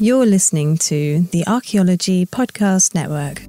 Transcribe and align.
You're 0.00 0.26
listening 0.26 0.78
to 0.78 1.22
the 1.32 1.44
Archaeology 1.48 2.24
Podcast 2.24 2.94
Network. 2.94 3.42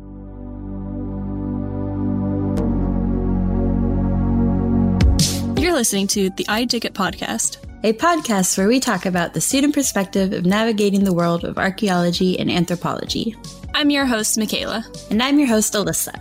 You're 5.62 5.76
listening 5.76 6.08
to 6.08 6.32
the 6.32 6.48
I 6.50 6.66
Dig 6.66 6.86
It 6.86 6.96
podcast, 6.96 7.58
a 7.84 7.94
podcast 7.94 8.58
where 8.58 8.68
we 8.68 8.80
talk 8.80 9.06
about 9.06 9.36
the 9.36 9.42
student 9.42 9.76
perspective 9.76 10.34
of 10.34 10.48
navigating 10.48 11.04
the 11.04 11.14
world 11.14 11.44
of 11.44 11.60
archaeology 11.60 12.40
and 12.40 12.50
anthropology. 12.50 13.36
I'm 13.76 13.92
your 13.92 14.08
host, 14.08 14.36
Michaela. 14.36 14.84
And 15.12 15.22
I'm 15.22 15.38
your 15.38 15.50
host, 15.50 15.76
Alyssa. 15.76 16.18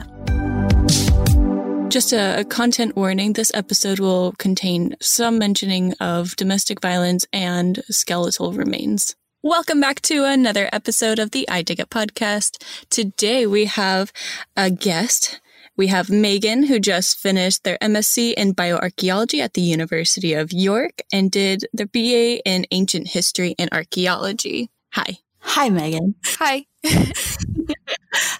Just 1.89 2.13
a, 2.13 2.41
a, 2.41 2.45
content 2.45 2.97
warning 2.97 3.33
this 3.33 3.51
episode 3.55 3.99
will 3.99 4.33
contain 4.33 4.95
some 5.01 5.39
mentioning 5.39 5.95
of 6.01 6.37
domestic 6.37 6.83
violence 6.83 7.25
and 7.33 7.83
skeletal 7.89 8.53
remains. 8.53 9.17
Welcome 9.45 9.81
back 9.81 10.01
to 10.03 10.25
another 10.25 10.69
episode 10.73 11.21
of 11.21 11.31
the 11.31 11.49
I 11.49 11.63
Dig 11.63 11.79
It 11.79 11.91
podcast. 11.91 12.61
Today 12.91 13.47
we 13.47 13.67
have 13.67 14.13
a 14.57 14.69
guest. 14.69 15.41
We 15.77 15.87
have 15.87 16.11
Megan, 16.11 16.65
who 16.65 16.81
just 16.81 17.21
finished 17.21 17.63
their 17.63 17.79
MSc 17.79 18.35
in 18.35 18.53
bioarchaeology 18.53 19.39
at 19.39 19.55
the 19.55 19.61
University 19.61 20.35
of 20.35 20.53
York 20.53 21.03
and 21.13 21.31
did 21.31 21.67
their 21.73 21.87
BA 21.87 22.43
in 22.45 22.67
ancient 22.73 23.07
history 23.07 23.55
and 23.61 23.71
archaeology. 23.73 24.71
Hi. 24.95 25.19
Hi, 25.39 25.69
Megan. 25.69 26.17
Hi. 26.41 26.67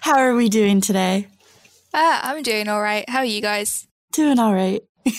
How 0.01 0.17
are 0.17 0.35
we 0.35 0.49
doing 0.49 0.81
today? 0.81 1.27
Uh, 1.93 2.19
I'm 2.23 2.43
doing 2.43 2.67
all 2.67 2.81
right. 2.81 3.09
How 3.09 3.19
are 3.19 3.25
you 3.25 3.41
guys? 3.41 3.87
Doing 4.11 4.37
all 4.37 4.53
right. 4.53 4.81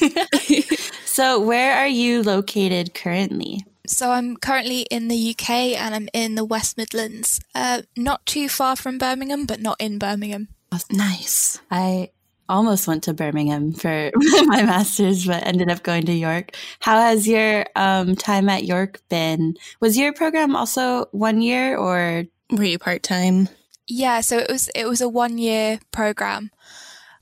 so, 1.06 1.40
where 1.40 1.74
are 1.74 1.88
you 1.88 2.22
located 2.22 2.92
currently? 2.92 3.64
So, 3.86 4.10
I'm 4.10 4.36
currently 4.36 4.82
in 4.82 5.08
the 5.08 5.30
UK 5.30 5.50
and 5.50 5.94
I'm 5.94 6.08
in 6.12 6.34
the 6.34 6.44
West 6.44 6.76
Midlands. 6.76 7.40
Uh, 7.54 7.82
not 7.96 8.24
too 8.26 8.48
far 8.48 8.76
from 8.76 8.98
Birmingham, 8.98 9.46
but 9.46 9.60
not 9.60 9.80
in 9.80 9.98
Birmingham. 9.98 10.48
Nice. 10.90 11.60
I 11.70 12.10
almost 12.48 12.86
went 12.86 13.04
to 13.04 13.14
Birmingham 13.14 13.72
for 13.72 14.10
my 14.16 14.62
master's, 14.62 15.26
but 15.26 15.46
ended 15.46 15.70
up 15.70 15.82
going 15.82 16.04
to 16.06 16.12
York. 16.12 16.54
How 16.80 17.00
has 17.00 17.26
your 17.26 17.64
um, 17.76 18.16
time 18.16 18.48
at 18.48 18.64
York 18.64 19.00
been? 19.08 19.56
Was 19.80 19.96
your 19.96 20.12
program 20.12 20.54
also 20.56 21.06
one 21.12 21.40
year 21.40 21.76
or 21.76 22.24
were 22.50 22.64
you 22.64 22.78
part 22.78 23.02
time? 23.02 23.48
Yeah, 23.86 24.20
so 24.20 24.38
it 24.38 24.50
was 24.50 24.68
it 24.74 24.86
was 24.86 25.00
a 25.00 25.08
one 25.08 25.38
year 25.38 25.80
program. 25.92 26.50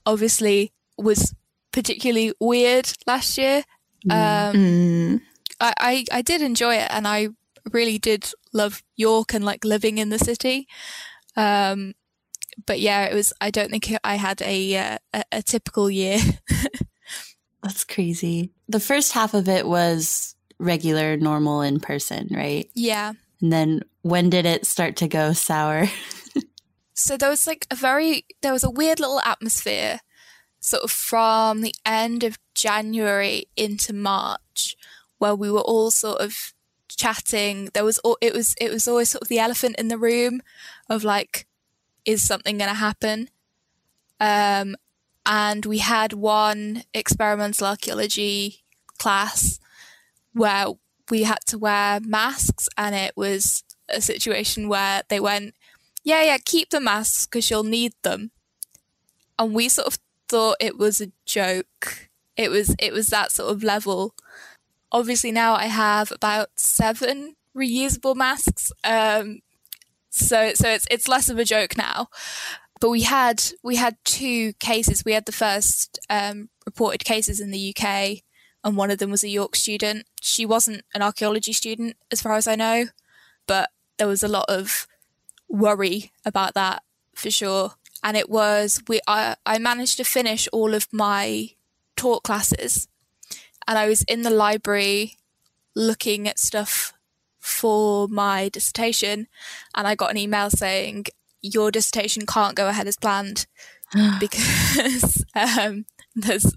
Obviously, 0.05 0.71
was 0.97 1.33
particularly 1.71 2.33
weird 2.39 2.91
last 3.07 3.37
year. 3.37 3.63
Mm. 4.07 4.11
Um, 4.11 4.55
mm. 4.55 5.21
I, 5.59 5.73
I 5.79 6.05
I 6.11 6.21
did 6.21 6.41
enjoy 6.41 6.75
it, 6.75 6.87
and 6.89 7.07
I 7.07 7.29
really 7.71 7.97
did 7.97 8.31
love 8.53 8.83
York 8.95 9.33
and 9.33 9.43
like 9.43 9.65
living 9.65 9.97
in 9.97 10.09
the 10.09 10.19
city. 10.19 10.67
Um, 11.35 11.93
but 12.65 12.79
yeah, 12.79 13.05
it 13.05 13.13
was. 13.13 13.33
I 13.41 13.51
don't 13.51 13.69
think 13.69 13.93
I 14.03 14.15
had 14.15 14.41
a 14.41 14.77
uh, 14.77 14.97
a, 15.13 15.23
a 15.31 15.41
typical 15.41 15.89
year. 15.89 16.19
That's 17.63 17.83
crazy. 17.83 18.51
The 18.67 18.79
first 18.79 19.11
half 19.11 19.33
of 19.33 19.49
it 19.49 19.67
was 19.67 20.35
regular, 20.59 21.17
normal 21.17 21.61
in 21.61 21.79
person, 21.79 22.27
right? 22.31 22.69
Yeah. 22.73 23.13
And 23.41 23.51
then 23.51 23.81
when 24.01 24.29
did 24.29 24.45
it 24.45 24.65
start 24.65 24.95
to 24.97 25.07
go 25.07 25.33
sour? 25.33 25.87
so 26.93 27.17
there 27.17 27.29
was 27.29 27.47
like 27.47 27.65
a 27.71 27.75
very 27.75 28.25
there 28.41 28.53
was 28.53 28.63
a 28.63 28.69
weird 28.69 28.99
little 28.99 29.21
atmosphere 29.21 29.99
sort 30.61 30.83
of 30.83 30.91
from 30.91 31.61
the 31.61 31.73
end 31.85 32.23
of 32.23 32.37
January 32.53 33.45
into 33.55 33.93
March 33.93 34.41
where 35.19 35.35
we 35.35 35.51
were 35.51 35.61
all 35.61 35.91
sort 35.91 36.19
of 36.19 36.53
chatting 36.87 37.69
there 37.73 37.85
was 37.85 37.99
it 38.19 38.33
was 38.33 38.55
it 38.59 38.71
was 38.71 38.87
always 38.87 39.09
sort 39.09 39.21
of 39.21 39.27
the 39.27 39.39
elephant 39.39 39.75
in 39.77 39.87
the 39.87 39.97
room 39.97 40.41
of 40.89 41.03
like 41.03 41.45
is 42.03 42.25
something 42.25 42.57
going 42.57 42.69
to 42.69 42.75
happen 42.75 43.29
um, 44.19 44.75
and 45.25 45.65
we 45.65 45.77
had 45.77 46.13
one 46.13 46.83
experimental 46.93 47.67
archaeology 47.67 48.63
class 48.97 49.59
where 50.33 50.65
we 51.09 51.23
had 51.23 51.39
to 51.45 51.57
wear 51.57 51.99
masks 52.01 52.67
and 52.77 52.95
it 52.95 53.15
was 53.15 53.63
a 53.87 54.01
situation 54.01 54.67
where 54.67 55.03
they 55.09 55.19
went 55.19 55.53
yeah, 56.03 56.23
yeah, 56.23 56.37
keep 56.43 56.69
the 56.69 56.79
masks 56.79 57.25
because 57.25 57.49
you'll 57.49 57.63
need 57.63 57.93
them. 58.01 58.31
And 59.37 59.53
we 59.53 59.69
sort 59.69 59.87
of 59.87 59.99
thought 60.27 60.57
it 60.59 60.77
was 60.77 61.01
a 61.01 61.11
joke. 61.25 62.09
It 62.35 62.49
was 62.49 62.75
it 62.79 62.93
was 62.93 63.07
that 63.07 63.31
sort 63.31 63.51
of 63.51 63.63
level. 63.63 64.15
Obviously 64.91 65.31
now 65.31 65.53
I 65.55 65.65
have 65.65 66.11
about 66.11 66.49
seven 66.55 67.35
reusable 67.55 68.15
masks. 68.15 68.71
Um, 68.83 69.41
so 70.09 70.53
so 70.53 70.69
it's 70.69 70.87
it's 70.89 71.07
less 71.07 71.29
of 71.29 71.37
a 71.37 71.45
joke 71.45 71.77
now. 71.77 72.07
But 72.79 72.89
we 72.89 73.01
had 73.01 73.43
we 73.63 73.75
had 73.75 73.97
two 74.03 74.53
cases. 74.53 75.03
We 75.05 75.13
had 75.13 75.25
the 75.25 75.31
first 75.31 75.99
um, 76.09 76.49
reported 76.65 77.03
cases 77.03 77.39
in 77.39 77.51
the 77.51 77.75
UK, 77.75 78.23
and 78.63 78.77
one 78.77 78.89
of 78.89 78.97
them 78.99 79.11
was 79.11 79.23
a 79.23 79.29
York 79.29 79.55
student. 79.55 80.05
She 80.21 80.45
wasn't 80.45 80.83
an 80.93 81.01
archaeology 81.01 81.53
student, 81.53 81.97
as 82.11 82.21
far 82.21 82.33
as 82.33 82.47
I 82.47 82.55
know, 82.55 82.85
but 83.47 83.69
there 83.97 84.07
was 84.07 84.23
a 84.23 84.29
lot 84.29 84.45
of 84.47 84.87
worry 85.49 86.11
about 86.25 86.53
that 86.53 86.83
for 87.13 87.29
sure. 87.29 87.73
And 88.01 88.15
it 88.15 88.29
was 88.29 88.81
we 88.87 89.01
I, 89.07 89.35
I 89.45 89.59
managed 89.59 89.97
to 89.97 90.03
finish 90.05 90.47
all 90.53 90.73
of 90.73 90.87
my 90.91 91.49
taught 91.97 92.23
classes 92.23 92.87
and 93.69 93.77
I 93.77 93.87
was 93.87 94.01
in 94.03 94.23
the 94.23 94.31
library 94.31 95.17
looking 95.75 96.27
at 96.27 96.39
stuff 96.39 96.91
for 97.37 98.07
my 98.07 98.49
dissertation 98.49 99.27
and 99.75 99.87
I 99.87 99.93
got 99.93 100.09
an 100.09 100.17
email 100.17 100.49
saying 100.49 101.05
your 101.43 101.69
dissertation 101.69 102.25
can't 102.25 102.55
go 102.55 102.67
ahead 102.67 102.87
as 102.87 102.97
planned 102.97 103.45
because 104.19 105.23
um, 105.35 105.85
there's 106.15 106.51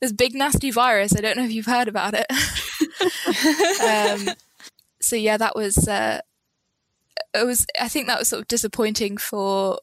this 0.00 0.12
big 0.12 0.34
nasty 0.34 0.72
virus. 0.72 1.16
I 1.16 1.20
don't 1.20 1.36
know 1.36 1.44
if 1.44 1.52
you've 1.52 1.66
heard 1.66 1.86
about 1.86 2.14
it. 2.14 2.26
um, 3.80 4.34
so 5.00 5.14
yeah, 5.14 5.36
that 5.36 5.54
was 5.54 5.86
uh, 5.86 6.20
it 7.34 7.46
was 7.46 7.66
I 7.80 7.88
think 7.88 8.08
that 8.08 8.18
was 8.18 8.28
sort 8.28 8.42
of 8.42 8.48
disappointing 8.48 9.16
for 9.16 9.78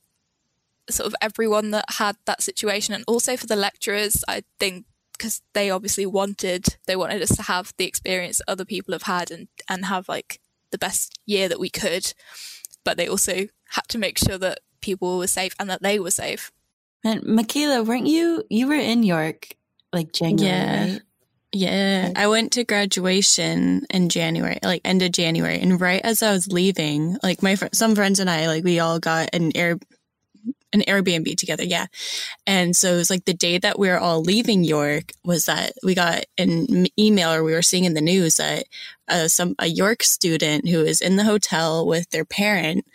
sort 0.89 1.07
of 1.07 1.15
everyone 1.21 1.71
that 1.71 1.85
had 1.97 2.17
that 2.25 2.43
situation 2.43 2.93
and 2.93 3.05
also 3.07 3.37
for 3.37 3.47
the 3.47 3.55
lecturers 3.55 4.23
I 4.27 4.43
think 4.59 4.85
because 5.17 5.41
they 5.53 5.69
obviously 5.69 6.05
wanted 6.05 6.77
they 6.85 6.95
wanted 6.95 7.21
us 7.21 7.35
to 7.35 7.43
have 7.43 7.73
the 7.77 7.85
experience 7.85 8.41
other 8.47 8.65
people 8.65 8.93
have 8.93 9.03
had 9.03 9.31
and 9.31 9.47
and 9.69 9.85
have 9.85 10.07
like 10.09 10.39
the 10.71 10.77
best 10.77 11.19
year 11.25 11.47
that 11.47 11.59
we 11.59 11.69
could 11.69 12.13
but 12.83 12.97
they 12.97 13.07
also 13.07 13.47
had 13.69 13.87
to 13.87 13.97
make 13.97 14.17
sure 14.17 14.37
that 14.37 14.59
people 14.81 15.17
were 15.17 15.27
safe 15.27 15.55
and 15.59 15.69
that 15.69 15.81
they 15.81 15.99
were 15.99 16.11
safe 16.11 16.51
and 17.03 17.23
Michaela 17.23 17.83
weren't 17.83 18.07
you 18.07 18.43
you 18.49 18.67
were 18.67 18.75
in 18.75 19.03
York 19.03 19.55
like 19.93 20.11
January 20.11 20.51
yeah. 20.51 20.91
right? 20.93 21.01
Yeah, 21.55 22.11
I 22.17 22.27
went 22.27 22.51
to 22.53 22.65
graduation 22.65 23.85
in 23.89 24.09
January, 24.09 24.59
like 24.61 24.81
end 24.83 25.01
of 25.01 25.13
January, 25.13 25.57
and 25.57 25.79
right 25.79 26.01
as 26.03 26.21
I 26.21 26.33
was 26.33 26.51
leaving, 26.51 27.17
like 27.23 27.41
my 27.41 27.55
fr- 27.55 27.67
some 27.71 27.95
friends 27.95 28.19
and 28.19 28.29
I, 28.29 28.47
like 28.47 28.65
we 28.65 28.79
all 28.79 28.99
got 28.99 29.29
an 29.31 29.53
air 29.55 29.79
an 30.75 30.83
Airbnb 30.87 31.37
together, 31.37 31.63
yeah. 31.63 31.87
And 32.45 32.75
so 32.75 32.93
it 32.93 32.97
was 32.97 33.09
like 33.09 33.25
the 33.25 33.33
day 33.33 33.57
that 33.57 33.79
we 33.79 33.89
were 33.89 33.99
all 33.99 34.21
leaving 34.21 34.63
York 34.63 35.11
was 35.23 35.45
that 35.45 35.73
we 35.83 35.95
got 35.95 36.25
an 36.37 36.87
email 36.99 37.33
or 37.33 37.43
we 37.43 37.53
were 37.53 37.61
seeing 37.61 37.85
in 37.85 37.93
the 37.93 38.01
news 38.01 38.37
that 38.37 38.65
uh, 39.07 39.27
some 39.27 39.55
a 39.59 39.67
York 39.67 40.03
student 40.03 40.69
who 40.69 40.83
was 40.83 41.01
in 41.01 41.15
the 41.15 41.23
hotel 41.23 41.85
with 41.85 42.09
their 42.11 42.25
parent 42.25 42.85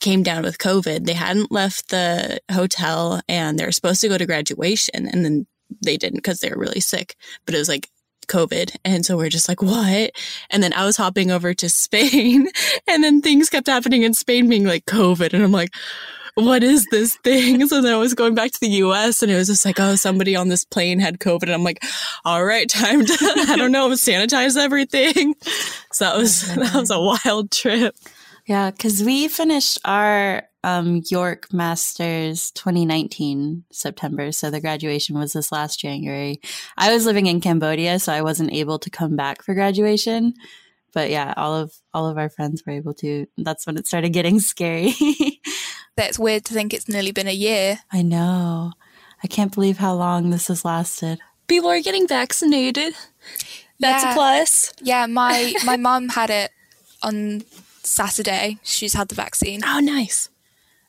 came 0.00 0.22
down 0.22 0.42
with 0.42 0.58
COVID. 0.58 1.04
They 1.06 1.12
hadn't 1.12 1.52
left 1.52 1.88
the 1.88 2.40
hotel 2.50 3.20
and 3.28 3.58
they 3.58 3.64
were 3.64 3.72
supposed 3.72 4.00
to 4.00 4.08
go 4.08 4.18
to 4.18 4.26
graduation, 4.26 5.06
and 5.06 5.24
then 5.24 5.46
they 5.82 5.96
didn't 5.96 6.18
because 6.18 6.40
they 6.40 6.50
were 6.50 6.58
really 6.58 6.80
sick, 6.80 7.16
but 7.44 7.54
it 7.54 7.58
was 7.58 7.68
like 7.68 7.88
COVID. 8.28 8.76
And 8.84 9.04
so 9.04 9.16
we're 9.16 9.28
just 9.28 9.48
like, 9.48 9.62
what? 9.62 10.12
And 10.50 10.62
then 10.62 10.72
I 10.72 10.84
was 10.84 10.96
hopping 10.96 11.30
over 11.30 11.54
to 11.54 11.68
Spain 11.82 12.48
and 12.86 13.04
then 13.04 13.20
things 13.20 13.50
kept 13.50 13.66
happening 13.66 14.02
in 14.02 14.14
Spain 14.14 14.48
being 14.48 14.64
like 14.64 14.86
COVID. 14.86 15.32
And 15.32 15.42
I'm 15.42 15.52
like, 15.52 15.74
what 16.34 16.62
is 16.62 16.86
this 16.90 17.16
thing? 17.16 17.66
So 17.72 17.80
then 17.80 17.94
I 17.94 17.96
was 17.96 18.14
going 18.14 18.34
back 18.34 18.50
to 18.50 18.60
the 18.60 18.68
US 18.68 19.22
and 19.22 19.30
it 19.30 19.36
was 19.36 19.48
just 19.48 19.64
like, 19.64 19.80
oh, 19.80 19.94
somebody 19.94 20.36
on 20.36 20.48
this 20.48 20.64
plane 20.64 20.98
had 20.98 21.18
COVID. 21.18 21.44
And 21.44 21.52
I'm 21.52 21.64
like, 21.64 21.82
all 22.24 22.44
right, 22.44 22.68
time 22.68 23.04
to, 23.04 23.44
I 23.48 23.56
don't 23.56 23.72
know, 23.72 23.88
sanitize 23.90 24.56
everything. 24.56 25.34
So 25.92 26.04
that 26.04 26.16
was, 26.16 26.42
that 26.54 26.74
was 26.74 26.90
a 26.90 27.00
wild 27.00 27.50
trip. 27.50 27.94
Yeah. 28.46 28.70
Cause 28.72 29.02
we 29.02 29.28
finished 29.28 29.78
our 29.84 30.42
um, 30.64 31.02
York 31.08 31.52
Masters 31.52 32.50
2019 32.52 33.64
September. 33.70 34.32
So 34.32 34.50
the 34.50 34.60
graduation 34.60 35.18
was 35.18 35.32
this 35.32 35.52
last 35.52 35.80
January. 35.80 36.40
I 36.76 36.92
was 36.92 37.06
living 37.06 37.26
in 37.26 37.40
Cambodia, 37.40 37.98
so 37.98 38.12
I 38.12 38.22
wasn't 38.22 38.52
able 38.52 38.78
to 38.80 38.90
come 38.90 39.16
back 39.16 39.42
for 39.42 39.54
graduation. 39.54 40.34
But 40.92 41.10
yeah, 41.10 41.32
all 41.36 41.54
of 41.54 41.72
all 41.94 42.06
of 42.06 42.18
our 42.18 42.28
friends 42.28 42.62
were 42.66 42.74
able 42.74 42.94
to. 42.94 43.26
That's 43.38 43.66
when 43.66 43.78
it 43.78 43.86
started 43.86 44.12
getting 44.12 44.40
scary. 44.52 44.92
That's 45.96 46.18
weird 46.18 46.44
to 46.46 46.54
think 46.54 46.72
it's 46.72 46.88
nearly 46.88 47.12
been 47.12 47.28
a 47.28 47.32
year. 47.32 47.80
I 47.92 48.02
know. 48.02 48.72
I 49.22 49.26
can't 49.26 49.54
believe 49.54 49.78
how 49.78 49.94
long 49.94 50.30
this 50.30 50.48
has 50.48 50.64
lasted. 50.64 51.18
People 51.46 51.70
are 51.70 51.80
getting 51.80 52.08
vaccinated. 52.08 52.94
That's 53.78 54.04
yeah. 54.04 54.12
a 54.12 54.14
plus. 54.14 54.72
Yeah, 54.80 55.06
my 55.06 55.52
my 55.64 55.76
mom 55.76 56.08
had 56.08 56.30
it 56.30 56.50
on 57.02 57.42
Saturday. 57.82 58.58
She's 58.62 58.94
had 58.94 59.08
the 59.08 59.14
vaccine. 59.14 59.60
Oh, 59.64 59.80
nice. 59.80 60.28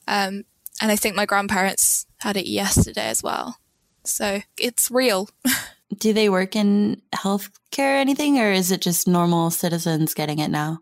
Um, 0.08 0.46
and 0.82 0.92
I 0.92 0.96
think 0.96 1.16
my 1.16 1.26
grandparents 1.26 2.06
had 2.20 2.38
it 2.38 2.48
yesterday 2.48 3.08
as 3.08 3.24
well. 3.24 3.58
So 4.04 4.42
it's 4.58 4.92
real. 4.92 5.30
Do 5.98 6.14
they 6.14 6.30
work 6.30 6.56
in 6.56 7.02
healthcare 7.14 7.96
or 7.96 7.98
anything, 7.98 8.40
or 8.40 8.52
is 8.52 8.72
it 8.72 8.82
just 8.82 9.08
normal 9.08 9.52
citizens 9.52 10.14
getting 10.14 10.40
it 10.40 10.50
now? 10.50 10.80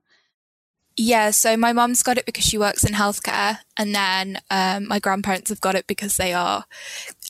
Yeah, 1.03 1.31
so 1.31 1.57
my 1.57 1.73
mum's 1.73 2.03
got 2.03 2.19
it 2.19 2.27
because 2.27 2.43
she 2.43 2.59
works 2.59 2.83
in 2.83 2.93
healthcare, 2.93 3.57
and 3.75 3.95
then 3.95 4.39
um, 4.51 4.87
my 4.87 4.99
grandparents 4.99 5.49
have 5.49 5.59
got 5.59 5.73
it 5.73 5.87
because 5.87 6.15
they 6.17 6.31
are 6.31 6.65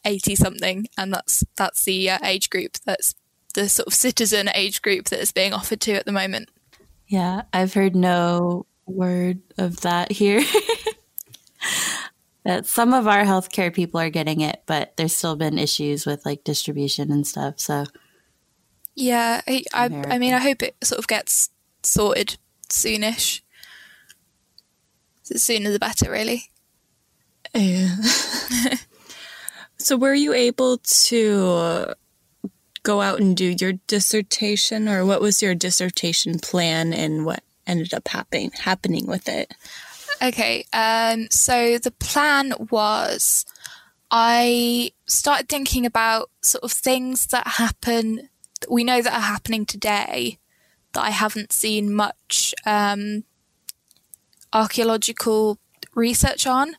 eighty 0.04 0.36
something, 0.36 0.88
and 0.98 1.14
that's 1.14 1.46
that's 1.56 1.86
the 1.86 2.10
uh, 2.10 2.18
age 2.22 2.50
group 2.50 2.74
that's 2.86 3.16
the 3.54 3.70
sort 3.70 3.88
of 3.88 3.94
citizen 3.94 4.50
age 4.56 4.82
group 4.82 5.06
that 5.06 5.22
is 5.22 5.32
being 5.32 5.54
offered 5.54 5.80
to 5.82 5.94
at 5.94 6.06
the 6.06 6.12
moment. 6.12 6.52
Yeah, 7.08 7.44
I've 7.54 7.74
heard 7.74 7.96
no 7.96 8.66
word 8.88 9.40
of 9.58 9.80
that 9.82 10.12
here. 10.12 10.44
that 12.44 12.66
some 12.66 12.94
of 12.94 13.08
our 13.08 13.24
healthcare 13.24 13.74
people 13.74 14.02
are 14.02 14.10
getting 14.10 14.42
it, 14.42 14.64
but 14.66 14.98
there's 14.98 15.16
still 15.16 15.38
been 15.38 15.58
issues 15.58 16.06
with 16.06 16.26
like 16.26 16.44
distribution 16.44 17.10
and 17.10 17.26
stuff. 17.26 17.58
So, 17.62 17.86
yeah, 18.96 19.40
I, 19.48 19.64
I, 19.74 19.86
I 20.10 20.18
mean, 20.18 20.34
I 20.34 20.40
hope 20.40 20.62
it 20.62 20.76
sort 20.84 21.00
of 21.00 21.08
gets 21.08 21.52
sorted 21.84 22.38
soonish. 22.68 23.41
The 25.32 25.40
sooner 25.40 25.72
the 25.72 25.80
better, 25.80 26.12
really. 26.12 26.52
Yeah. 27.56 27.96
so, 29.78 29.96
were 29.96 30.14
you 30.14 30.34
able 30.34 30.80
to 30.80 31.94
go 32.84 33.02
out 33.02 33.22
and 33.22 33.38
do 33.38 33.56
your 33.58 33.74
dissertation, 33.88 34.90
or 34.90 35.06
what 35.06 35.22
was 35.22 35.42
your 35.42 35.56
dissertation 35.56 36.38
plan, 36.40 36.92
and 36.92 37.26
what 37.26 37.44
ended 37.66 37.94
up 37.94 38.10
happening 38.10 38.52
happening 38.52 39.08
with 39.08 39.30
it? 39.30 39.54
Okay, 40.22 40.66
um, 40.74 41.28
so 41.32 41.78
the 41.78 41.92
plan 41.92 42.54
was 42.70 43.46
I 44.12 44.92
started 45.06 45.48
thinking 45.48 45.86
about 45.86 46.30
sort 46.42 46.66
of 46.66 46.74
things 46.74 47.28
that 47.28 47.48
happen 47.48 48.30
that 48.60 48.70
we 48.70 48.84
know 48.84 49.02
that 49.02 49.14
are 49.14 49.22
happening 49.22 49.66
today 49.66 50.40
that 50.94 51.04
I 51.04 51.12
haven't 51.12 51.54
seen 51.54 51.94
much 51.94 52.54
um, 52.66 53.24
archaeological 54.54 55.58
research 55.96 56.48
on. 56.48 56.76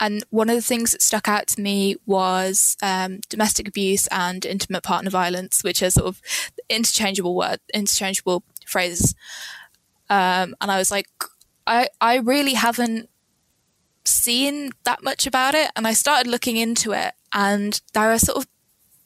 And 0.00 0.24
one 0.30 0.50
of 0.50 0.56
the 0.56 0.62
things 0.62 0.92
that 0.92 1.02
stuck 1.02 1.28
out 1.28 1.46
to 1.48 1.60
me 1.60 1.96
was 2.06 2.76
um, 2.82 3.20
domestic 3.28 3.68
abuse 3.68 4.08
and 4.08 4.44
intimate 4.44 4.82
partner 4.82 5.10
violence, 5.10 5.62
which 5.62 5.82
are 5.82 5.90
sort 5.90 6.06
of 6.06 6.20
interchangeable 6.68 7.34
word, 7.34 7.60
interchangeable 7.72 8.42
phrases. 8.66 9.14
Um, 10.10 10.54
and 10.60 10.70
I 10.70 10.78
was 10.78 10.90
like, 10.90 11.06
I, 11.66 11.88
I 12.00 12.16
really 12.16 12.54
haven't 12.54 13.08
seen 14.04 14.70
that 14.84 15.02
much 15.02 15.26
about 15.26 15.54
it. 15.54 15.70
And 15.76 15.86
I 15.86 15.92
started 15.92 16.28
looking 16.28 16.56
into 16.56 16.92
it, 16.92 17.14
and 17.32 17.80
there 17.94 18.10
are 18.10 18.18
sort 18.18 18.38
of 18.38 18.48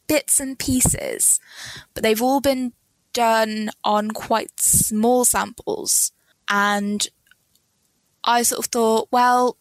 bits 0.06 0.40
and 0.40 0.58
pieces, 0.58 1.38
but 1.92 2.02
they've 2.02 2.22
all 2.22 2.40
been 2.40 2.72
done 3.12 3.70
on 3.84 4.12
quite 4.12 4.60
small 4.60 5.24
samples. 5.24 6.12
And 6.48 7.06
I 8.26 8.42
sort 8.42 8.58
of 8.58 8.66
thought, 8.66 9.08
well, 9.10 9.56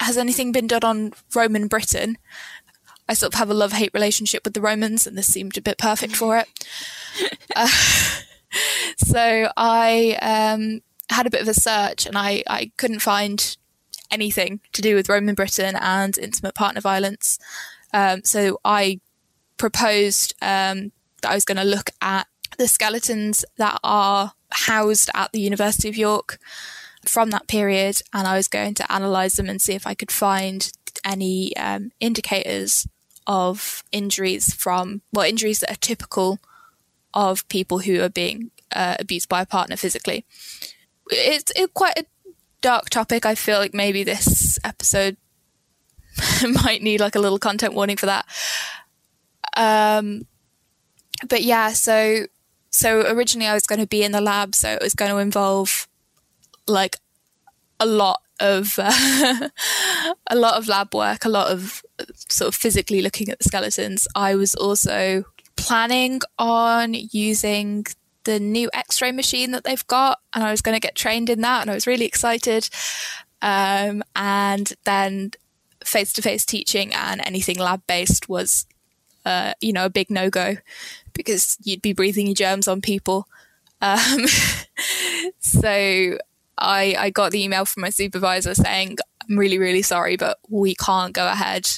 has 0.00 0.18
anything 0.18 0.52
been 0.52 0.66
done 0.66 0.84
on 0.84 1.12
Roman 1.34 1.68
Britain? 1.68 2.18
I 3.08 3.14
sort 3.14 3.32
of 3.32 3.38
have 3.38 3.50
a 3.50 3.54
love 3.54 3.72
hate 3.72 3.94
relationship 3.94 4.44
with 4.44 4.54
the 4.54 4.60
Romans, 4.60 5.06
and 5.06 5.16
this 5.16 5.26
seemed 5.26 5.56
a 5.56 5.62
bit 5.62 5.78
perfect 5.78 6.14
for 6.14 6.36
it. 6.36 6.48
uh, 7.56 7.68
so 8.98 9.50
I 9.56 10.18
um, 10.20 10.82
had 11.10 11.26
a 11.26 11.30
bit 11.30 11.42
of 11.42 11.48
a 11.48 11.54
search 11.54 12.06
and 12.06 12.16
I, 12.16 12.42
I 12.46 12.72
couldn't 12.76 13.00
find 13.00 13.56
anything 14.10 14.60
to 14.72 14.82
do 14.82 14.94
with 14.94 15.08
Roman 15.08 15.34
Britain 15.34 15.76
and 15.76 16.16
intimate 16.18 16.54
partner 16.54 16.80
violence. 16.80 17.38
Um, 17.92 18.22
so 18.24 18.60
I 18.64 19.00
proposed 19.56 20.34
um, 20.42 20.92
that 21.22 21.30
I 21.30 21.34
was 21.34 21.44
going 21.44 21.56
to 21.56 21.64
look 21.64 21.90
at 22.00 22.26
the 22.58 22.68
skeletons 22.68 23.44
that 23.56 23.78
are 23.82 24.32
housed 24.50 25.10
at 25.14 25.32
the 25.32 25.40
University 25.40 25.88
of 25.88 25.96
York 25.96 26.38
from 27.08 27.30
that 27.30 27.48
period, 27.48 28.00
and 28.12 28.26
I 28.26 28.36
was 28.36 28.48
going 28.48 28.74
to 28.74 28.92
analyze 28.92 29.34
them 29.34 29.48
and 29.48 29.60
see 29.60 29.74
if 29.74 29.86
I 29.86 29.94
could 29.94 30.10
find 30.10 30.70
any 31.04 31.56
um, 31.56 31.90
indicators 32.00 32.86
of 33.26 33.84
injuries 33.92 34.54
from 34.54 35.02
well 35.12 35.28
injuries 35.28 35.60
that 35.60 35.70
are 35.70 35.76
typical 35.76 36.38
of 37.14 37.48
people 37.48 37.80
who 37.80 38.00
are 38.00 38.08
being 38.08 38.50
uh, 38.74 38.96
abused 38.98 39.28
by 39.28 39.42
a 39.42 39.46
partner 39.46 39.76
physically 39.76 40.24
it's, 41.10 41.52
it's 41.56 41.72
quite 41.72 41.98
a 41.98 42.04
dark 42.60 42.90
topic. 42.90 43.26
I 43.26 43.34
feel 43.34 43.58
like 43.58 43.74
maybe 43.74 44.04
this 44.04 44.58
episode 44.64 45.16
might 46.64 46.82
need 46.82 47.00
like 47.00 47.14
a 47.14 47.20
little 47.20 47.38
content 47.38 47.74
warning 47.74 47.96
for 47.96 48.06
that. 48.06 48.26
Um, 49.56 50.26
but 51.28 51.42
yeah, 51.42 51.72
so 51.72 52.26
so 52.70 53.00
originally 53.10 53.48
I 53.48 53.54
was 53.54 53.66
going 53.66 53.80
to 53.80 53.86
be 53.86 54.02
in 54.02 54.12
the 54.12 54.20
lab, 54.20 54.54
so 54.54 54.70
it 54.70 54.82
was 54.82 54.94
going 54.94 55.10
to 55.10 55.18
involve 55.18 55.88
like 56.68 56.98
a 57.80 57.86
lot 57.86 58.20
of 58.40 58.78
uh, 58.78 59.48
a 60.28 60.36
lot 60.36 60.58
of 60.58 60.68
lab 60.68 60.94
work, 60.94 61.24
a 61.24 61.28
lot 61.28 61.50
of 61.50 61.82
sort 62.28 62.48
of 62.48 62.54
physically 62.54 63.02
looking 63.02 63.28
at 63.28 63.38
the 63.38 63.44
skeletons. 63.44 64.06
I 64.14 64.34
was 64.34 64.54
also 64.54 65.24
planning 65.56 66.20
on 66.38 66.94
using 66.94 67.86
the 68.24 68.38
new 68.38 68.68
X-ray 68.72 69.12
machine 69.12 69.52
that 69.52 69.64
they've 69.64 69.86
got, 69.86 70.18
and 70.34 70.44
I 70.44 70.50
was 70.50 70.62
going 70.62 70.76
to 70.76 70.80
get 70.80 70.94
trained 70.94 71.30
in 71.30 71.40
that, 71.40 71.62
and 71.62 71.70
I 71.70 71.74
was 71.74 71.86
really 71.86 72.04
excited. 72.04 72.68
Um, 73.40 74.02
and 74.16 74.72
then 74.84 75.32
face-to-face 75.84 76.44
teaching 76.44 76.92
and 76.92 77.20
anything 77.24 77.58
lab-based 77.58 78.28
was, 78.28 78.66
uh, 79.24 79.54
you 79.60 79.72
know, 79.72 79.84
a 79.84 79.90
big 79.90 80.10
no-go 80.10 80.56
because 81.12 81.56
you'd 81.62 81.82
be 81.82 81.92
breathing 81.92 82.26
your 82.26 82.34
germs 82.34 82.68
on 82.68 82.80
people. 82.80 83.28
Um, 83.80 84.26
so 85.38 86.18
I, 86.58 86.96
I 86.98 87.10
got 87.10 87.32
the 87.32 87.42
email 87.42 87.64
from 87.64 87.82
my 87.82 87.90
supervisor 87.90 88.54
saying, 88.54 88.98
"I'm 89.28 89.38
really, 89.38 89.58
really 89.58 89.82
sorry, 89.82 90.16
but 90.16 90.38
we 90.48 90.74
can't 90.74 91.12
go 91.12 91.28
ahead." 91.28 91.68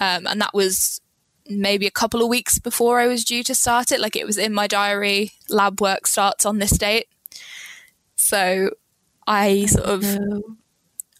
Um, 0.00 0.26
and 0.26 0.40
that 0.40 0.54
was 0.54 1.00
maybe 1.48 1.86
a 1.86 1.90
couple 1.90 2.22
of 2.22 2.28
weeks 2.28 2.58
before 2.58 3.00
I 3.00 3.06
was 3.06 3.24
due 3.24 3.42
to 3.44 3.54
start 3.54 3.90
it. 3.90 4.00
Like 4.00 4.16
it 4.16 4.26
was 4.26 4.38
in 4.38 4.52
my 4.52 4.66
diary, 4.66 5.32
lab 5.48 5.80
work 5.80 6.06
starts 6.06 6.44
on 6.44 6.58
this 6.58 6.76
date. 6.76 7.08
So 8.16 8.70
I 9.26 9.66
sort 9.66 9.86
of 9.86 10.04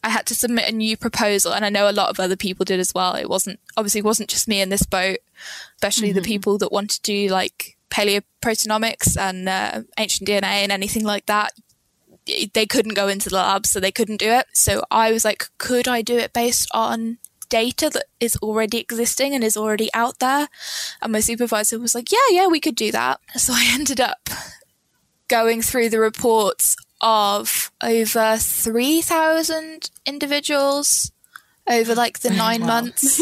I 0.02 0.10
had 0.10 0.26
to 0.26 0.34
submit 0.34 0.68
a 0.68 0.74
new 0.74 0.96
proposal 0.96 1.52
and 1.52 1.64
I 1.64 1.70
know 1.70 1.88
a 1.88 1.92
lot 1.92 2.10
of 2.10 2.20
other 2.20 2.36
people 2.36 2.64
did 2.64 2.80
as 2.80 2.94
well. 2.94 3.14
It 3.14 3.28
wasn't 3.28 3.60
obviously 3.76 4.00
it 4.00 4.04
wasn't 4.04 4.28
just 4.28 4.48
me 4.48 4.60
in 4.60 4.68
this 4.68 4.84
boat, 4.84 5.18
especially 5.76 6.10
mm-hmm. 6.10 6.18
the 6.18 6.22
people 6.22 6.58
that 6.58 6.72
want 6.72 6.90
to 6.90 7.02
do 7.02 7.28
like 7.28 7.76
paleoproteomics 7.90 9.16
and 9.16 9.48
uh, 9.48 9.82
ancient 9.98 10.28
DNA 10.28 10.62
and 10.62 10.72
anything 10.72 11.04
like 11.04 11.26
that. 11.26 11.52
They 12.52 12.66
couldn't 12.66 12.94
go 12.94 13.08
into 13.08 13.28
the 13.28 13.36
lab, 13.36 13.66
so 13.66 13.80
they 13.80 13.92
couldn't 13.92 14.18
do 14.18 14.30
it. 14.30 14.46
So 14.52 14.82
I 14.90 15.12
was 15.12 15.24
like, 15.24 15.46
could 15.58 15.88
I 15.88 16.02
do 16.02 16.16
it 16.18 16.32
based 16.32 16.68
on 16.72 17.18
data 17.48 17.90
that 17.90 18.04
is 18.20 18.36
already 18.36 18.78
existing 18.78 19.34
and 19.34 19.42
is 19.42 19.56
already 19.56 19.88
out 19.94 20.18
there. 20.18 20.48
And 21.00 21.12
my 21.12 21.20
supervisor 21.20 21.78
was 21.78 21.94
like, 21.94 22.12
yeah, 22.12 22.18
yeah, 22.30 22.46
we 22.46 22.60
could 22.60 22.74
do 22.74 22.92
that. 22.92 23.20
So 23.36 23.52
I 23.54 23.68
ended 23.72 24.00
up 24.00 24.28
going 25.28 25.62
through 25.62 25.90
the 25.90 26.00
reports 26.00 26.76
of 27.00 27.70
over 27.82 28.36
3,000 28.38 29.90
individuals 30.04 31.12
over 31.68 31.94
like 31.94 32.20
the 32.20 32.32
oh, 32.32 32.36
nine 32.36 32.62
months 32.62 33.20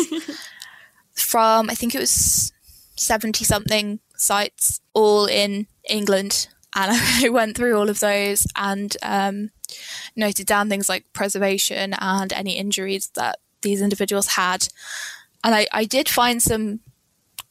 from, 1.12 1.68
I 1.68 1.74
think 1.74 1.94
it 1.94 2.00
was 2.00 2.52
70 2.96 3.44
something 3.44 4.00
sites, 4.16 4.80
all 4.94 5.26
in 5.26 5.66
England. 5.88 6.48
And 6.76 6.92
I 7.24 7.28
went 7.30 7.56
through 7.56 7.76
all 7.76 7.90
of 7.90 7.98
those 8.00 8.46
and 8.54 8.96
um, 9.02 9.50
noted 10.14 10.46
down 10.46 10.68
things 10.68 10.88
like 10.88 11.12
preservation 11.12 11.94
and 11.98 12.32
any 12.32 12.52
injuries 12.52 13.10
that 13.14 13.40
these 13.62 13.82
individuals 13.82 14.28
had. 14.28 14.68
And 15.42 15.54
I, 15.54 15.66
I 15.72 15.84
did 15.84 16.08
find 16.08 16.40
some 16.40 16.80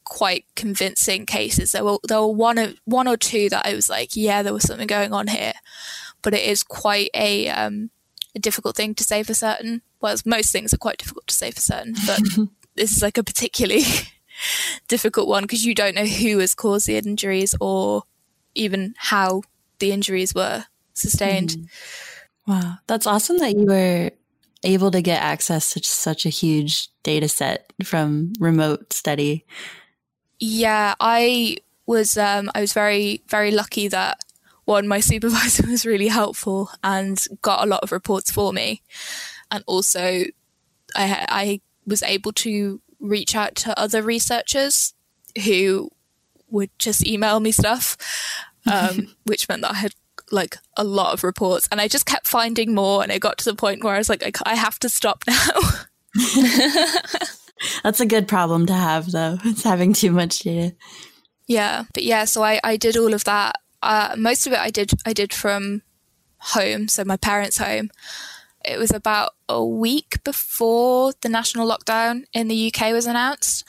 quite 0.04 0.44
convincing 0.54 1.26
cases. 1.26 1.72
There 1.72 1.84
were 1.84 1.98
there 2.04 2.20
were 2.20 2.28
one 2.28 2.58
or, 2.58 2.72
one 2.84 3.08
or 3.08 3.16
two 3.16 3.50
that 3.50 3.66
I 3.66 3.74
was 3.74 3.90
like, 3.90 4.14
yeah, 4.14 4.42
there 4.42 4.54
was 4.54 4.62
something 4.62 4.86
going 4.86 5.12
on 5.12 5.26
here, 5.26 5.54
but 6.22 6.32
it 6.32 6.44
is 6.44 6.62
quite 6.62 7.10
a, 7.12 7.48
um, 7.48 7.90
a 8.34 8.38
difficult 8.38 8.76
thing 8.76 8.94
to 8.94 9.04
say 9.04 9.22
for 9.22 9.34
certain. 9.34 9.82
Well, 10.00 10.16
most 10.24 10.52
things 10.52 10.72
are 10.72 10.78
quite 10.78 10.98
difficult 10.98 11.26
to 11.26 11.34
say 11.34 11.50
for 11.50 11.60
certain, 11.60 11.94
but 12.06 12.20
this 12.76 12.96
is 12.96 13.02
like 13.02 13.18
a 13.18 13.24
particularly 13.24 13.82
difficult 14.88 15.26
one 15.26 15.42
because 15.42 15.64
you 15.64 15.74
don't 15.74 15.96
know 15.96 16.06
who 16.06 16.38
has 16.38 16.54
caused 16.54 16.86
the 16.86 16.96
injuries 16.96 17.54
or 17.60 18.04
even 18.56 18.94
how 18.96 19.42
the 19.78 19.92
injuries 19.92 20.34
were 20.34 20.64
sustained. 20.94 21.50
Mm. 21.50 21.68
Wow, 22.46 22.74
that's 22.86 23.06
awesome 23.06 23.38
that 23.38 23.56
you 23.56 23.66
were 23.66 24.10
able 24.64 24.90
to 24.90 25.02
get 25.02 25.22
access 25.22 25.72
to 25.72 25.82
such 25.82 26.26
a 26.26 26.30
huge 26.30 26.88
data 27.02 27.28
set 27.28 27.72
from 27.84 28.32
remote 28.38 28.92
study. 28.92 29.44
Yeah, 30.38 30.94
I 31.00 31.58
was 31.86 32.16
um, 32.16 32.50
I 32.54 32.60
was 32.60 32.72
very 32.72 33.22
very 33.28 33.50
lucky 33.50 33.88
that 33.88 34.24
one, 34.66 34.86
my 34.86 35.00
supervisor 35.12 35.66
was 35.66 35.86
really 35.86 36.08
helpful 36.08 36.70
and 36.84 37.24
got 37.40 37.64
a 37.64 37.68
lot 37.68 37.82
of 37.82 37.92
reports 37.92 38.30
for 38.30 38.52
me. 38.52 38.82
And 39.50 39.64
also, 39.66 40.24
I, 40.94 41.26
I 41.28 41.60
was 41.86 42.02
able 42.02 42.32
to 42.32 42.80
reach 43.00 43.34
out 43.34 43.54
to 43.54 43.78
other 43.78 44.02
researchers 44.02 44.92
who 45.44 45.90
would 46.50 46.70
just 46.78 47.06
email 47.06 47.40
me 47.40 47.52
stuff, 47.52 47.96
um, 48.70 49.14
which 49.24 49.48
meant 49.48 49.62
that 49.62 49.72
I 49.72 49.78
had 49.78 49.94
like 50.32 50.56
a 50.76 50.84
lot 50.84 51.12
of 51.12 51.22
reports 51.22 51.68
and 51.70 51.80
I 51.80 51.88
just 51.88 52.06
kept 52.06 52.26
finding 52.26 52.74
more. 52.74 53.02
And 53.02 53.12
it 53.12 53.20
got 53.20 53.38
to 53.38 53.44
the 53.44 53.54
point 53.54 53.84
where 53.84 53.94
I 53.94 53.98
was 53.98 54.08
like, 54.08 54.22
I, 54.24 54.52
I 54.52 54.54
have 54.54 54.78
to 54.80 54.88
stop 54.88 55.24
now. 55.28 55.60
That's 57.82 58.00
a 58.00 58.06
good 58.06 58.28
problem 58.28 58.66
to 58.66 58.74
have, 58.74 59.10
though. 59.10 59.38
It's 59.44 59.62
having 59.62 59.92
too 59.92 60.12
much 60.12 60.40
data. 60.40 60.74
Yeah, 61.46 61.84
but 61.94 62.02
yeah, 62.02 62.24
so 62.24 62.42
I, 62.42 62.60
I 62.64 62.76
did 62.76 62.96
all 62.96 63.14
of 63.14 63.24
that. 63.24 63.56
Uh, 63.82 64.14
most 64.18 64.46
of 64.46 64.52
it 64.52 64.58
I 64.58 64.70
did 64.70 64.92
I 65.04 65.12
did 65.12 65.32
from 65.32 65.82
home, 66.38 66.88
so 66.88 67.04
my 67.04 67.16
parents' 67.16 67.58
home. 67.58 67.90
It 68.64 68.78
was 68.78 68.90
about 68.90 69.34
a 69.48 69.64
week 69.64 70.24
before 70.24 71.12
the 71.20 71.28
national 71.28 71.68
lockdown 71.68 72.24
in 72.32 72.48
the 72.48 72.72
UK 72.72 72.92
was 72.92 73.06
announced, 73.06 73.64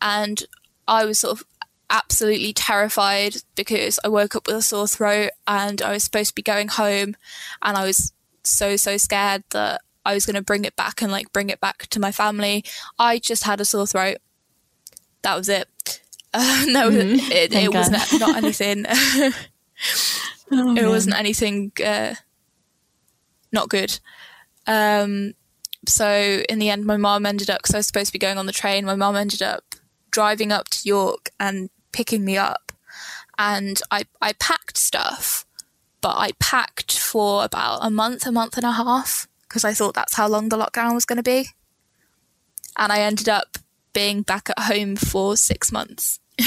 and 0.00 0.42
I 0.86 1.04
was 1.06 1.20
sort 1.20 1.40
of 1.40 1.46
absolutely 1.90 2.52
terrified 2.52 3.36
because 3.54 3.98
I 4.04 4.08
woke 4.08 4.34
up 4.36 4.46
with 4.46 4.56
a 4.56 4.62
sore 4.62 4.88
throat 4.88 5.30
and 5.46 5.80
I 5.82 5.92
was 5.92 6.04
supposed 6.04 6.30
to 6.30 6.34
be 6.34 6.42
going 6.42 6.68
home, 6.68 7.16
and 7.62 7.76
I 7.76 7.84
was 7.84 8.12
so 8.42 8.76
so 8.76 8.96
scared 8.96 9.44
that 9.50 9.80
I 10.04 10.14
was 10.14 10.24
going 10.24 10.36
to 10.36 10.42
bring 10.42 10.64
it 10.64 10.76
back 10.76 11.02
and 11.02 11.10
like 11.10 11.32
bring 11.32 11.50
it 11.50 11.60
back 11.60 11.88
to 11.88 12.00
my 12.00 12.12
family. 12.12 12.64
I 12.98 13.18
just 13.18 13.44
had 13.44 13.60
a 13.60 13.64
sore 13.64 13.86
throat. 13.86 14.18
That 15.22 15.36
was 15.36 15.48
it. 15.48 15.68
Uh, 16.32 16.64
no, 16.68 16.90
mm-hmm. 16.90 17.32
it, 17.32 17.52
it 17.52 17.72
was 17.72 17.90
not, 17.90 18.36
anything. 18.36 18.86
oh, 20.52 20.76
it 20.76 20.86
wasn't 20.86 21.18
anything 21.18 21.72
uh, 21.84 22.14
not 23.52 23.68
good. 23.68 23.98
Um, 24.66 25.34
so 25.86 26.42
in 26.48 26.58
the 26.58 26.70
end, 26.70 26.84
my 26.84 26.96
mom 26.96 27.26
ended 27.26 27.50
up 27.50 27.62
because 27.62 27.74
I 27.74 27.78
was 27.78 27.86
supposed 27.86 28.08
to 28.08 28.12
be 28.12 28.18
going 28.18 28.38
on 28.38 28.46
the 28.46 28.52
train. 28.52 28.84
My 28.84 28.94
mom 28.94 29.16
ended 29.16 29.42
up 29.42 29.74
driving 30.10 30.52
up 30.52 30.68
to 30.70 30.88
York 30.88 31.30
and 31.38 31.68
picking 31.96 32.24
me 32.24 32.36
up, 32.36 32.72
and 33.38 33.80
I 33.90 34.04
I 34.20 34.34
packed 34.34 34.76
stuff, 34.76 35.46
but 36.02 36.14
I 36.16 36.32
packed 36.38 36.98
for 36.98 37.42
about 37.42 37.78
a 37.80 37.90
month, 37.90 38.26
a 38.26 38.32
month 38.32 38.56
and 38.58 38.66
a 38.66 38.72
half 38.72 39.26
because 39.48 39.64
I 39.64 39.72
thought 39.72 39.94
that's 39.94 40.14
how 40.14 40.28
long 40.28 40.50
the 40.50 40.58
lockdown 40.58 40.92
was 40.92 41.06
going 41.06 41.16
to 41.16 41.22
be. 41.22 41.48
And 42.76 42.92
I 42.92 43.00
ended 43.00 43.28
up 43.28 43.56
being 43.94 44.20
back 44.20 44.50
at 44.50 44.64
home 44.64 44.96
for 44.96 45.34
six 45.36 45.72
months. 45.72 46.20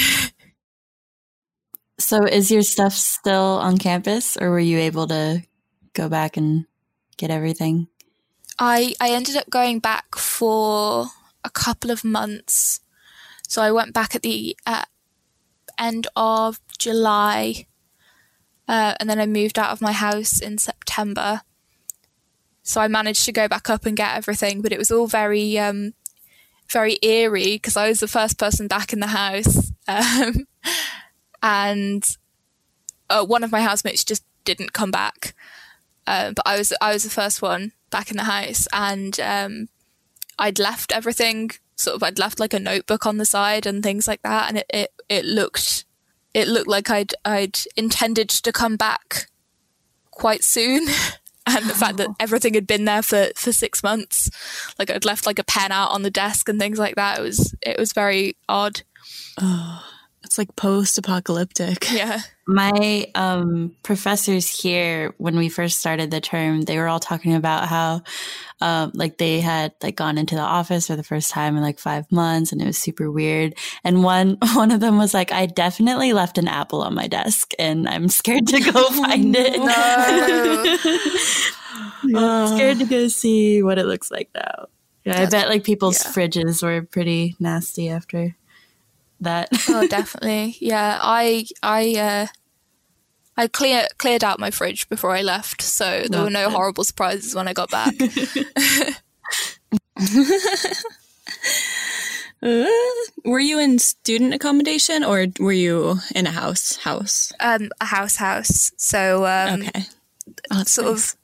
so, 1.98 2.24
is 2.24 2.52
your 2.52 2.62
stuff 2.62 2.92
still 2.92 3.58
on 3.58 3.78
campus, 3.78 4.36
or 4.36 4.50
were 4.50 4.60
you 4.60 4.78
able 4.78 5.08
to 5.08 5.42
go 5.92 6.08
back 6.08 6.36
and 6.36 6.66
get 7.16 7.30
everything? 7.32 7.88
I, 8.60 8.94
I 9.00 9.10
ended 9.10 9.36
up 9.36 9.50
going 9.50 9.80
back 9.80 10.14
for 10.14 11.06
a 11.42 11.50
couple 11.50 11.90
of 11.90 12.04
months. 12.04 12.80
So, 13.48 13.60
I 13.60 13.72
went 13.72 13.92
back 13.92 14.14
at 14.14 14.22
the 14.22 14.56
uh, 14.64 14.84
end 15.80 16.06
of 16.14 16.60
July. 16.78 17.66
Uh, 18.68 18.94
and 19.00 19.10
then 19.10 19.18
I 19.18 19.26
moved 19.26 19.58
out 19.58 19.70
of 19.70 19.80
my 19.80 19.92
house 19.92 20.40
in 20.40 20.58
September. 20.58 21.42
So 22.62 22.80
I 22.80 22.88
managed 22.88 23.24
to 23.24 23.32
go 23.32 23.48
back 23.48 23.68
up 23.68 23.86
and 23.86 23.96
get 23.96 24.16
everything, 24.16 24.60
but 24.62 24.72
it 24.72 24.78
was 24.78 24.90
all 24.90 25.06
very, 25.06 25.58
um, 25.58 25.94
very 26.70 26.98
eerie 27.02 27.54
because 27.56 27.76
I 27.76 27.88
was 27.88 28.00
the 28.00 28.06
first 28.06 28.38
person 28.38 28.68
back 28.68 28.92
in 28.92 29.00
the 29.00 29.08
house. 29.08 29.72
Um, 29.88 30.46
and 31.42 32.16
uh, 33.08 33.24
one 33.24 33.42
of 33.42 33.50
my 33.50 33.60
housemates 33.60 34.04
just 34.04 34.24
didn't 34.44 34.72
come 34.72 34.90
back. 34.90 35.34
Uh, 36.06 36.32
but 36.32 36.46
I 36.46 36.58
was 36.58 36.72
I 36.80 36.92
was 36.92 37.04
the 37.04 37.10
first 37.10 37.42
one 37.42 37.72
back 37.90 38.10
in 38.10 38.16
the 38.16 38.24
house, 38.24 38.66
and 38.72 39.18
um, 39.20 39.68
I'd 40.38 40.58
left 40.58 40.92
everything. 40.92 41.50
Sort 41.80 41.96
of, 41.96 42.02
I'd 42.02 42.18
left 42.18 42.40
like 42.40 42.54
a 42.54 42.60
notebook 42.60 43.06
on 43.06 43.16
the 43.16 43.24
side 43.24 43.66
and 43.66 43.82
things 43.82 44.06
like 44.06 44.22
that, 44.22 44.48
and 44.48 44.58
it, 44.58 44.66
it, 44.72 44.92
it 45.08 45.24
looked 45.24 45.84
it 46.32 46.46
looked 46.46 46.68
like 46.68 46.90
I'd 46.90 47.14
I'd 47.24 47.58
intended 47.76 48.28
to 48.30 48.52
come 48.52 48.76
back 48.76 49.26
quite 50.10 50.44
soon. 50.44 50.86
and 51.46 51.64
the 51.64 51.74
fact 51.74 51.96
that 51.96 52.08
oh. 52.08 52.14
everything 52.20 52.54
had 52.54 52.66
been 52.66 52.84
there 52.84 53.02
for 53.02 53.30
for 53.34 53.50
six 53.50 53.82
months 53.82 54.30
like 54.78 54.90
i'd 54.90 55.06
left 55.06 55.24
like 55.24 55.38
a 55.38 55.44
pen 55.44 55.72
out 55.72 55.90
on 55.90 56.02
the 56.02 56.10
desk 56.10 56.50
and 56.50 56.60
things 56.60 56.78
like 56.78 56.96
that 56.96 57.18
it 57.18 57.22
was 57.22 57.54
it 57.62 57.78
was 57.78 57.94
very 57.94 58.36
odd. 58.46 58.82
Oh, 59.40 59.82
it's 60.30 60.38
like 60.38 60.54
post-apocalyptic. 60.54 61.90
Yeah. 61.90 62.20
My 62.46 63.06
um, 63.16 63.74
professors 63.82 64.48
here 64.48 65.12
when 65.18 65.36
we 65.36 65.48
first 65.48 65.80
started 65.80 66.12
the 66.12 66.20
term 66.20 66.62
they 66.62 66.78
were 66.78 66.86
all 66.86 67.00
talking 67.00 67.34
about 67.34 67.66
how 67.66 68.02
um, 68.60 68.92
like 68.94 69.18
they 69.18 69.40
had 69.40 69.72
like 69.82 69.96
gone 69.96 70.18
into 70.18 70.36
the 70.36 70.40
office 70.40 70.86
for 70.86 70.94
the 70.94 71.02
first 71.02 71.32
time 71.32 71.56
in 71.56 71.64
like 71.64 71.80
five 71.80 72.10
months 72.12 72.52
and 72.52 72.62
it 72.62 72.64
was 72.64 72.78
super 72.78 73.10
weird. 73.10 73.56
And 73.82 74.04
one 74.04 74.38
one 74.54 74.70
of 74.70 74.78
them 74.78 74.98
was 74.98 75.12
like 75.12 75.32
i 75.32 75.46
definitely 75.46 76.12
left 76.12 76.38
an 76.38 76.46
apple 76.46 76.82
on 76.82 76.94
my 76.94 77.08
desk 77.08 77.50
and 77.58 77.88
i'm 77.88 78.08
scared 78.08 78.46
to 78.46 78.60
go 78.60 78.88
find 78.90 79.34
it. 79.36 79.58
No. 82.04 82.46
scared 82.54 82.78
to 82.78 82.84
go 82.84 83.08
see 83.08 83.64
what 83.64 83.78
it 83.78 83.86
looks 83.86 84.12
like 84.12 84.30
now 84.34 84.68
yeah 85.04 85.22
i 85.22 85.26
bet 85.26 85.48
like 85.48 85.64
people's 85.64 86.04
yeah. 86.04 86.12
fridges 86.12 86.62
were 86.62 86.82
pretty 86.82 87.34
nasty 87.40 87.88
after 87.88 88.36
that 89.20 89.48
oh 89.68 89.86
definitely 89.90 90.56
yeah 90.60 90.98
i 91.02 91.44
i 91.62 91.94
uh 91.96 92.26
I 93.40 93.48
clear, 93.48 93.86
cleared 93.96 94.22
out 94.22 94.38
my 94.38 94.50
fridge 94.50 94.86
before 94.90 95.12
I 95.12 95.22
left, 95.22 95.62
so 95.62 96.04
there 96.10 96.22
were 96.22 96.28
no 96.28 96.50
horrible 96.50 96.84
surprises 96.84 97.34
when 97.34 97.48
I 97.48 97.54
got 97.54 97.70
back. 97.70 97.94
uh, 102.42 102.66
were 103.24 103.40
you 103.40 103.58
in 103.58 103.78
student 103.78 104.34
accommodation 104.34 105.04
or 105.04 105.26
were 105.38 105.52
you 105.52 106.00
in 106.14 106.26
a 106.26 106.32
house? 106.32 106.76
House? 106.76 107.32
Um, 107.40 107.70
a 107.80 107.86
house, 107.86 108.16
house. 108.16 108.72
So, 108.76 109.24
um, 109.24 109.62
okay, 109.62 109.86
oh, 110.50 110.64
sort 110.64 110.88
nice. 110.88 111.12
of 111.12 111.19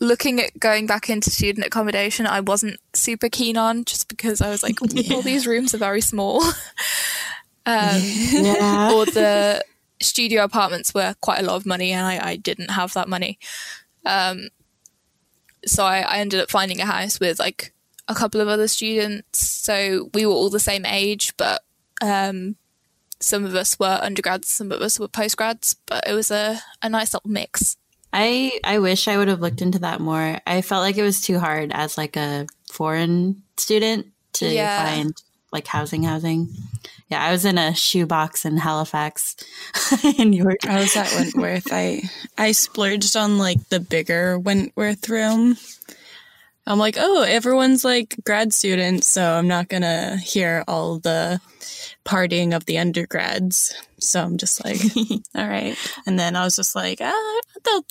looking 0.00 0.40
at 0.40 0.58
going 0.58 0.86
back 0.86 1.08
into 1.08 1.30
student 1.30 1.66
accommodation, 1.66 2.26
I 2.26 2.40
wasn't 2.40 2.78
super 2.92 3.28
keen 3.28 3.56
on 3.56 3.84
just 3.84 4.08
because 4.08 4.40
I 4.40 4.50
was 4.50 4.62
like, 4.62 4.76
yeah. 4.90 5.14
all 5.14 5.22
these 5.22 5.46
rooms 5.46 5.74
are 5.74 5.78
very 5.78 6.00
small. 6.00 6.42
um, 7.66 8.00
yeah. 8.00 8.92
Or 8.92 9.06
the 9.06 9.64
studio 10.00 10.44
apartments 10.44 10.94
were 10.94 11.14
quite 11.20 11.40
a 11.40 11.46
lot 11.46 11.56
of 11.56 11.66
money, 11.66 11.92
and 11.92 12.06
I, 12.06 12.30
I 12.30 12.36
didn't 12.36 12.70
have 12.70 12.92
that 12.94 13.08
money. 13.08 13.38
Um, 14.04 14.48
so 15.66 15.84
I, 15.84 16.00
I 16.00 16.18
ended 16.18 16.40
up 16.40 16.50
finding 16.50 16.80
a 16.80 16.86
house 16.86 17.18
with 17.18 17.38
like 17.38 17.72
a 18.08 18.14
couple 18.14 18.40
of 18.40 18.48
other 18.48 18.68
students. 18.68 19.38
So 19.38 20.10
we 20.12 20.26
were 20.26 20.32
all 20.32 20.50
the 20.50 20.60
same 20.60 20.84
age, 20.84 21.34
but 21.36 21.62
um, 22.02 22.56
some 23.20 23.44
of 23.44 23.54
us 23.54 23.78
were 23.78 23.98
undergrads, 24.02 24.48
some 24.48 24.70
of 24.72 24.80
us 24.80 25.00
were 25.00 25.08
postgrads, 25.08 25.76
but 25.86 26.06
it 26.06 26.12
was 26.12 26.30
a, 26.30 26.60
a 26.82 26.88
nice 26.88 27.14
little 27.14 27.30
mix. 27.30 27.76
I 28.16 28.60
I 28.62 28.78
wish 28.78 29.08
I 29.08 29.16
would 29.18 29.26
have 29.26 29.40
looked 29.40 29.60
into 29.60 29.80
that 29.80 30.00
more. 30.00 30.38
I 30.46 30.62
felt 30.62 30.82
like 30.82 30.96
it 30.96 31.02
was 31.02 31.20
too 31.20 31.40
hard 31.40 31.72
as 31.72 31.98
like 31.98 32.16
a 32.16 32.46
foreign 32.70 33.42
student 33.56 34.06
to 34.34 34.46
yeah. 34.46 34.86
find 34.86 35.20
like 35.52 35.66
housing 35.66 36.04
housing. 36.04 36.48
Yeah, 37.08 37.24
I 37.24 37.32
was 37.32 37.44
in 37.44 37.58
a 37.58 37.74
shoebox 37.74 38.44
in 38.44 38.56
Halifax 38.56 39.34
in 40.18 40.32
York. 40.32 40.64
I 40.64 40.78
was 40.78 40.96
at 40.96 41.12
Wentworth. 41.12 41.72
I 41.72 42.02
I 42.38 42.52
splurged 42.52 43.16
on 43.16 43.36
like 43.36 43.68
the 43.68 43.80
bigger 43.80 44.38
Wentworth 44.38 45.08
room. 45.08 45.56
I'm 46.68 46.78
like, 46.78 46.96
oh, 46.96 47.22
everyone's 47.22 47.84
like 47.84 48.14
grad 48.24 48.52
students, 48.52 49.08
so 49.08 49.24
I'm 49.24 49.48
not 49.48 49.68
gonna 49.68 50.18
hear 50.18 50.62
all 50.68 51.00
the 51.00 51.40
partying 52.04 52.54
of 52.54 52.66
the 52.66 52.78
undergrads. 52.78 53.74
So 54.04 54.22
I'm 54.22 54.36
just 54.36 54.64
like, 54.64 54.80
all 55.34 55.48
right. 55.48 55.76
And 56.06 56.18
then 56.18 56.36
I 56.36 56.44
was 56.44 56.56
just 56.56 56.74
like, 56.74 56.98
ah, 57.00 57.40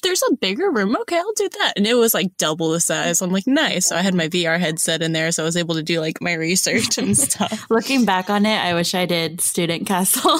there's 0.01 0.24
a 0.29 0.36
bigger 0.36 0.72
room. 0.72 0.96
Okay, 1.01 1.17
I'll 1.17 1.34
do 1.34 1.50
that. 1.50 1.74
And 1.75 1.88
it 1.88 1.96
was 1.96 2.13
like 2.13 2.38
double 2.38 2.72
the 2.72 2.79
size. 2.79 3.22
I'm 3.22 3.32
like, 3.32 3.48
nice. 3.48 3.88
So 3.88 3.96
I 3.96 4.01
had 4.01 4.13
my 4.13 4.27
VR 4.27 4.60
headset 4.60 5.01
in 5.01 5.13
there, 5.13 5.32
so 5.32 5.43
I 5.43 5.46
was 5.46 5.58
able 5.58 5.75
to 5.75 5.84
do 5.84 6.00
like 6.00 6.22
my 6.22 6.34
research 6.34 6.98
and 6.98 7.17
stuff. 7.17 7.65
Looking 7.70 8.05
back 8.05 8.29
on 8.29 8.46
it, 8.46 8.58
I 8.58 8.74
wish 8.74 8.96
I 8.96 9.05
did 9.05 9.41
Student 9.41 9.88
Castle, 9.88 10.39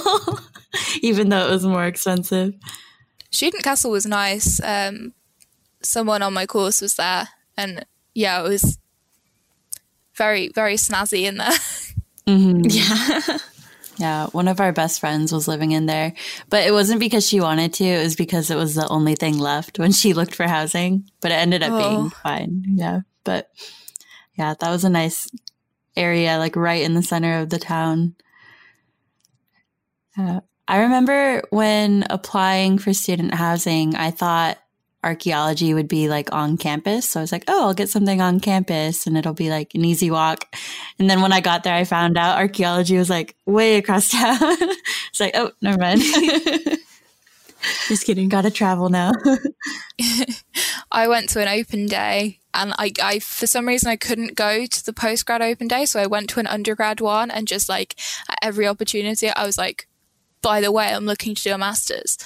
even 1.01 1.30
though 1.30 1.48
it 1.48 1.51
was 1.51 1.65
more 1.65 1.86
expensive. 1.86 2.53
Student 3.32 3.63
Castle 3.63 3.92
was 3.92 4.06
nice. 4.06 4.62
Um, 4.63 5.13
someone 5.82 6.22
on 6.22 6.34
my 6.34 6.46
course 6.46 6.82
was 6.82 6.96
there, 6.96 7.30
and 7.58 7.86
yeah, 8.13 8.39
it 8.44 8.48
was 8.48 8.77
very, 10.15 10.50
very 10.50 10.75
snazzy 10.75 11.24
in 11.24 11.38
there. 11.38 11.58
Mm-hmm. 12.27 12.62
Yeah. 12.70 13.38
Yeah, 14.03 14.27
one 14.33 14.50
of 14.50 14.60
our 14.60 14.74
best 14.74 15.00
friends 15.00 15.31
was 15.31 15.48
living 15.48 15.72
in 15.72 15.86
there, 15.86 16.12
but 16.50 16.67
it 16.67 16.72
wasn't 16.72 17.00
because 17.00 17.25
she 17.25 17.39
wanted 17.39 17.74
to. 17.75 17.86
It 17.86 18.03
was 18.03 18.17
because 18.17 18.51
it 18.51 18.57
was 18.57 18.75
the 18.75 18.86
only 18.89 19.15
thing 19.15 19.38
left 19.38 19.79
when 19.79 19.93
she 19.93 20.12
looked 20.12 20.36
for 20.36 20.45
housing. 20.45 21.10
But 21.22 21.31
it 21.31 21.36
ended 21.36 21.63
up 21.63 21.72
oh. 21.72 21.77
being 21.89 22.10
fine. 22.10 22.65
Yeah, 22.67 23.01
but 23.24 23.50
yeah, 24.36 24.55
that 24.60 24.69
was 24.69 24.83
a 24.83 24.89
nice 24.89 25.31
area, 25.95 26.38
like 26.38 26.57
right 26.57 26.81
in 26.81 26.95
the 26.95 27.01
center 27.01 27.39
of 27.39 27.50
the 27.50 27.60
town. 27.60 28.15
Uh, 30.17 30.41
I 30.67 30.81
remember 30.81 31.43
when 31.50 32.03
applying 32.10 32.79
for 32.79 32.93
student 32.93 33.33
housing, 33.33 33.95
I 33.95 34.12
thought 34.12 34.57
archaeology 35.03 35.74
would 35.74 35.88
be 35.88 36.07
like 36.07 36.31
on 36.33 36.57
campus. 36.57 37.10
So 37.10 37.19
I 37.19 37.24
was 37.24 37.31
like, 37.31 37.43
oh, 37.48 37.67
I'll 37.67 37.74
get 37.74 37.89
something 37.89 38.22
on 38.22 38.39
campus 38.39 39.05
and 39.05 39.17
it'll 39.17 39.33
be 39.33 39.50
like 39.50 39.75
an 39.75 39.83
easy 39.86 40.10
walk. 40.10 40.55
And 41.00 41.10
then 41.10 41.22
when 41.22 41.33
I 41.33 41.41
got 41.41 41.63
there, 41.63 41.75
I 41.75 41.83
found 41.83 42.17
out 42.17 42.38
archaeology 42.38 42.98
was 42.98 43.10
like 43.10 43.36
way 43.45 43.75
across 43.75 44.10
town. 44.12 44.38
it's 44.39 45.19
like, 45.19 45.36
oh, 45.36 45.51
never 45.62 45.77
mind. 45.77 46.01
Just 47.88 48.05
kidding. 48.05 48.29
Gotta 48.29 48.51
travel 48.51 48.89
now. 48.89 49.12
I 50.91 51.07
went 51.07 51.29
to 51.29 51.41
an 51.41 51.48
open 51.48 51.86
day 51.86 52.39
and 52.53 52.74
I, 52.77 52.91
I, 53.01 53.19
for 53.19 53.48
some 53.48 53.67
reason, 53.67 53.89
I 53.89 53.95
couldn't 53.95 54.36
go 54.36 54.65
to 54.65 54.86
the 54.86 54.93
postgrad 54.93 55.41
open 55.41 55.67
day. 55.67 55.86
So 55.86 56.00
I 56.00 56.07
went 56.07 56.29
to 56.31 56.39
an 56.39 56.48
undergrad 56.48 57.01
one 57.01 57.31
and 57.31 57.48
just 57.48 57.69
like 57.69 57.95
at 58.29 58.38
every 58.41 58.67
opportunity, 58.67 59.29
I 59.29 59.45
was 59.45 59.57
like, 59.57 59.88
by 60.41 60.62
the 60.62 60.72
way, 60.72 60.93
I'm 60.93 61.05
looking 61.05 61.36
to 61.36 61.41
do 61.41 61.53
a 61.53 61.57
master's. 61.57 62.17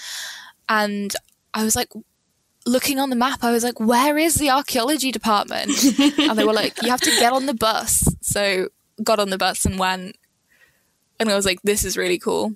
And 0.67 1.15
I 1.53 1.63
was 1.63 1.75
like, 1.75 1.89
looking 2.67 2.99
on 2.99 3.09
the 3.09 3.15
map, 3.15 3.43
I 3.43 3.51
was 3.51 3.63
like, 3.63 3.79
where 3.79 4.17
is 4.17 4.35
the 4.35 4.49
archaeology 4.49 5.11
department? 5.11 5.71
and 6.19 6.37
they 6.37 6.45
were 6.45 6.53
like, 6.53 6.81
you 6.83 6.89
have 6.89 7.01
to 7.01 7.11
get 7.11 7.33
on 7.33 7.45
the 7.45 7.53
bus. 7.53 8.07
So 8.21 8.69
got 9.03 9.19
on 9.19 9.29
the 9.29 9.37
bus 9.37 9.65
and 9.65 9.79
went. 9.79 10.17
And 11.19 11.29
I 11.29 11.35
was 11.35 11.45
like, 11.45 11.61
this 11.63 11.83
is 11.83 11.97
really 11.97 12.19
cool. 12.19 12.53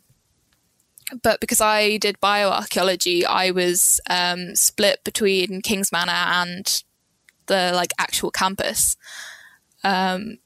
But 1.23 1.39
because 1.39 1.61
I 1.61 1.97
did 1.97 2.19
bioarchaeology, 2.21 3.25
I 3.25 3.51
was 3.51 3.99
um, 4.09 4.55
split 4.55 5.03
between 5.03 5.61
Kings 5.61 5.91
Manor 5.91 6.11
and 6.11 6.83
the 7.47 7.71
like 7.73 7.91
actual 7.97 8.31
campus. 8.31 8.95
Um, 9.83 10.37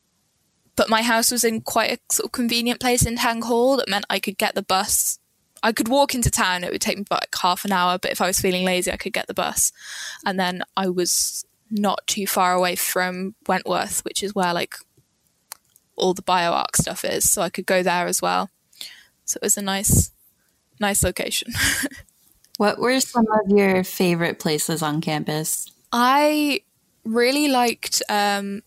but 0.75 0.89
my 0.89 1.01
house 1.01 1.31
was 1.31 1.43
in 1.43 1.62
quite 1.62 1.91
a 1.91 2.13
sort 2.13 2.25
of 2.25 2.31
convenient 2.31 2.79
place 2.79 3.05
in 3.05 3.17
Tang 3.17 3.41
Hall 3.41 3.77
that 3.77 3.89
meant 3.89 4.05
I 4.10 4.19
could 4.19 4.38
get 4.38 4.55
the 4.55 4.63
bus. 4.63 5.19
I 5.63 5.71
could 5.71 5.88
walk 5.88 6.13
into 6.13 6.29
town. 6.29 6.63
It 6.63 6.71
would 6.71 6.81
take 6.81 6.97
me 6.97 7.03
about 7.05 7.24
like 7.24 7.35
half 7.41 7.65
an 7.65 7.71
hour, 7.71 7.97
but 7.97 8.12
if 8.12 8.21
I 8.21 8.27
was 8.27 8.39
feeling 8.39 8.65
lazy, 8.65 8.91
I 8.91 8.97
could 8.97 9.13
get 9.13 9.27
the 9.27 9.33
bus. 9.33 9.71
And 10.25 10.39
then 10.39 10.63
I 10.77 10.89
was 10.89 11.45
not 11.71 12.05
too 12.07 12.27
far 12.27 12.53
away 12.53 12.75
from 12.75 13.35
Wentworth, 13.47 14.03
which 14.05 14.21
is 14.21 14.35
where 14.35 14.53
like 14.53 14.75
all 15.95 16.13
the 16.13 16.21
bioarc 16.21 16.75
stuff 16.75 17.03
is, 17.05 17.29
so 17.29 17.41
I 17.41 17.50
could 17.50 17.65
go 17.65 17.81
there 17.81 18.05
as 18.05 18.21
well. 18.21 18.50
So 19.25 19.38
it 19.38 19.43
was 19.43 19.57
a 19.57 19.62
nice, 19.62 20.12
nice 20.79 21.03
location. 21.03 21.53
what 22.57 22.79
were 22.79 23.00
some 23.00 23.25
of 23.31 23.57
your 23.57 23.83
favorite 23.83 24.39
places 24.39 24.81
on 24.81 25.01
campus? 25.01 25.71
I 25.91 26.62
really 27.03 27.47
liked 27.47 28.03
um, 28.09 28.62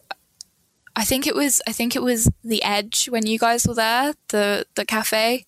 I 0.99 1.05
think 1.05 1.29
it 1.29 1.35
was 1.37 1.63
I 1.67 1.73
think 1.73 1.95
it 1.95 2.03
was 2.03 2.29
the 2.43 2.63
Edge 2.65 3.09
when 3.09 3.25
you 3.25 3.39
guys 3.39 3.69
were 3.69 3.75
there, 3.75 4.15
the 4.31 4.67
the 4.75 4.85
cafe 4.85 5.47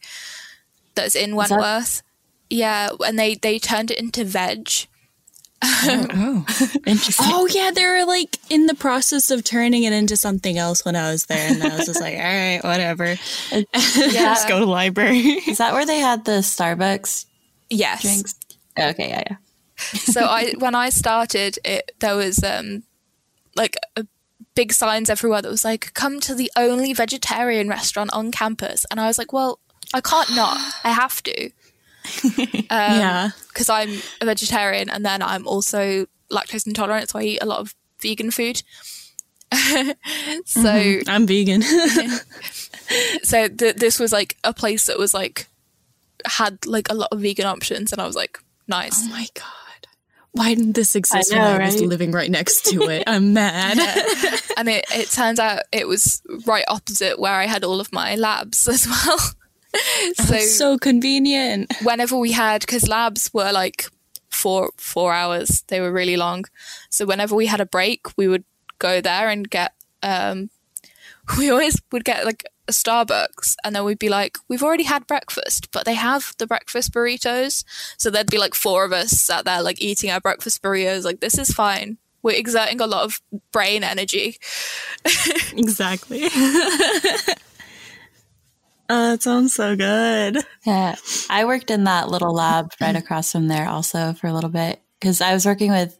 that's 1.00 1.14
in 1.14 1.36
Wentworth. 1.36 1.96
That- 1.96 2.02
yeah, 2.50 2.90
and 3.06 3.18
they 3.18 3.36
they 3.36 3.58
turned 3.58 3.90
it 3.90 3.98
into 3.98 4.24
veg. 4.24 4.68
oh, 5.62 6.06
oh. 6.14 6.44
interesting. 6.86 7.26
Oh 7.28 7.46
yeah, 7.46 7.70
they 7.70 7.84
were 7.84 8.04
like 8.04 8.38
in 8.48 8.66
the 8.66 8.74
process 8.74 9.30
of 9.30 9.44
turning 9.44 9.84
it 9.84 9.92
into 9.92 10.16
something 10.16 10.58
else 10.58 10.84
when 10.84 10.96
I 10.96 11.10
was 11.10 11.26
there, 11.26 11.52
and 11.52 11.62
I 11.62 11.76
was 11.76 11.86
just 11.86 12.00
like, 12.00 12.14
all 12.18 12.22
right, 12.22 12.60
whatever. 12.62 13.16
Yeah. 13.52 14.34
just 14.34 14.48
go 14.48 14.58
to 14.58 14.64
the 14.64 14.70
library. 14.70 15.18
Is 15.18 15.58
that 15.58 15.72
where 15.72 15.86
they 15.86 15.98
had 15.98 16.24
the 16.24 16.40
Starbucks? 16.40 17.26
Yes. 17.68 18.02
Drinks. 18.02 18.34
Okay, 18.78 19.08
yeah, 19.10 19.22
yeah. 19.30 19.36
so 19.98 20.22
I 20.22 20.54
when 20.58 20.74
I 20.74 20.90
started 20.90 21.58
it, 21.64 21.92
there 22.00 22.16
was 22.16 22.42
um 22.42 22.82
like 23.54 23.76
a 23.96 24.06
big 24.54 24.72
signs 24.72 25.08
everywhere 25.10 25.42
that 25.42 25.50
was 25.50 25.64
like, 25.64 25.94
come 25.94 26.20
to 26.20 26.34
the 26.34 26.50
only 26.56 26.92
vegetarian 26.92 27.68
restaurant 27.68 28.10
on 28.12 28.30
campus. 28.32 28.84
And 28.90 29.00
I 29.00 29.06
was 29.06 29.18
like, 29.18 29.32
well, 29.32 29.58
I 29.94 30.00
can't 30.00 30.34
not. 30.34 30.56
I 30.84 30.90
have 30.92 31.22
to. 31.22 31.44
um, 32.24 32.64
yeah. 32.70 33.30
Because 33.48 33.68
I'm 33.68 33.90
a 34.20 34.26
vegetarian 34.26 34.88
and 34.90 35.04
then 35.04 35.22
I'm 35.22 35.46
also 35.46 36.06
lactose 36.30 36.66
intolerant. 36.66 37.10
So 37.10 37.18
I 37.18 37.22
eat 37.22 37.42
a 37.42 37.46
lot 37.46 37.60
of 37.60 37.74
vegan 38.00 38.30
food. 38.30 38.62
so 39.52 40.62
mm-hmm. 40.62 41.08
I'm 41.08 41.26
vegan. 41.26 41.62
so 43.22 43.48
th- 43.48 43.76
this 43.76 43.98
was 43.98 44.12
like 44.12 44.36
a 44.44 44.54
place 44.54 44.86
that 44.86 44.98
was 44.98 45.12
like, 45.12 45.46
had 46.26 46.64
like 46.66 46.90
a 46.90 46.94
lot 46.94 47.08
of 47.12 47.20
vegan 47.20 47.46
options. 47.46 47.92
And 47.92 48.00
I 48.00 48.06
was 48.06 48.16
like, 48.16 48.38
nice. 48.68 49.06
Oh 49.06 49.08
my 49.10 49.26
God 49.34 49.46
why 50.32 50.54
didn't 50.54 50.72
this 50.72 50.94
exist 50.94 51.32
I 51.32 51.36
know, 51.36 51.42
when 51.42 51.54
I 51.54 51.58
right? 51.64 51.72
was 51.72 51.82
living 51.82 52.12
right 52.12 52.30
next 52.30 52.66
to 52.66 52.82
it? 52.84 53.04
I'm 53.06 53.32
mad. 53.32 53.78
and 54.56 54.68
it, 54.68 54.84
it 54.94 55.10
turns 55.10 55.40
out 55.40 55.62
it 55.72 55.88
was 55.88 56.22
right 56.46 56.64
opposite 56.68 57.18
where 57.18 57.34
I 57.34 57.46
had 57.46 57.64
all 57.64 57.80
of 57.80 57.92
my 57.92 58.14
labs 58.14 58.68
as 58.68 58.86
well. 58.86 59.18
so, 60.14 60.38
so 60.38 60.78
convenient. 60.78 61.72
Whenever 61.82 62.16
we 62.16 62.32
had, 62.32 62.60
because 62.60 62.88
labs 62.88 63.32
were 63.32 63.52
like 63.52 63.86
four 64.30 64.70
four 64.76 65.12
hours, 65.12 65.62
they 65.68 65.80
were 65.80 65.92
really 65.92 66.16
long. 66.16 66.44
So 66.88 67.06
whenever 67.06 67.34
we 67.34 67.46
had 67.46 67.60
a 67.60 67.66
break, 67.66 68.06
we 68.16 68.28
would 68.28 68.44
go 68.78 69.00
there 69.00 69.28
and 69.28 69.48
get. 69.48 69.72
Um, 70.02 70.50
we 71.38 71.50
always 71.50 71.80
would 71.92 72.04
get 72.04 72.24
like 72.24 72.44
a 72.70 72.72
Starbucks 72.72 73.56
and 73.64 73.74
then 73.74 73.84
we'd 73.84 73.98
be 73.98 74.08
like, 74.08 74.38
we've 74.48 74.62
already 74.62 74.84
had 74.84 75.06
breakfast, 75.06 75.70
but 75.72 75.84
they 75.84 75.94
have 75.94 76.34
the 76.38 76.46
breakfast 76.46 76.92
burritos. 76.92 77.64
So 77.98 78.10
there'd 78.10 78.30
be 78.30 78.38
like 78.38 78.54
four 78.54 78.84
of 78.84 78.92
us 78.92 79.10
sat 79.10 79.44
there 79.44 79.62
like 79.62 79.82
eating 79.82 80.10
our 80.10 80.20
breakfast 80.20 80.62
burritos. 80.62 81.04
Like, 81.04 81.20
this 81.20 81.38
is 81.38 81.50
fine. 81.50 81.98
We're 82.22 82.38
exerting 82.38 82.80
a 82.80 82.86
lot 82.86 83.04
of 83.04 83.20
brain 83.52 83.82
energy. 83.82 84.36
exactly. 85.56 86.28
Oh, 88.90 89.10
that 89.10 89.22
sounds 89.22 89.54
so 89.54 89.76
good. 89.76 90.38
Yeah. 90.66 90.96
I 91.30 91.46
worked 91.46 91.70
in 91.70 91.84
that 91.84 92.10
little 92.10 92.34
lab 92.34 92.72
right 92.80 92.94
across 92.94 93.32
from 93.32 93.48
there 93.48 93.66
also 93.66 94.12
for 94.12 94.26
a 94.26 94.34
little 94.34 94.50
bit 94.50 94.82
because 95.00 95.22
I 95.22 95.32
was 95.32 95.46
working 95.46 95.70
with 95.70 95.98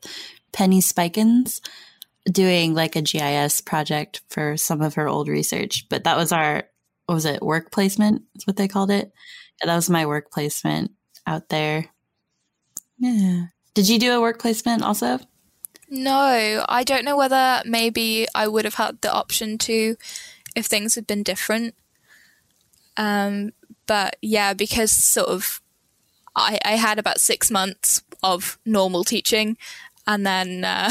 Penny 0.53 0.83
Spikins 0.83 1.63
doing 2.31 2.75
like 2.75 2.97
a 2.97 3.03
GIS 3.03 3.63
project 3.63 4.21
for 4.29 4.59
some 4.59 4.83
of 4.83 4.95
her 4.95 5.09
old 5.09 5.29
research, 5.29 5.87
but 5.89 6.05
that 6.05 6.19
was 6.19 6.31
our 6.31 6.65
what 7.07 7.15
was 7.15 7.25
it 7.25 7.43
work 7.43 7.73
placement? 7.73 8.23
Is 8.37 8.47
what 8.47 8.57
they 8.57 8.69
called 8.69 8.91
it. 8.91 9.11
Yeah, 9.61 9.67
that 9.67 9.77
was 9.77 9.89
my 9.89 10.05
work 10.05 10.31
placement 10.31 10.93
out 11.27 11.49
there. 11.49 11.87
Yeah. 12.99 13.47
Did 13.75 13.89
you 13.89 13.99
do 13.99 14.13
a 14.13 14.21
work 14.21 14.39
placement 14.39 14.83
also? 14.83 15.19
No, 15.89 16.65
I 16.69 16.85
don't 16.85 17.05
know 17.05 17.17
whether 17.17 17.63
maybe 17.65 18.27
I 18.35 18.47
would 18.47 18.65
have 18.65 18.75
had 18.75 19.01
the 19.01 19.13
option 19.13 19.59
to 19.59 19.97
if 20.55 20.67
things 20.67 20.95
had 20.95 21.07
been 21.07 21.23
different. 21.23 21.75
Um, 23.01 23.53
but 23.87 24.17
yeah, 24.21 24.53
because 24.53 24.93
sort 24.93 25.29
of 25.29 25.63
I, 26.37 26.59
I 26.65 26.73
had 26.73 26.99
about 26.99 27.19
six 27.19 27.51
months 27.51 28.03
of 28.23 28.59
normal 28.67 29.05
teaching 29.05 29.57
and 30.07 30.27
then 30.27 30.65
uh, 30.65 30.91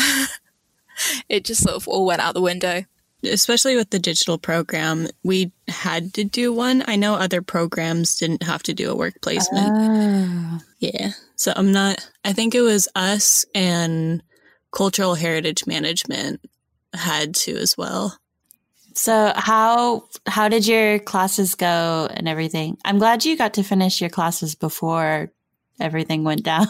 it 1.30 1.46
just 1.46 1.62
sort 1.62 1.76
of 1.76 1.88
all 1.88 2.06
went 2.06 2.22
out 2.22 2.34
the 2.34 2.42
window. 2.42 2.84
Especially 3.24 3.76
with 3.76 3.90
the 3.90 4.00
digital 4.00 4.38
program, 4.38 5.08
we 5.24 5.52
had 5.68 6.14
to 6.14 6.24
do 6.24 6.52
one. 6.54 6.84
I 6.88 6.96
know 6.96 7.16
other 7.16 7.42
programs 7.42 8.18
didn't 8.18 8.44
have 8.44 8.64
to 8.64 8.74
do 8.74 8.90
a 8.90 8.96
work 8.96 9.22
placement. 9.22 9.70
Oh. 9.70 10.60
Yeah. 10.80 11.12
So 11.36 11.54
I'm 11.56 11.72
not, 11.72 12.10
I 12.24 12.34
think 12.34 12.56
it 12.56 12.62
was 12.62 12.88
us 12.96 13.46
and 13.54 14.24
cultural 14.72 15.16
heritage 15.16 15.68
management 15.68 16.42
had 16.94 17.36
to 17.36 17.56
as 17.58 17.78
well. 17.78 18.18
So 18.94 19.34
how 19.36 20.08
how 20.26 20.50
did 20.50 20.68
your 20.68 21.00
classes 21.00 21.56
go 21.56 22.08
and 22.12 22.28
everything? 22.28 22.78
I'm 22.84 22.98
glad 22.98 23.26
you 23.26 23.38
got 23.38 23.54
to 23.56 23.64
finish 23.64 24.02
your 24.02 24.10
classes 24.10 24.56
before 24.56 25.32
everything 25.80 26.24
went 26.24 26.44
down. 26.54 26.68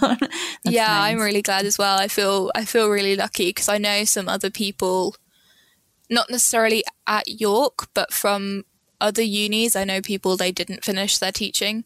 yeah, 0.63 0.87
nice. 0.87 1.11
I'm 1.13 1.19
really 1.19 1.41
glad 1.41 1.65
as 1.65 1.77
well. 1.77 1.97
I 1.97 2.07
feel 2.07 2.51
I 2.55 2.65
feel 2.65 2.89
really 2.89 3.15
lucky 3.15 3.49
because 3.49 3.69
I 3.69 3.77
know 3.77 4.03
some 4.03 4.29
other 4.29 4.49
people, 4.49 5.15
not 6.09 6.29
necessarily 6.29 6.83
at 7.07 7.27
York, 7.27 7.87
but 7.93 8.13
from 8.13 8.65
other 9.01 9.21
unis. 9.23 9.75
I 9.75 9.83
know 9.83 10.01
people 10.01 10.37
they 10.37 10.51
didn't 10.51 10.83
finish 10.83 11.17
their 11.17 11.31
teaching, 11.31 11.85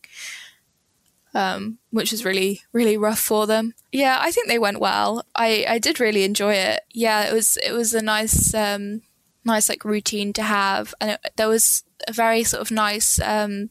um, 1.33 1.77
which 1.91 2.11
was 2.11 2.25
really 2.25 2.61
really 2.71 2.97
rough 2.97 3.19
for 3.19 3.47
them. 3.47 3.73
Yeah, 3.91 4.17
I 4.19 4.31
think 4.31 4.47
they 4.47 4.59
went 4.59 4.79
well. 4.79 5.23
I 5.35 5.65
I 5.67 5.79
did 5.79 5.99
really 5.99 6.23
enjoy 6.23 6.55
it. 6.55 6.81
Yeah, 6.91 7.23
it 7.23 7.33
was 7.33 7.57
it 7.57 7.71
was 7.71 7.93
a 7.93 8.01
nice 8.01 8.53
um, 8.53 9.01
nice 9.45 9.69
like 9.69 9.85
routine 9.85 10.33
to 10.33 10.43
have, 10.43 10.93
and 10.99 11.11
it, 11.11 11.33
there 11.35 11.47
was 11.47 11.83
a 12.07 12.13
very 12.13 12.43
sort 12.43 12.61
of 12.61 12.71
nice 12.71 13.19
um, 13.19 13.69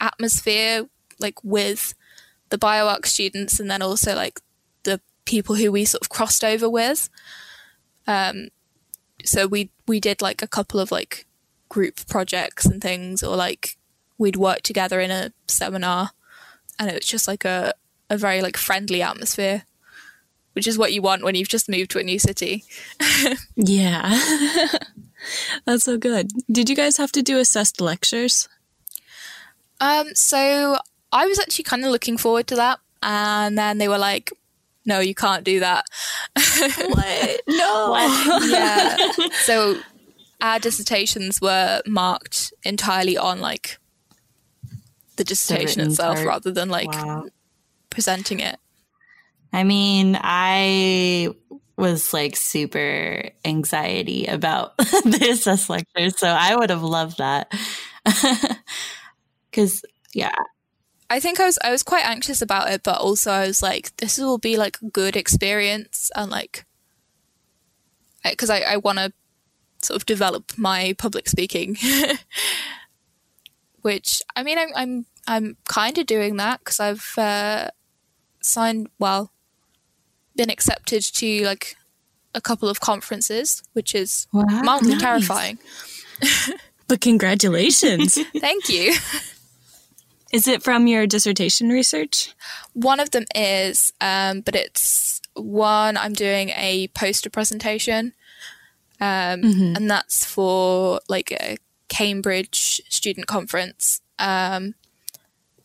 atmosphere 0.00 0.88
like 1.20 1.42
with 1.42 1.94
the 2.50 2.58
bioarc 2.58 3.06
students 3.06 3.60
and 3.60 3.70
then 3.70 3.82
also 3.82 4.14
like 4.14 4.40
the 4.84 5.00
people 5.24 5.56
who 5.56 5.72
we 5.72 5.84
sort 5.84 6.02
of 6.02 6.08
crossed 6.08 6.44
over 6.44 6.68
with. 6.68 7.10
Um, 8.06 8.48
so 9.24 9.46
we 9.46 9.70
we 9.86 10.00
did 10.00 10.22
like 10.22 10.42
a 10.42 10.48
couple 10.48 10.80
of 10.80 10.90
like 10.90 11.26
group 11.68 12.06
projects 12.06 12.64
and 12.64 12.80
things, 12.80 13.22
or 13.22 13.36
like 13.36 13.76
we'd 14.16 14.36
work 14.36 14.62
together 14.62 15.00
in 15.00 15.10
a 15.10 15.32
seminar, 15.46 16.10
and 16.78 16.90
it 16.90 16.94
was 16.94 17.06
just 17.06 17.28
like 17.28 17.44
a 17.44 17.74
a 18.10 18.16
very 18.16 18.40
like 18.40 18.56
friendly 18.56 19.02
atmosphere, 19.02 19.64
which 20.58 20.66
is 20.66 20.76
what 20.76 20.92
you 20.92 21.00
want 21.00 21.22
when 21.22 21.36
you've 21.36 21.46
just 21.48 21.68
moved 21.68 21.88
to 21.88 22.00
a 22.00 22.02
new 22.02 22.18
city. 22.18 22.64
yeah, 23.54 24.20
that's 25.64 25.84
so 25.84 25.96
good. 25.96 26.32
Did 26.50 26.68
you 26.68 26.74
guys 26.74 26.96
have 26.96 27.12
to 27.12 27.22
do 27.22 27.38
assessed 27.38 27.80
lectures? 27.80 28.48
Um, 29.80 30.08
so 30.16 30.76
I 31.12 31.26
was 31.26 31.38
actually 31.38 31.62
kind 31.62 31.84
of 31.84 31.92
looking 31.92 32.18
forward 32.18 32.48
to 32.48 32.56
that. 32.56 32.80
And 33.04 33.56
then 33.56 33.78
they 33.78 33.86
were 33.86 33.98
like, 33.98 34.32
no, 34.84 34.98
you 34.98 35.14
can't 35.14 35.44
do 35.44 35.60
that. 35.60 35.84
what? 36.34 37.40
No. 37.46 37.90
What? 37.90 38.50
yeah. 38.50 38.96
So 39.42 39.78
our 40.40 40.58
dissertations 40.58 41.40
were 41.40 41.82
marked 41.86 42.52
entirely 42.64 43.16
on 43.16 43.40
like 43.40 43.78
the 45.14 45.22
dissertation 45.22 45.82
itself 45.82 46.16
part. 46.16 46.26
rather 46.26 46.50
than 46.50 46.68
like 46.68 46.90
Wow. 46.90 47.28
presenting 47.90 48.40
it. 48.40 48.58
I 49.52 49.64
mean, 49.64 50.18
I 50.20 51.28
was 51.76 52.12
like 52.12 52.36
super 52.36 53.30
anxiety 53.44 54.26
about 54.26 54.76
this 55.04 55.40
assessed 55.40 55.70
lecture, 55.70 56.10
so 56.10 56.28
I 56.28 56.56
would 56.56 56.70
have 56.70 56.82
loved 56.82 57.18
that. 57.18 57.52
Because, 59.50 59.82
yeah, 60.12 60.34
I 61.10 61.20
think 61.20 61.40
I 61.40 61.46
was 61.46 61.58
I 61.64 61.70
was 61.70 61.82
quite 61.82 62.04
anxious 62.06 62.42
about 62.42 62.70
it, 62.70 62.82
but 62.82 63.00
also 63.00 63.30
I 63.30 63.46
was 63.46 63.62
like, 63.62 63.96
this 63.96 64.18
will 64.18 64.38
be 64.38 64.56
like 64.56 64.78
a 64.82 64.90
good 64.90 65.16
experience 65.16 66.10
and 66.14 66.30
like 66.30 66.66
because 68.22 68.50
I, 68.50 68.60
I 68.60 68.76
want 68.76 68.98
to 68.98 69.12
sort 69.82 69.96
of 69.96 70.06
develop 70.06 70.52
my 70.58 70.94
public 70.98 71.28
speaking, 71.28 71.76
which 73.80 74.22
I 74.36 74.42
mean 74.42 74.58
I'm 74.58 74.68
I'm 74.76 75.06
I'm 75.26 75.56
kind 75.66 75.96
of 75.96 76.06
doing 76.06 76.36
that 76.36 76.60
because 76.60 76.78
I've 76.78 77.14
uh, 77.16 77.70
signed 78.42 78.88
well 78.98 79.32
been 80.38 80.48
accepted 80.50 81.02
to 81.02 81.44
like 81.44 81.76
a 82.34 82.40
couple 82.40 82.68
of 82.70 82.80
conferences, 82.80 83.62
which 83.74 83.94
is 83.94 84.26
Wow, 84.32 84.44
mildly 84.62 84.92
nice. 84.92 85.02
terrifying. 85.02 85.58
But 86.88 87.02
congratulations. 87.02 88.14
Thank 88.38 88.70
you. 88.70 88.94
Is 90.32 90.48
it 90.48 90.62
from 90.62 90.86
your 90.86 91.06
dissertation 91.06 91.68
research? 91.68 92.34
One 92.72 92.98
of 92.98 93.10
them 93.10 93.24
is, 93.34 93.92
um, 94.00 94.40
but 94.40 94.54
it's 94.56 95.20
one 95.34 95.98
I'm 95.98 96.14
doing 96.14 96.48
a 96.56 96.88
poster 96.94 97.28
presentation, 97.30 98.14
um, 99.02 99.40
and 99.76 99.90
that's 99.90 100.24
for 100.24 101.00
like 101.10 101.30
a 101.32 101.58
Cambridge 101.88 102.80
student 102.88 103.26
conference. 103.26 104.00
Um, 104.18 104.74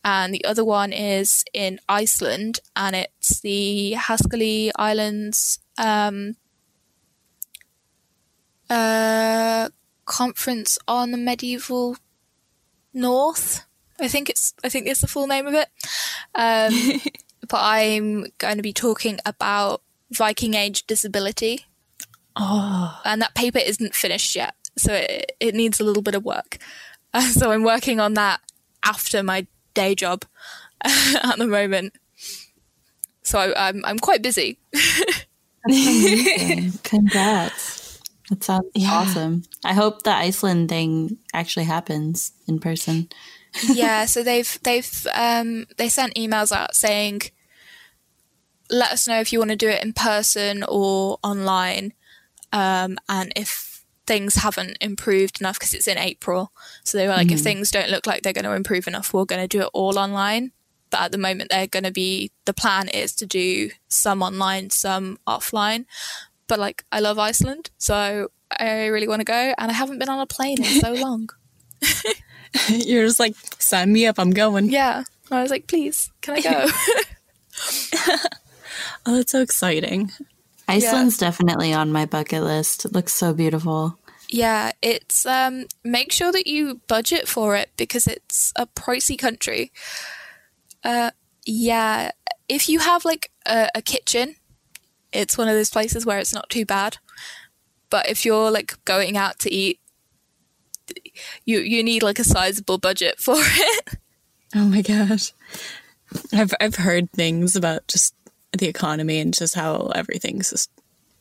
and 0.04 0.34
the 0.34 0.44
other 0.44 0.64
one 0.64 0.92
is 0.92 1.44
in 1.52 1.80
Iceland, 1.88 2.60
and 2.76 2.94
it's 2.94 3.40
the 3.40 3.94
Háskóli 3.96 4.70
Íslands 4.78 5.58
um, 5.78 6.36
uh, 8.68 9.70
conference 10.04 10.78
on 10.86 11.10
the 11.10 11.16
medieval 11.16 11.96
North. 12.92 13.64
I 13.98 14.08
think 14.08 14.28
it's 14.28 14.54
I 14.62 14.68
think 14.68 14.86
it's 14.86 15.00
the 15.00 15.08
full 15.08 15.26
name 15.26 15.46
of 15.46 15.54
it. 15.54 15.68
Um, 16.34 17.00
but 17.48 17.60
I'm 17.60 18.26
going 18.38 18.56
to 18.56 18.62
be 18.62 18.72
talking 18.72 19.18
about 19.24 19.80
Viking 20.10 20.54
Age 20.54 20.86
disability, 20.86 21.66
Oh, 22.36 23.00
and 23.04 23.22
that 23.22 23.34
paper 23.34 23.58
isn't 23.58 23.94
finished 23.94 24.34
yet, 24.34 24.54
so 24.76 24.92
it, 24.92 25.32
it 25.38 25.54
needs 25.54 25.80
a 25.80 25.84
little 25.84 26.02
bit 26.02 26.14
of 26.14 26.24
work. 26.24 26.58
Uh, 27.12 27.20
so 27.30 27.52
I'm 27.52 27.62
working 27.62 28.00
on 28.00 28.14
that 28.14 28.40
after 28.84 29.22
my 29.22 29.46
day 29.74 29.94
job 29.94 30.24
at 30.84 31.36
the 31.38 31.46
moment. 31.46 31.94
So 33.22 33.38
I, 33.38 33.68
I'm 33.68 33.84
I'm 33.84 33.98
quite 33.98 34.22
busy. 34.22 34.58
Congrats. 36.82 38.00
That 38.30 38.42
sounds 38.44 38.66
Yeah. 38.74 38.92
awesome. 38.92 39.42
I 39.64 39.74
hope 39.74 40.02
the 40.02 40.14
Iceland 40.14 40.68
thing 40.68 41.18
actually 41.34 41.66
happens 41.66 42.32
in 42.46 42.58
person. 42.58 43.08
yeah, 43.72 44.04
so 44.06 44.22
they've 44.22 44.58
they've 44.62 45.06
um, 45.14 45.66
they 45.76 45.88
sent 45.88 46.14
emails 46.14 46.52
out 46.52 46.74
saying, 46.74 47.22
let 48.70 48.92
us 48.92 49.06
know 49.06 49.20
if 49.20 49.32
you 49.32 49.38
want 49.38 49.50
to 49.50 49.56
do 49.56 49.68
it 49.68 49.82
in 49.84 49.92
person 49.92 50.64
or 50.66 51.18
online, 51.22 51.92
um, 52.52 52.98
and 53.08 53.32
if 53.36 53.73
things 54.06 54.36
haven't 54.36 54.76
improved 54.80 55.40
enough 55.40 55.58
because 55.58 55.74
it's 55.74 55.88
in 55.88 55.98
April, 55.98 56.52
so 56.82 56.98
they 56.98 57.06
were 57.06 57.14
like, 57.14 57.30
if 57.30 57.40
mm. 57.40 57.44
things 57.44 57.70
don't 57.70 57.90
look 57.90 58.06
like 58.06 58.22
they're 58.22 58.32
going 58.32 58.44
to 58.44 58.52
improve 58.52 58.86
enough, 58.86 59.12
we're 59.12 59.24
going 59.24 59.42
to 59.42 59.48
do 59.48 59.62
it 59.62 59.70
all 59.72 59.98
online. 59.98 60.52
But 60.90 61.00
at 61.00 61.12
the 61.12 61.18
moment, 61.18 61.50
they're 61.50 61.66
going 61.66 61.84
to 61.84 61.90
be 61.90 62.30
the 62.44 62.54
plan 62.54 62.88
is 62.88 63.14
to 63.16 63.26
do 63.26 63.70
some 63.88 64.22
online, 64.22 64.70
some 64.70 65.18
offline. 65.26 65.86
But 66.46 66.58
like, 66.58 66.84
I 66.92 67.00
love 67.00 67.18
Iceland, 67.18 67.70
so 67.78 68.28
I 68.50 68.86
really 68.86 69.08
want 69.08 69.20
to 69.20 69.24
go, 69.24 69.54
and 69.58 69.70
I 69.70 69.74
haven't 69.74 69.98
been 69.98 70.08
on 70.08 70.20
a 70.20 70.26
plane 70.26 70.62
in 70.62 70.80
so 70.80 70.92
long. 70.94 71.28
you're 72.68 73.06
just 73.06 73.20
like, 73.20 73.34
sign 73.58 73.92
me 73.92 74.06
up. 74.06 74.18
I'm 74.18 74.30
going. 74.30 74.70
Yeah. 74.70 75.04
I 75.30 75.42
was 75.42 75.50
like, 75.50 75.66
please, 75.66 76.12
can 76.20 76.36
I 76.36 76.40
go? 76.40 76.68
Oh, 79.06 79.16
that's 79.16 79.32
so 79.32 79.42
exciting. 79.42 80.10
Iceland's 80.68 81.18
definitely 81.18 81.72
on 81.72 81.92
my 81.92 82.06
bucket 82.06 82.42
list. 82.42 82.84
It 82.84 82.92
looks 82.92 83.12
so 83.14 83.34
beautiful. 83.34 83.98
yeah, 84.28 84.72
it's 84.82 85.26
um 85.26 85.66
make 85.84 86.10
sure 86.12 86.32
that 86.32 86.46
you 86.46 86.80
budget 86.88 87.28
for 87.28 87.54
it 87.56 87.70
because 87.76 88.06
it's 88.06 88.52
a 88.56 88.66
pricey 88.66 89.18
country. 89.18 89.72
Uh 90.82 91.10
yeah, 91.46 92.10
if 92.48 92.68
you 92.68 92.78
have 92.78 93.04
like 93.04 93.30
a, 93.46 93.68
a 93.74 93.82
kitchen, 93.82 94.36
it's 95.12 95.36
one 95.36 95.48
of 95.48 95.54
those 95.54 95.70
places 95.70 96.06
where 96.06 96.18
it's 96.18 96.32
not 96.32 96.48
too 96.50 96.64
bad. 96.64 96.96
But 97.90 98.08
if 98.08 98.24
you're 98.24 98.50
like 98.50 98.82
going 98.84 99.16
out 99.16 99.38
to 99.40 99.52
eat, 99.52 99.78
you 101.44 101.60
you 101.60 101.82
need 101.82 102.02
like 102.02 102.18
a 102.18 102.24
sizable 102.24 102.78
budget 102.78 103.20
for 103.20 103.36
it. 103.38 103.98
Oh 104.54 104.64
my 104.64 104.82
gosh. 104.82 105.32
I've 106.32 106.54
I've 106.60 106.76
heard 106.76 107.10
things 107.12 107.56
about 107.56 107.86
just 107.88 108.14
the 108.58 108.68
economy 108.68 109.18
and 109.18 109.34
just 109.34 109.54
how 109.54 109.92
everything's 109.94 110.50
just 110.50 110.70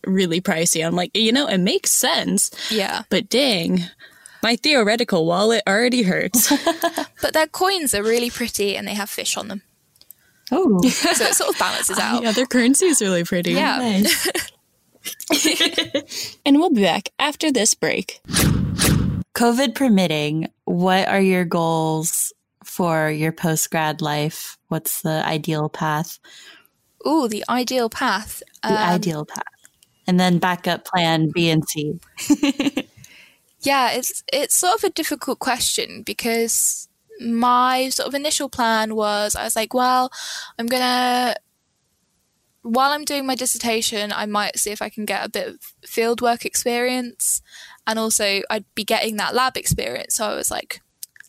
really 0.05 0.41
pricey. 0.41 0.85
I'm 0.85 0.95
like, 0.95 1.15
you 1.15 1.31
know, 1.31 1.47
it 1.47 1.59
makes 1.59 1.91
sense, 1.91 2.51
yeah. 2.69 3.03
but 3.09 3.29
dang, 3.29 3.83
my 4.41 4.55
theoretical 4.57 5.25
wallet 5.25 5.63
already 5.67 6.03
hurts. 6.03 6.51
But 7.21 7.33
their 7.33 7.47
coins 7.47 7.93
are 7.93 8.03
really 8.03 8.29
pretty 8.29 8.75
and 8.75 8.85
they 8.85 8.93
have 8.95 9.09
fish 9.09 9.37
on 9.37 9.47
them. 9.47 9.61
Oh, 10.51 10.81
So 10.89 11.23
it 11.23 11.33
sort 11.33 11.51
of 11.51 11.57
balances 11.57 11.97
ah, 11.97 12.17
out. 12.17 12.23
yeah, 12.23 12.33
their 12.33 12.45
currency 12.45 12.87
is 12.87 13.01
really 13.01 13.23
pretty. 13.23 13.53
Yeah. 13.53 13.77
nice. 13.77 14.27
And 16.45 16.59
we'll 16.59 16.69
be 16.69 16.81
back 16.81 17.09
after 17.17 17.49
this 17.49 17.73
break. 17.75 18.19
COVID 19.37 19.73
permitting, 19.73 20.49
what 20.65 21.07
are 21.07 21.21
your 21.21 21.45
goals 21.45 22.33
for 22.65 23.09
your 23.09 23.31
post 23.31 23.71
grad 23.71 24.01
life? 24.01 24.57
What's 24.67 25.01
the 25.01 25.25
ideal 25.25 25.69
path? 25.69 26.19
Ooh, 27.07 27.27
the 27.27 27.43
ideal 27.49 27.89
path. 27.89 28.41
The 28.63 28.69
Um, 28.69 28.77
ideal 28.77 29.25
path. 29.25 29.43
And 30.07 30.19
then 30.19 30.37
backup 30.39 30.85
plan 30.85 31.29
B 31.33 31.49
and 31.49 31.67
C. 31.67 31.99
Yeah, 33.63 33.91
it's 33.91 34.23
it's 34.31 34.55
sort 34.55 34.75
of 34.75 34.83
a 34.83 34.89
difficult 34.89 35.39
question 35.39 36.03
because 36.03 36.89
my 37.21 37.87
sort 37.89 38.07
of 38.09 38.13
initial 38.13 38.49
plan 38.49 38.93
was 38.93 39.35
I 39.37 39.45
was 39.45 39.55
like, 39.55 39.73
well, 39.73 40.11
I'm 40.59 40.67
gonna 40.67 41.35
while 42.61 42.91
I'm 42.91 43.05
doing 43.05 43.25
my 43.25 43.35
dissertation, 43.35 44.11
I 44.13 44.25
might 44.25 44.57
see 44.57 44.71
if 44.71 44.81
I 44.81 44.89
can 44.89 45.05
get 45.05 45.25
a 45.25 45.29
bit 45.29 45.47
of 45.47 45.59
fieldwork 45.85 46.43
experience, 46.45 47.41
and 47.87 47.97
also 47.97 48.41
I'd 48.49 48.65
be 48.75 48.83
getting 48.83 49.15
that 49.17 49.33
lab 49.33 49.55
experience. 49.57 50.15
So 50.15 50.25
I 50.25 50.35
was 50.35 50.51
like, 50.51 50.81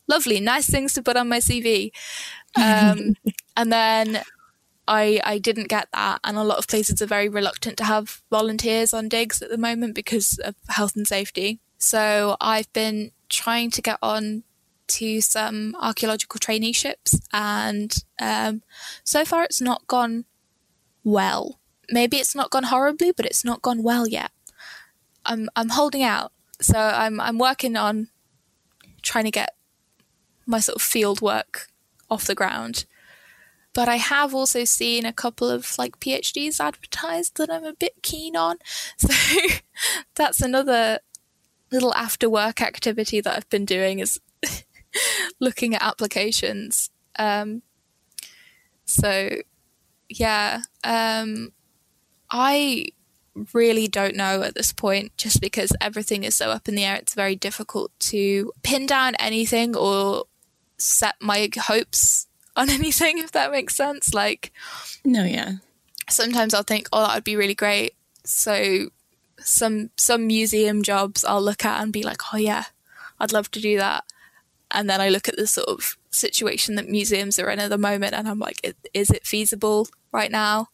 lovely, 0.08 0.40
nice 0.40 0.68
things 0.68 0.92
to 0.94 1.02
put 1.02 1.16
on 1.16 1.28
my 1.28 1.38
CV. 1.38 1.90
Um, 2.56 3.16
and 3.56 3.72
then 3.72 4.22
I 4.86 5.20
I 5.24 5.38
didn't 5.38 5.68
get 5.68 5.88
that, 5.92 6.20
and 6.24 6.36
a 6.36 6.44
lot 6.44 6.58
of 6.58 6.68
places 6.68 7.00
are 7.00 7.06
very 7.06 7.28
reluctant 7.28 7.76
to 7.78 7.84
have 7.84 8.22
volunteers 8.30 8.92
on 8.92 9.08
digs 9.08 9.42
at 9.42 9.50
the 9.50 9.58
moment 9.58 9.94
because 9.94 10.38
of 10.38 10.54
health 10.68 10.96
and 10.96 11.06
safety. 11.06 11.60
So 11.78 12.36
I've 12.40 12.72
been 12.72 13.12
trying 13.28 13.70
to 13.72 13.82
get 13.82 13.98
on 14.02 14.44
to 14.86 15.20
some 15.20 15.74
archaeological 15.80 16.38
traineeships, 16.38 17.18
and 17.32 17.94
um, 18.20 18.62
so 19.02 19.24
far 19.24 19.44
it's 19.44 19.60
not 19.60 19.86
gone 19.86 20.24
well. 21.02 21.58
Maybe 21.90 22.18
it's 22.18 22.34
not 22.34 22.50
gone 22.50 22.64
horribly, 22.64 23.12
but 23.12 23.26
it's 23.26 23.44
not 23.44 23.62
gone 23.62 23.82
well 23.82 24.06
yet. 24.06 24.30
I'm 25.24 25.48
I'm 25.56 25.70
holding 25.70 26.02
out, 26.02 26.32
so 26.60 26.78
I'm 26.78 27.20
I'm 27.20 27.38
working 27.38 27.76
on 27.76 28.08
trying 29.02 29.24
to 29.24 29.30
get 29.30 29.54
my 30.46 30.60
sort 30.60 30.76
of 30.76 30.82
field 30.82 31.20
work 31.20 31.68
off 32.10 32.26
the 32.26 32.34
ground. 32.34 32.84
But 33.74 33.88
I 33.88 33.96
have 33.96 34.34
also 34.34 34.64
seen 34.64 35.04
a 35.04 35.12
couple 35.12 35.50
of 35.50 35.76
like 35.78 36.00
PhDs 36.00 36.60
advertised 36.60 37.36
that 37.36 37.50
I'm 37.50 37.64
a 37.64 37.74
bit 37.74 38.02
keen 38.02 38.36
on. 38.36 38.58
So 38.96 39.08
that's 40.14 40.40
another 40.40 41.00
little 41.72 41.92
after 41.94 42.30
work 42.30 42.62
activity 42.62 43.20
that 43.20 43.36
I've 43.36 43.50
been 43.50 43.64
doing 43.64 43.98
is 43.98 44.20
looking 45.40 45.74
at 45.74 45.82
applications. 45.82 46.90
Um, 47.18 47.62
so 48.84 49.30
yeah, 50.08 50.62
um, 50.84 51.52
I 52.30 52.86
really 53.52 53.88
don't 53.88 54.14
know 54.14 54.42
at 54.42 54.54
this 54.54 54.72
point 54.72 55.16
just 55.16 55.40
because 55.40 55.72
everything 55.80 56.24
is 56.24 56.36
so 56.36 56.50
up 56.50 56.68
in 56.68 56.74
the 56.74 56.84
air. 56.84 56.96
It's 56.96 57.14
very 57.14 57.36
difficult 57.36 57.90
to 58.00 58.52
pin 58.62 58.86
down 58.86 59.14
anything 59.16 59.76
or 59.76 60.24
set 60.78 61.16
my 61.20 61.48
hopes 61.56 62.28
on 62.56 62.70
anything, 62.78 63.18
if 63.18 63.32
that 63.32 63.50
makes 63.50 63.74
sense. 63.74 64.14
Like, 64.14 64.52
no, 65.04 65.24
yeah. 65.24 65.54
Sometimes 66.08 66.54
I'll 66.54 66.62
think, 66.62 66.88
oh, 66.92 67.06
that 67.06 67.14
would 67.14 67.24
be 67.24 67.36
really 67.36 67.54
great. 67.54 67.94
So, 68.24 68.90
some 69.38 69.90
some 69.96 70.26
museum 70.26 70.82
jobs 70.82 71.24
I'll 71.24 71.42
look 71.42 71.64
at 71.64 71.82
and 71.82 71.92
be 71.92 72.02
like, 72.02 72.20
oh 72.32 72.36
yeah, 72.36 72.64
I'd 73.18 73.32
love 73.32 73.50
to 73.52 73.60
do 73.60 73.78
that. 73.78 74.04
And 74.70 74.88
then 74.88 75.00
I 75.00 75.08
look 75.08 75.28
at 75.28 75.36
the 75.36 75.46
sort 75.46 75.68
of 75.68 75.96
situation 76.10 76.74
that 76.76 76.88
museums 76.88 77.38
are 77.38 77.50
in 77.50 77.58
at 77.58 77.70
the 77.70 77.78
moment, 77.78 78.14
and 78.14 78.28
I'm 78.28 78.38
like, 78.38 78.76
is 78.92 79.10
it 79.10 79.26
feasible 79.26 79.88
right 80.12 80.30
now? 80.30 80.68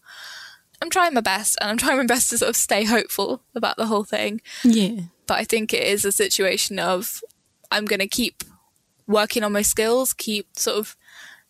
I'm 0.82 0.90
trying 0.90 1.14
my 1.14 1.20
best, 1.20 1.58
and 1.60 1.70
I'm 1.70 1.76
trying 1.76 1.98
my 1.98 2.06
best 2.06 2.30
to 2.30 2.38
sort 2.38 2.48
of 2.48 2.56
stay 2.56 2.84
hopeful 2.84 3.42
about 3.54 3.76
the 3.76 3.86
whole 3.86 4.04
thing. 4.04 4.40
Yeah. 4.64 5.02
But 5.26 5.38
I 5.38 5.44
think 5.44 5.74
it 5.74 5.82
is 5.82 6.04
a 6.04 6.12
situation 6.12 6.78
of 6.78 7.22
I'm 7.70 7.84
going 7.84 8.00
to 8.00 8.08
keep 8.08 8.42
working 9.06 9.44
on 9.44 9.52
my 9.52 9.62
skills, 9.62 10.14
keep 10.14 10.56
sort 10.56 10.78
of 10.78 10.96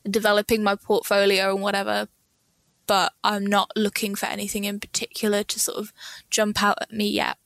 developing 0.09 0.63
my 0.63 0.75
portfolio 0.75 1.55
and 1.55 1.63
whatever. 1.63 2.09
But 2.87 3.13
I'm 3.23 3.47
not 3.47 3.71
looking 3.77 4.15
for 4.15 4.27
anything 4.27 4.65
in 4.65 4.81
particular 4.81 5.45
to 5.45 5.61
sort 5.61 5.79
of 5.79 5.93
jump 6.29 6.63
out 6.63 6.79
at 6.81 6.93
me 6.93 7.09
yet. 7.09 7.37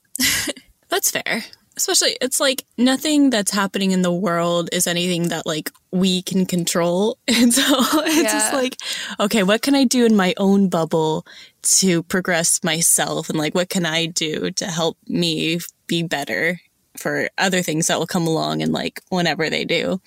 That's 0.89 1.11
fair. 1.11 1.45
Especially, 1.77 2.17
it's 2.21 2.39
like 2.39 2.65
nothing 2.79 3.31
that's 3.31 3.51
happening 3.51 3.91
in 3.91 4.03
the 4.03 4.13
world 4.13 4.69
is 4.73 4.87
anything 4.87 5.29
that 5.29 5.45
like 5.45 5.73
we 5.91 6.23
can 6.23 6.47
control. 6.47 7.19
And 7.29 7.53
so 7.53 7.63
it's 7.67 8.17
yeah. 8.17 8.33
just 8.33 8.53
like, 8.53 8.77
okay, 9.19 9.43
what 9.43 9.63
can 9.63 9.75
I 9.75 9.85
do 9.85 10.07
in 10.07 10.15
my 10.15 10.35
own 10.37 10.69
bubble 10.69 11.27
to 11.63 12.05
progress 12.05 12.63
myself? 12.63 13.29
And 13.29 13.39
like, 13.39 13.55
what 13.55 13.69
can 13.69 13.85
I 13.85 14.07
do 14.07 14.51
to 14.53 14.67
help 14.67 14.97
me 15.09 15.59
be 15.87 16.05
better 16.05 16.61
for 16.97 17.29
other 17.39 17.61
things 17.61 17.89
that 17.89 17.99
will 17.99 18.07
come 18.07 18.27
along 18.27 18.63
and 18.63 18.73
like 18.73 19.03
whenever 19.09 19.51
they 19.51 19.65
do? 19.65 20.01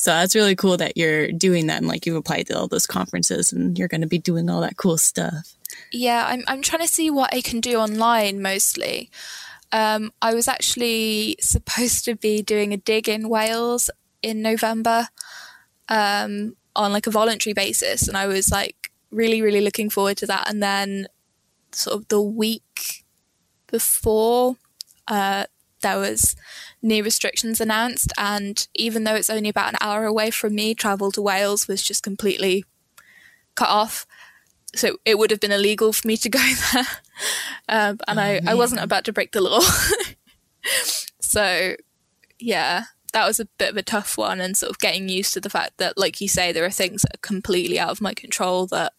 So 0.00 0.12
that's 0.12 0.34
really 0.34 0.56
cool 0.56 0.78
that 0.78 0.96
you're 0.96 1.30
doing 1.30 1.66
that 1.66 1.76
and 1.76 1.86
like 1.86 2.06
you've 2.06 2.16
applied 2.16 2.46
to 2.46 2.58
all 2.58 2.66
those 2.66 2.86
conferences 2.86 3.52
and 3.52 3.78
you're 3.78 3.86
going 3.86 4.00
to 4.00 4.06
be 4.06 4.18
doing 4.18 4.48
all 4.48 4.62
that 4.62 4.78
cool 4.78 4.96
stuff. 4.96 5.54
Yeah, 5.92 6.24
I'm 6.26 6.42
I'm 6.48 6.62
trying 6.62 6.80
to 6.80 6.88
see 6.88 7.10
what 7.10 7.34
I 7.34 7.42
can 7.42 7.60
do 7.60 7.76
online 7.76 8.40
mostly. 8.40 9.10
Um, 9.72 10.10
I 10.22 10.32
was 10.32 10.48
actually 10.48 11.36
supposed 11.38 12.06
to 12.06 12.16
be 12.16 12.40
doing 12.40 12.72
a 12.72 12.78
dig 12.78 13.10
in 13.10 13.28
Wales 13.28 13.90
in 14.22 14.40
November 14.40 15.08
um, 15.90 16.56
on 16.74 16.94
like 16.94 17.06
a 17.06 17.10
voluntary 17.10 17.52
basis, 17.52 18.08
and 18.08 18.16
I 18.16 18.26
was 18.26 18.50
like 18.50 18.90
really, 19.10 19.42
really 19.42 19.60
looking 19.60 19.90
forward 19.90 20.16
to 20.16 20.26
that. 20.28 20.48
And 20.48 20.62
then, 20.62 21.08
sort 21.72 21.98
of 21.98 22.08
the 22.08 22.22
week 22.22 23.04
before, 23.66 24.56
uh, 25.08 25.44
there 25.80 25.98
was 25.98 26.36
new 26.82 27.02
restrictions 27.02 27.60
announced, 27.60 28.12
and 28.18 28.66
even 28.74 29.04
though 29.04 29.14
it's 29.14 29.30
only 29.30 29.48
about 29.48 29.72
an 29.72 29.78
hour 29.80 30.04
away 30.04 30.30
from 30.30 30.54
me, 30.54 30.74
travel 30.74 31.12
to 31.12 31.22
Wales 31.22 31.68
was 31.68 31.82
just 31.82 32.02
completely 32.02 32.64
cut 33.54 33.68
off 33.68 34.06
so 34.74 34.98
it 35.04 35.18
would 35.18 35.30
have 35.30 35.40
been 35.40 35.52
illegal 35.52 35.92
for 35.92 36.06
me 36.06 36.16
to 36.18 36.28
go 36.28 36.38
there. 36.72 36.86
Um, 37.68 37.98
and 38.06 38.18
oh, 38.18 38.22
I, 38.22 38.40
I 38.46 38.54
wasn't 38.54 38.82
about 38.82 39.04
to 39.04 39.12
break 39.12 39.32
the 39.32 39.40
law. 39.40 39.60
so, 41.20 41.76
yeah, 42.38 42.84
that 43.12 43.26
was 43.26 43.40
a 43.40 43.46
bit 43.58 43.70
of 43.70 43.76
a 43.76 43.82
tough 43.82 44.16
one 44.16 44.40
and 44.40 44.56
sort 44.56 44.70
of 44.70 44.78
getting 44.78 45.08
used 45.08 45.34
to 45.34 45.40
the 45.40 45.50
fact 45.50 45.78
that, 45.78 45.98
like 45.98 46.20
you 46.20 46.28
say, 46.28 46.52
there 46.52 46.64
are 46.64 46.70
things 46.70 47.02
that 47.02 47.14
are 47.14 47.22
completely 47.22 47.78
out 47.78 47.90
of 47.90 48.00
my 48.00 48.14
control 48.14 48.66
that 48.68 48.92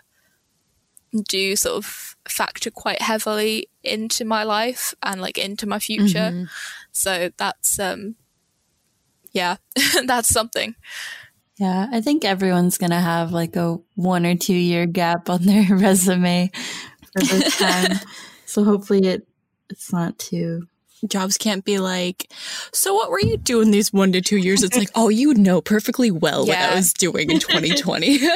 do 1.27 1.55
sort 1.55 1.75
of 1.75 2.15
factor 2.27 2.71
quite 2.71 3.01
heavily 3.01 3.67
into 3.83 4.25
my 4.25 4.43
life 4.43 4.93
and 5.03 5.21
like 5.21 5.37
into 5.37 5.67
my 5.67 5.79
future. 5.79 6.31
Mm-hmm. 6.31 6.43
So 6.91 7.31
that's, 7.37 7.79
um, 7.79 8.15
yeah, 9.31 9.57
that's 10.05 10.29
something. 10.29 10.75
Yeah, 11.57 11.87
I 11.91 12.01
think 12.01 12.25
everyone's 12.25 12.77
going 12.77 12.91
to 12.91 12.99
have 12.99 13.31
like 13.31 13.55
a 13.55 13.77
one 13.95 14.25
or 14.25 14.35
two 14.35 14.55
year 14.55 14.85
gap 14.85 15.29
on 15.29 15.43
their 15.45 15.75
resume 15.75 16.49
for 17.13 17.23
this 17.23 17.57
time. 17.59 17.99
so 18.45 18.63
hopefully 18.63 19.05
it 19.05 19.27
it's 19.69 19.93
not 19.93 20.17
too 20.19 20.67
jobs 21.07 21.37
can't 21.37 21.65
be 21.65 21.79
like, 21.79 22.31
so 22.73 22.93
what 22.93 23.09
were 23.09 23.19
you 23.19 23.37
doing 23.37 23.71
these 23.71 23.91
one 23.91 24.11
to 24.13 24.21
two 24.21 24.37
years? 24.37 24.63
It's 24.63 24.77
like, 24.77 24.89
oh, 24.95 25.09
you 25.09 25.33
know 25.33 25.61
perfectly 25.61 26.11
well 26.11 26.47
yeah. 26.47 26.65
what 26.65 26.73
I 26.73 26.75
was 26.75 26.93
doing 26.93 27.31
in 27.31 27.39
2020. 27.39 28.19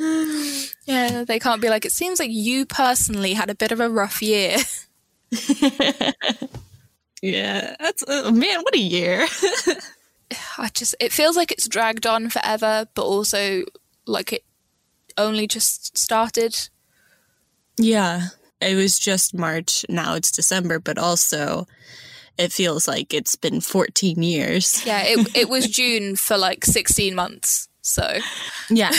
yeah, 0.86 1.24
they 1.24 1.38
can't 1.38 1.60
be 1.60 1.68
like, 1.68 1.84
it 1.84 1.92
seems 1.92 2.18
like 2.18 2.30
you 2.30 2.64
personally 2.66 3.34
had 3.34 3.50
a 3.50 3.54
bit 3.54 3.72
of 3.72 3.80
a 3.80 3.88
rough 3.88 4.22
year. 4.22 4.56
yeah, 7.22 7.76
that's, 7.78 8.02
uh, 8.08 8.30
man, 8.32 8.62
what 8.62 8.74
a 8.74 8.78
year. 8.78 9.26
I 10.58 10.68
just 10.72 10.94
it 11.00 11.12
feels 11.12 11.36
like 11.36 11.50
it's 11.50 11.68
dragged 11.68 12.06
on 12.06 12.30
forever, 12.30 12.86
but 12.94 13.02
also 13.02 13.64
like 14.06 14.32
it 14.32 14.44
only 15.16 15.46
just 15.46 15.96
started. 15.98 16.68
Yeah, 17.76 18.28
it 18.60 18.74
was 18.74 18.98
just 18.98 19.34
March. 19.34 19.84
Now 19.88 20.14
it's 20.14 20.30
December, 20.30 20.78
but 20.78 20.98
also 20.98 21.66
it 22.38 22.52
feels 22.52 22.88
like 22.88 23.12
it's 23.12 23.36
been 23.36 23.60
14 23.60 24.22
years. 24.22 24.84
Yeah, 24.84 25.02
it 25.04 25.36
it 25.36 25.48
was 25.48 25.66
June 25.68 26.16
for 26.16 26.36
like 26.36 26.64
16 26.64 27.14
months. 27.14 27.68
So 27.82 28.18
yeah. 28.68 28.92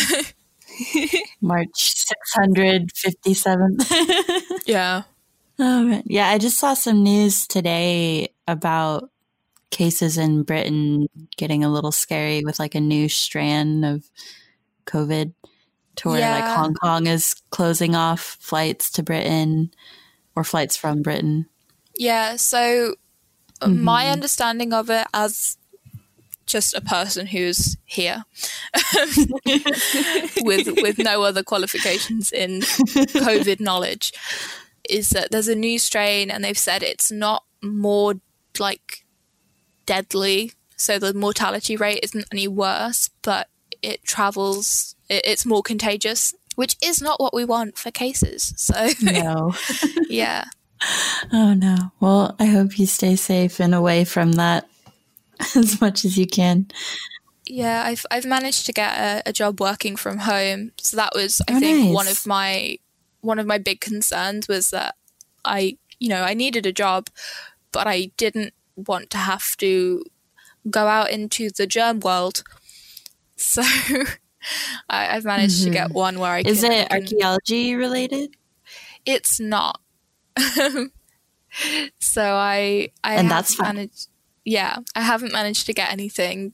March 1.41 1.95
657th. 2.23 4.61
yeah. 4.65 5.03
Oh 5.59 5.83
man. 5.83 6.03
Yeah, 6.05 6.29
I 6.29 6.37
just 6.37 6.57
saw 6.57 6.73
some 6.73 7.03
news 7.03 7.47
today 7.47 8.29
about 8.47 9.09
cases 9.69 10.17
in 10.17 10.43
Britain 10.43 11.07
getting 11.37 11.63
a 11.63 11.71
little 11.71 11.91
scary 11.91 12.43
with 12.43 12.59
like 12.59 12.75
a 12.75 12.79
new 12.79 13.09
strand 13.09 13.85
of 13.85 14.09
COVID 14.85 15.33
to 15.97 16.09
where 16.09 16.19
yeah. 16.19 16.35
like 16.35 16.57
Hong 16.57 16.73
Kong 16.73 17.07
is 17.07 17.35
closing 17.49 17.95
off 17.95 18.37
flights 18.39 18.89
to 18.91 19.03
Britain 19.03 19.71
or 20.35 20.43
flights 20.43 20.77
from 20.77 21.01
Britain. 21.01 21.47
Yeah, 21.97 22.35
so 22.37 22.95
mm-hmm. 23.61 23.83
my 23.83 24.09
understanding 24.09 24.73
of 24.73 24.89
it 24.89 25.07
as 25.13 25.57
just 26.45 26.73
a 26.73 26.81
person 26.81 27.27
who's 27.27 27.77
here 27.85 28.25
with 30.41 30.67
with 30.81 30.97
no 30.97 31.23
other 31.23 31.43
qualifications 31.43 32.31
in 32.31 32.59
COVID 32.59 33.59
knowledge 33.61 34.11
is 34.89 35.09
that 35.09 35.31
there's 35.31 35.47
a 35.47 35.55
new 35.55 35.79
strain 35.79 36.29
and 36.29 36.43
they've 36.43 36.57
said 36.57 36.83
it's 36.83 37.11
not 37.11 37.43
more 37.61 38.15
like 38.59 39.05
deadly, 39.85 40.51
so 40.75 40.99
the 40.99 41.13
mortality 41.13 41.77
rate 41.77 41.99
isn't 42.03 42.25
any 42.31 42.47
worse, 42.47 43.09
but 43.21 43.47
it 43.81 44.03
travels, 44.03 44.95
it, 45.11 45.23
it's 45.25 45.45
more 45.45 45.61
contagious, 45.61 46.33
which 46.55 46.75
is 46.81 47.01
not 47.01 47.19
what 47.19 47.33
we 47.33 47.45
want 47.45 47.77
for 47.77 47.91
cases. 47.91 48.53
So, 48.57 48.89
no. 49.01 49.53
yeah. 50.09 50.45
Oh, 51.31 51.53
no. 51.53 51.75
Well, 51.99 52.35
I 52.39 52.45
hope 52.45 52.79
you 52.79 52.87
stay 52.87 53.15
safe 53.15 53.59
and 53.59 53.75
away 53.75 54.03
from 54.03 54.31
that 54.31 54.67
as 55.55 55.79
much 55.79 56.03
as 56.03 56.17
you 56.17 56.25
can. 56.25 56.71
Yeah, 57.45 57.83
I've 57.85 58.03
I've 58.09 58.25
managed 58.25 58.65
to 58.65 58.73
get 58.73 58.97
a, 58.97 59.29
a 59.29 59.31
job 59.31 59.59
working 59.59 59.95
from 59.95 60.17
home. 60.17 60.71
So 60.77 60.97
that 60.97 61.11
was 61.13 61.39
I 61.47 61.57
oh, 61.57 61.59
think 61.59 61.85
nice. 61.85 61.93
one 61.93 62.07
of 62.07 62.25
my 62.25 62.79
one 63.19 63.37
of 63.37 63.45
my 63.45 63.59
big 63.59 63.79
concerns 63.79 64.47
was 64.47 64.71
that 64.71 64.95
I 65.45 65.77
you 65.99 66.09
know, 66.09 66.23
I 66.23 66.33
needed 66.33 66.65
a 66.65 66.73
job, 66.73 67.09
but 67.71 67.85
I 67.85 68.11
didn't 68.17 68.55
want 68.75 69.11
to 69.11 69.17
have 69.17 69.55
to 69.57 70.03
go 70.67 70.87
out 70.87 71.11
into 71.11 71.51
the 71.51 71.67
germ 71.67 71.99
world. 71.99 72.43
So 73.37 73.63
I, 74.89 75.05
have 75.05 75.25
managed 75.25 75.61
mm-hmm. 75.61 75.71
to 75.71 75.77
get 75.77 75.87
mm-hmm. 75.87 75.97
one 75.97 76.19
where 76.19 76.31
I 76.31 76.43
can. 76.43 76.51
Is 76.51 76.61
can, 76.61 76.71
it 76.71 76.89
can, 76.89 77.01
archaeology 77.01 77.75
related? 77.75 78.35
It's 79.05 79.39
not. 79.39 79.81
so 81.99 82.23
I 82.23 82.89
I 83.03 83.15
and 83.15 83.29
that's 83.29 83.59
managed 83.59 84.07
yeah, 84.45 84.77
I 84.95 85.01
haven't 85.01 85.31
managed 85.31 85.65
to 85.67 85.73
get 85.73 85.91
anything 85.91 86.53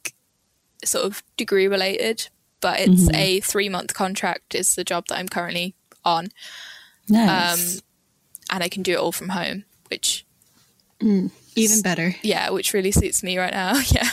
sort 0.84 1.06
of 1.06 1.24
degree 1.38 1.68
related, 1.68 2.30
but 2.62 2.80
it's 2.80 3.06
mm-hmm. 3.06 3.16
a 3.16 3.40
three 3.40 3.70
month 3.70 3.94
contract 3.94 4.56
is 4.56 4.76
the 4.76 4.84
job 4.84 5.08
that 5.08 5.18
I'm 5.18 5.30
currently 5.30 5.76
on. 6.04 6.28
Nice. 7.10 7.78
Um, 7.78 7.82
and 8.52 8.64
I 8.64 8.70
can 8.70 8.84
do 8.84 8.94
it 8.94 9.00
all 9.00 9.12
from 9.12 9.30
home, 9.30 9.66
which 9.90 10.26
mm. 11.02 11.32
Even 11.56 11.82
better. 11.82 12.16
Yeah, 12.22 12.52
which 12.52 12.74
really 12.74 12.92
suits 12.92 13.24
me 13.24 13.38
right 13.38 13.54
now. 13.54 13.82
Yeah. 13.92 14.10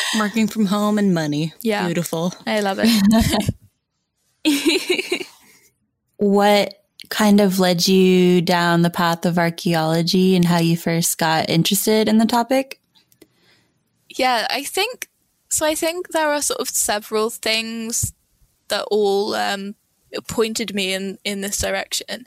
Working 0.18 0.46
from 0.46 0.66
home 0.66 0.98
and 0.98 1.14
money. 1.14 1.52
Yeah. 1.60 1.86
Beautiful. 1.86 2.34
I 2.46 2.60
love 2.60 2.78
it. 2.82 3.54
what 6.16 6.84
kind 7.08 7.40
of 7.40 7.58
led 7.58 7.86
you 7.86 8.40
down 8.40 8.82
the 8.82 8.90
path 8.90 9.26
of 9.26 9.38
archaeology 9.38 10.34
and 10.34 10.44
how 10.44 10.58
you 10.58 10.76
first 10.76 11.18
got 11.18 11.50
interested 11.50 12.08
in 12.08 12.18
the 12.18 12.26
topic? 12.26 12.80
Yeah, 14.08 14.46
I 14.50 14.64
think 14.64 15.08
so. 15.48 15.66
I 15.66 15.74
think 15.74 16.08
there 16.08 16.30
are 16.30 16.42
sort 16.42 16.60
of 16.60 16.68
several 16.68 17.30
things 17.30 18.12
that 18.68 18.84
all 18.90 19.34
um, 19.34 19.74
pointed 20.28 20.74
me 20.74 20.94
in 20.94 21.18
in 21.24 21.40
this 21.40 21.58
direction. 21.58 22.26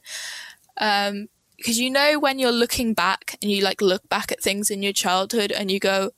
Um, 0.78 1.28
because 1.58 1.80
you 1.80 1.90
know 1.90 2.20
when 2.20 2.38
you're 2.38 2.52
looking 2.52 2.94
back 2.94 3.38
and 3.42 3.50
you 3.50 3.64
like 3.64 3.82
look 3.82 4.08
back 4.10 4.32
at 4.32 4.42
things 4.42 4.70
in 4.70 4.84
your 4.84 4.94
childhood 4.94 5.52
and 5.52 5.72
you 5.72 5.80
go 5.80 6.12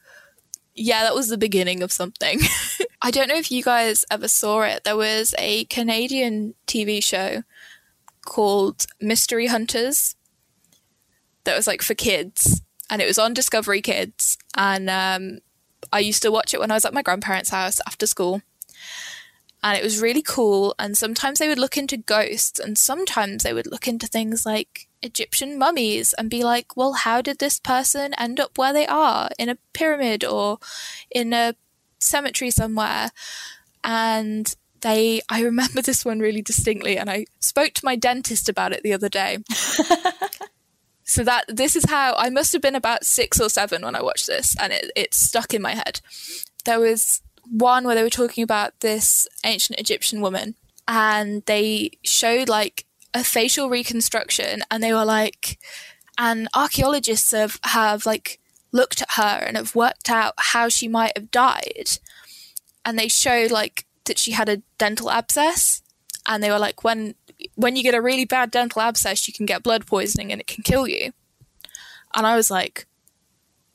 yeah, 0.77 1.03
that 1.03 1.15
was 1.15 1.27
the 1.27 1.37
beginning 1.37 1.81
of 1.81 1.91
something. 1.91 2.39
I 3.01 3.11
don't 3.11 3.27
know 3.27 3.35
if 3.35 3.51
you 3.51 3.63
guys 3.63 4.05
ever 4.11 4.27
saw 4.27 4.61
it. 4.61 4.83
There 4.83 4.95
was 4.95 5.33
a 5.37 5.65
Canadian 5.65 6.53
TV 6.67 7.03
show 7.03 7.43
called 8.25 8.85
Mystery 9.01 9.47
Hunters 9.47 10.15
that 11.43 11.55
was 11.55 11.67
like 11.67 11.81
for 11.81 11.95
kids, 11.95 12.61
and 12.89 13.01
it 13.01 13.07
was 13.07 13.17
on 13.17 13.33
Discovery 13.33 13.81
Kids. 13.81 14.37
And 14.55 14.89
um, 14.89 15.39
I 15.91 15.99
used 15.99 16.21
to 16.21 16.31
watch 16.31 16.53
it 16.53 16.59
when 16.59 16.71
I 16.71 16.75
was 16.75 16.85
at 16.85 16.93
my 16.93 17.01
grandparents' 17.01 17.49
house 17.49 17.81
after 17.87 18.05
school. 18.05 18.41
And 19.63 19.77
it 19.77 19.83
was 19.83 20.01
really 20.01 20.21
cool. 20.21 20.75
And 20.77 20.95
sometimes 20.95 21.39
they 21.39 21.47
would 21.47 21.57
look 21.57 21.77
into 21.77 21.97
ghosts, 21.97 22.59
and 22.59 22.77
sometimes 22.77 23.43
they 23.43 23.53
would 23.53 23.67
look 23.67 23.87
into 23.87 24.05
things 24.05 24.45
like 24.45 24.86
Egyptian 25.01 25.57
mummies 25.57 26.13
and 26.13 26.29
be 26.29 26.43
like, 26.43 26.75
well, 26.75 26.93
how 26.93 27.21
did 27.21 27.39
this 27.39 27.59
person 27.59 28.13
end 28.15 28.39
up 28.39 28.57
where 28.57 28.73
they 28.73 28.87
are 28.87 29.29
in 29.37 29.49
a 29.49 29.57
pyramid 29.73 30.23
or 30.23 30.59
in 31.11 31.33
a 31.33 31.55
cemetery 31.99 32.51
somewhere? 32.51 33.11
And 33.83 34.53
they, 34.81 35.21
I 35.29 35.41
remember 35.41 35.81
this 35.83 36.05
one 36.05 36.19
really 36.19 36.41
distinctly, 36.41 36.97
and 36.97 37.09
I 37.09 37.25
spoke 37.39 37.73
to 37.75 37.85
my 37.85 37.95
dentist 37.95 38.49
about 38.49 38.73
it 38.73 38.83
the 38.83 38.93
other 38.93 39.09
day. 39.09 39.39
so 41.03 41.23
that 41.23 41.45
this 41.47 41.75
is 41.75 41.89
how 41.89 42.15
I 42.17 42.29
must 42.29 42.51
have 42.53 42.61
been 42.61 42.75
about 42.75 43.05
six 43.05 43.39
or 43.39 43.49
seven 43.49 43.83
when 43.83 43.95
I 43.95 44.01
watched 44.01 44.27
this, 44.27 44.55
and 44.59 44.73
it, 44.73 44.91
it 44.95 45.13
stuck 45.13 45.53
in 45.53 45.61
my 45.61 45.73
head. 45.75 46.01
There 46.65 46.79
was 46.79 47.21
one 47.49 47.85
where 47.85 47.95
they 47.95 48.03
were 48.03 48.09
talking 48.09 48.43
about 48.43 48.79
this 48.81 49.27
ancient 49.45 49.79
Egyptian 49.79 50.21
woman, 50.21 50.55
and 50.87 51.43
they 51.45 51.91
showed 52.03 52.49
like 52.49 52.85
a 53.17 53.23
facial 53.23 53.69
reconstruction, 53.69 54.63
and 54.69 54.83
they 54.83 54.93
were 54.93 55.05
like, 55.05 55.59
and 56.17 56.47
archaeologists 56.55 57.31
have 57.31 57.59
have 57.63 58.05
like 58.05 58.39
looked 58.71 59.01
at 59.01 59.11
her 59.11 59.43
and 59.45 59.57
have 59.57 59.75
worked 59.75 60.09
out 60.09 60.33
how 60.37 60.69
she 60.69 60.87
might 60.87 61.17
have 61.17 61.31
died, 61.31 61.99
and 62.85 62.97
they 62.97 63.07
showed 63.07 63.51
like 63.51 63.85
that 64.05 64.17
she 64.17 64.31
had 64.31 64.49
a 64.49 64.61
dental 64.77 65.11
abscess, 65.11 65.81
and 66.27 66.43
they 66.43 66.51
were 66.51 66.59
like, 66.59 66.83
when 66.83 67.15
when 67.55 67.75
you 67.75 67.83
get 67.83 67.95
a 67.95 68.01
really 68.01 68.25
bad 68.25 68.51
dental 68.51 68.81
abscess, 68.81 69.27
you 69.27 69.33
can 69.33 69.45
get 69.45 69.63
blood 69.63 69.85
poisoning 69.85 70.31
and 70.31 70.41
it 70.41 70.47
can 70.47 70.63
kill 70.63 70.87
you. 70.87 71.11
And 72.15 72.25
I 72.25 72.35
was 72.35 72.49
like, 72.49 72.87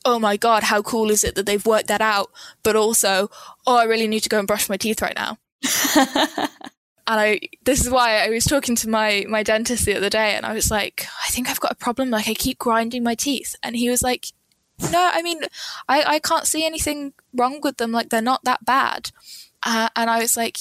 oh 0.05 0.19
my 0.19 0.37
god, 0.37 0.65
how 0.65 0.83
cool 0.83 1.11
is 1.11 1.23
it 1.23 1.35
that 1.35 1.47
they've 1.47 1.65
worked 1.65 1.89
that 1.89 2.01
out? 2.01 2.31
But 2.63 2.77
also, 2.77 3.31
oh, 3.67 3.77
I 3.77 3.85
really 3.85 4.09
need 4.09 4.21
to 4.21 4.29
go 4.29 4.39
and 4.39 4.49
brush 4.49 4.69
my 4.69 4.77
teeth 4.77 5.01
right 5.01 5.17
now. 5.17 5.39
and 7.07 7.21
I, 7.21 7.41
this 7.65 7.81
is 7.81 7.91
why 7.91 8.25
I 8.25 8.31
was 8.31 8.45
talking 8.45 8.77
to 8.77 8.89
my 8.89 9.25
my 9.29 9.43
dentist 9.43 9.85
the 9.85 9.97
other 9.97 10.11
day, 10.11 10.35
and 10.35 10.47
I 10.47 10.53
was 10.53 10.71
like, 10.71 11.07
I 11.27 11.31
think 11.31 11.49
I've 11.49 11.61
got 11.61 11.73
a 11.73 11.77
problem. 11.77 12.11
Like, 12.11 12.29
I 12.29 12.35
keep 12.35 12.59
grinding 12.59 13.03
my 13.03 13.15
teeth, 13.15 13.57
and 13.63 13.77
he 13.77 13.91
was 13.91 14.03
like, 14.03 14.27
No, 14.91 15.11
I 15.13 15.23
mean, 15.23 15.41
I 15.89 16.03
I 16.05 16.19
can't 16.21 16.47
see 16.47 16.65
anything 16.65 17.13
wrong 17.35 17.61
with 17.63 17.79
them. 17.79 17.93
Like, 17.93 18.11
they're 18.11 18.23
not 18.23 18.45
that 18.45 18.65
bad. 18.65 19.11
Uh, 19.65 19.89
and 19.97 20.11
I 20.11 20.21
was 20.21 20.37
like, 20.37 20.59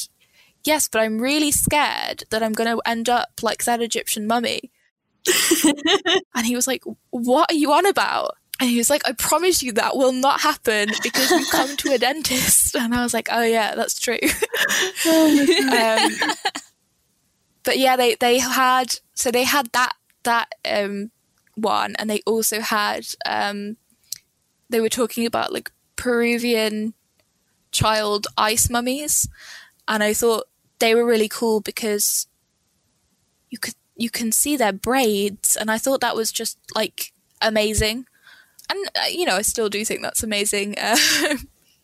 Yes, 0.64 0.88
but 0.88 1.02
I'm 1.02 1.20
really 1.20 1.52
scared 1.52 2.24
that 2.30 2.44
I'm 2.44 2.54
going 2.54 2.70
to 2.76 2.82
end 2.90 3.10
up 3.10 3.30
like 3.42 3.64
that 3.66 3.82
Egyptian 3.82 4.28
mummy. 4.28 4.72
and 6.36 6.46
he 6.46 6.56
was 6.56 6.68
like, 6.68 6.84
What 7.12 7.52
are 7.52 7.56
you 7.56 7.72
on 7.72 7.86
about? 7.86 8.38
And 8.62 8.69
he 8.69 8.78
was 8.78 8.91
like, 8.91 9.02
I 9.08 9.13
promise 9.13 9.63
you 9.63 9.71
that 9.71 9.97
will 9.97 10.12
not 10.12 10.41
happen 10.41 10.89
because 11.02 11.32
you 11.32 11.43
come 11.50 11.76
to 11.78 11.93
a 11.93 11.97
dentist. 11.97 12.76
And 12.76 12.93
I 12.93 13.02
was 13.02 13.12
like, 13.12 13.28
oh, 13.32 13.41
yeah, 13.41 13.74
that's 13.74 14.00
true. 14.00 14.19
um, 15.74 16.12
but 17.63 17.80
yeah, 17.80 17.95
they, 17.95 18.13
they 18.13 18.38
had, 18.38 19.00
so 19.15 19.32
they 19.32 19.45
had 19.45 19.71
that, 19.71 19.93
that 20.21 20.54
um, 20.63 21.10
one. 21.56 21.95
And 21.97 22.08
they 22.08 22.21
also 22.28 22.60
had, 22.60 23.08
um, 23.26 23.78
they 24.69 24.80
were 24.80 24.89
talking 24.89 25.26
about 25.26 25.52
like 25.52 25.71
Peruvian 25.95 26.93
child 27.71 28.28
ice 28.38 28.69
mummies. 28.69 29.28
And 29.88 30.04
I 30.04 30.13
thought 30.13 30.43
they 30.78 30.93
were 30.93 31.04
really 31.04 31.30
cool 31.30 31.62
because 31.62 32.28
you 33.50 33.58
could, 33.58 33.74
you 33.95 34.12
can 34.12 34.32
see 34.32 34.56
their 34.56 34.71
braids. 34.71 35.56
And 35.56 35.71
I 35.71 35.80
thought 35.80 36.02
that 36.02 36.15
was 36.15 36.32
just 36.32 36.60
like 36.76 37.12
amazing 37.41 38.06
and 38.72 38.90
uh, 38.96 39.08
you 39.10 39.26
know, 39.26 39.36
I 39.36 39.42
still 39.42 39.70
do 39.70 39.84
think 39.86 40.02
that's 40.02 40.24
amazing. 40.24 40.78
Uh, 40.78 40.98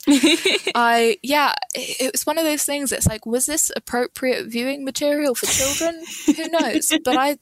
I 0.76 1.18
yeah, 1.22 1.54
it, 1.76 2.02
it, 2.02 2.12
was 2.14 2.26
one 2.26 2.38
of 2.38 2.46
those 2.46 2.64
things. 2.64 2.92
It's 2.92 3.08
like, 3.08 3.26
was 3.26 3.46
this 3.46 3.72
appropriate 3.76 4.48
viewing 4.48 4.86
material 4.86 5.36
for 5.36 5.48
children? 5.48 6.02
Who 6.26 6.48
knows? 6.48 6.94
But 7.04 7.18
I, 7.18 7.38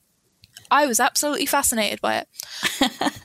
I 0.71 0.87
was 0.87 0.99
absolutely 0.99 1.45
fascinated 1.45 2.01
by 2.01 2.23
it. 2.23 3.11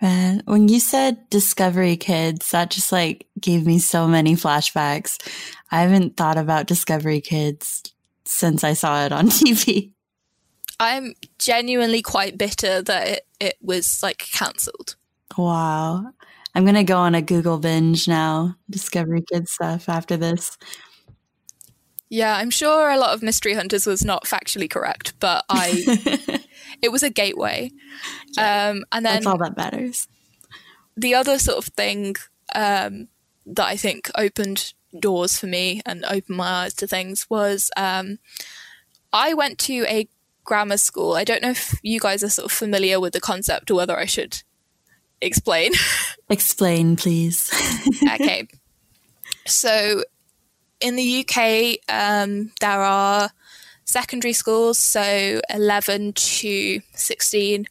Man, 0.00 0.42
when 0.46 0.68
you 0.68 0.80
said 0.80 1.28
Discovery 1.30 1.96
Kids, 1.96 2.50
that 2.50 2.70
just 2.70 2.90
like 2.90 3.26
gave 3.40 3.66
me 3.66 3.78
so 3.78 4.08
many 4.08 4.34
flashbacks. 4.34 5.18
I 5.70 5.82
haven't 5.82 6.16
thought 6.16 6.38
about 6.38 6.66
Discovery 6.66 7.20
Kids 7.20 7.82
since 8.24 8.64
I 8.64 8.72
saw 8.72 9.04
it 9.04 9.12
on 9.12 9.28
TV. 9.28 9.92
I'm 10.80 11.14
genuinely 11.38 12.02
quite 12.02 12.38
bitter 12.38 12.82
that 12.82 13.08
it, 13.08 13.26
it 13.40 13.56
was 13.60 14.02
like 14.02 14.18
cancelled. 14.18 14.96
Wow. 15.36 16.12
I'm 16.54 16.64
going 16.64 16.74
to 16.74 16.84
go 16.84 16.96
on 16.96 17.14
a 17.14 17.22
Google 17.22 17.58
binge 17.58 18.08
now, 18.08 18.56
Discovery 18.70 19.22
Kids 19.22 19.52
stuff 19.52 19.88
after 19.88 20.16
this. 20.16 20.56
Yeah, 22.10 22.36
I'm 22.36 22.50
sure 22.50 22.90
a 22.90 22.98
lot 22.98 23.14
of 23.14 23.22
Mystery 23.22 23.54
Hunters 23.54 23.86
was 23.86 24.04
not 24.04 24.24
factually 24.24 24.70
correct, 24.70 25.12
but 25.20 25.44
I 25.48 26.40
it 26.82 26.90
was 26.90 27.02
a 27.02 27.10
gateway. 27.10 27.70
Yeah, 28.36 28.70
um, 28.70 28.84
and 28.92 29.04
then 29.04 29.14
that's 29.14 29.26
all 29.26 29.38
that 29.38 29.56
matters. 29.56 30.08
The 30.96 31.14
other 31.14 31.38
sort 31.38 31.58
of 31.58 31.66
thing 31.74 32.16
um, 32.54 33.08
that 33.46 33.66
I 33.66 33.76
think 33.76 34.10
opened 34.16 34.72
doors 34.98 35.38
for 35.38 35.46
me 35.46 35.82
and 35.84 36.04
opened 36.06 36.38
my 36.38 36.64
eyes 36.64 36.74
to 36.74 36.86
things 36.86 37.28
was 37.28 37.70
um, 37.76 38.18
I 39.12 39.34
went 39.34 39.58
to 39.60 39.84
a 39.86 40.08
grammar 40.48 40.78
school. 40.78 41.12
I 41.12 41.24
don't 41.24 41.42
know 41.42 41.50
if 41.50 41.78
you 41.82 42.00
guys 42.00 42.24
are 42.24 42.30
sort 42.30 42.46
of 42.46 42.52
familiar 42.52 42.98
with 42.98 43.12
the 43.12 43.20
concept 43.20 43.70
or 43.70 43.74
whether 43.74 43.96
I 43.96 44.06
should 44.06 44.42
explain. 45.20 45.72
explain, 46.30 46.96
please. 46.96 47.52
okay. 48.14 48.48
So 49.46 50.04
in 50.80 50.96
the 50.96 51.20
UK, 51.20 51.80
um, 51.94 52.50
there 52.60 52.80
are 52.80 53.28
secondary 53.84 54.32
schools, 54.32 54.78
so 54.78 55.42
11 55.50 56.14
to 56.14 56.80
16, 56.94 57.66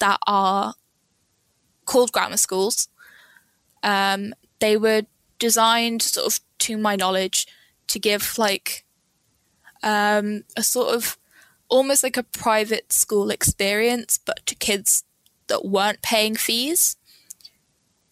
that 0.00 0.18
are 0.26 0.74
called 1.84 2.10
grammar 2.10 2.36
schools. 2.36 2.88
Um, 3.84 4.34
they 4.58 4.76
were 4.76 5.02
designed, 5.38 6.02
sort 6.02 6.26
of, 6.26 6.40
to 6.66 6.76
my 6.76 6.96
knowledge, 6.96 7.46
to 7.86 8.00
give 8.00 8.36
like 8.38 8.84
um, 9.84 10.42
a 10.56 10.64
sort 10.64 10.96
of 10.96 11.16
almost 11.68 12.02
like 12.02 12.16
a 12.16 12.22
private 12.22 12.92
school 12.92 13.30
experience, 13.30 14.18
but 14.24 14.44
to 14.46 14.54
kids 14.54 15.04
that 15.48 15.64
weren't 15.64 16.02
paying 16.02 16.36
fees. 16.36 16.96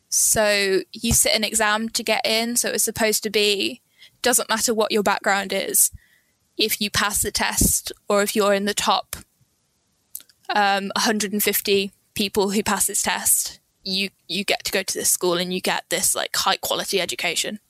So 0.08 0.80
you 0.92 1.12
sit 1.12 1.34
an 1.34 1.44
exam 1.44 1.88
to 1.90 2.02
get 2.02 2.26
in. 2.26 2.56
So 2.56 2.70
it's 2.70 2.84
supposed 2.84 3.22
to 3.24 3.30
be, 3.30 3.82
doesn't 4.22 4.48
matter 4.48 4.74
what 4.74 4.92
your 4.92 5.02
background 5.02 5.52
is, 5.52 5.90
if 6.56 6.80
you 6.80 6.90
pass 6.90 7.22
the 7.22 7.30
test 7.30 7.92
or 8.08 8.22
if 8.22 8.34
you're 8.34 8.54
in 8.54 8.64
the 8.64 8.74
top 8.74 9.16
um, 10.54 10.90
150 10.96 11.92
people 12.14 12.50
who 12.50 12.62
pass 12.62 12.86
this 12.86 13.02
test, 13.02 13.60
you 13.82 14.10
you 14.26 14.44
get 14.44 14.64
to 14.64 14.72
go 14.72 14.82
to 14.82 14.94
this 14.94 15.10
school 15.10 15.34
and 15.34 15.52
you 15.52 15.60
get 15.60 15.84
this 15.90 16.14
like 16.14 16.34
high 16.34 16.56
quality 16.56 17.00
education. 17.00 17.60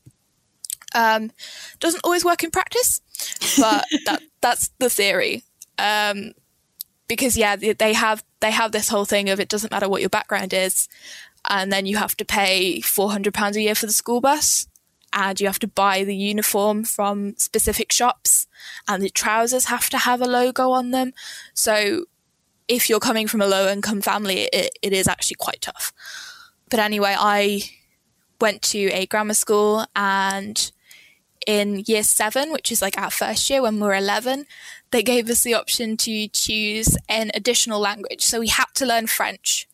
Um, 0.95 1.31
doesn't 1.79 2.05
always 2.05 2.25
work 2.25 2.43
in 2.43 2.51
practice, 2.51 3.01
but 3.59 3.85
that 4.07 4.23
that's 4.41 4.71
the 4.79 4.89
theory. 4.89 5.45
Um, 5.79 6.33
because 7.09 7.37
yeah, 7.37 7.57
they 7.57 7.93
have 7.93 8.25
they 8.41 8.51
have 8.51 8.73
this 8.73 8.89
whole 8.89 9.05
thing 9.05 9.29
of 9.31 9.41
it 9.41 9.49
doesn't 9.49 9.71
matter 9.71 9.89
what 9.89 10.01
your 10.01 10.11
background 10.11 10.53
is, 10.53 10.89
and 11.49 11.73
then 11.73 11.87
you 11.87 11.97
have 11.97 12.17
to 12.17 12.25
pay 12.25 12.81
four 12.81 13.11
hundred 13.11 13.35
pounds 13.35 13.57
a 13.57 13.63
year 13.63 13.75
for 13.75 13.87
the 13.87 13.93
school 13.93 14.21
bus, 14.21 14.67
and 15.13 15.41
you 15.41 15.47
have 15.47 15.59
to 15.61 15.69
buy 15.69 16.05
the 16.05 16.17
uniform 16.17 16.85
from 16.85 17.35
specific 17.37 17.93
shops, 17.93 18.47
and 18.89 19.03
the 19.03 19.11
trousers 19.11 19.67
have 19.67 19.89
to 19.91 19.99
have 19.99 20.21
a 20.21 20.27
logo 20.27 20.71
on 20.71 20.91
them. 20.91 21.13
So, 21.55 22.07
if 22.67 22.89
you're 22.91 23.01
coming 23.01 23.29
from 23.29 23.41
a 23.41 23.47
low 23.47 23.69
income 23.69 24.01
family, 24.01 24.49
it, 24.53 24.77
it 24.83 24.93
is 24.93 25.07
actually 25.07 25.37
quite 25.37 25.61
tough. 25.61 25.93
But 26.69 26.81
anyway, 26.81 27.15
I 27.17 27.63
went 28.41 28.63
to 28.63 28.79
a 28.93 29.07
grammar 29.07 29.35
school 29.35 29.87
and 29.95 30.71
in 31.47 31.85
year 31.87 32.03
seven, 32.03 32.53
which 32.53 32.73
is 32.73 32.83
like 32.83 32.99
our 32.99 33.11
first 33.11 33.49
year 33.49 33.63
when 33.63 33.79
we're 33.79 33.95
11, 33.95 34.47
they 34.97 35.03
gave 35.03 35.29
us 35.29 35.43
the 35.43 35.53
option 35.53 35.95
to 35.99 36.27
choose 36.29 36.97
an 37.07 37.31
additional 37.35 37.79
language. 37.79 38.23
So 38.25 38.41
we 38.41 38.49
had 38.49 38.65
to 38.77 38.87
learn 38.87 39.07
French. 39.07 39.69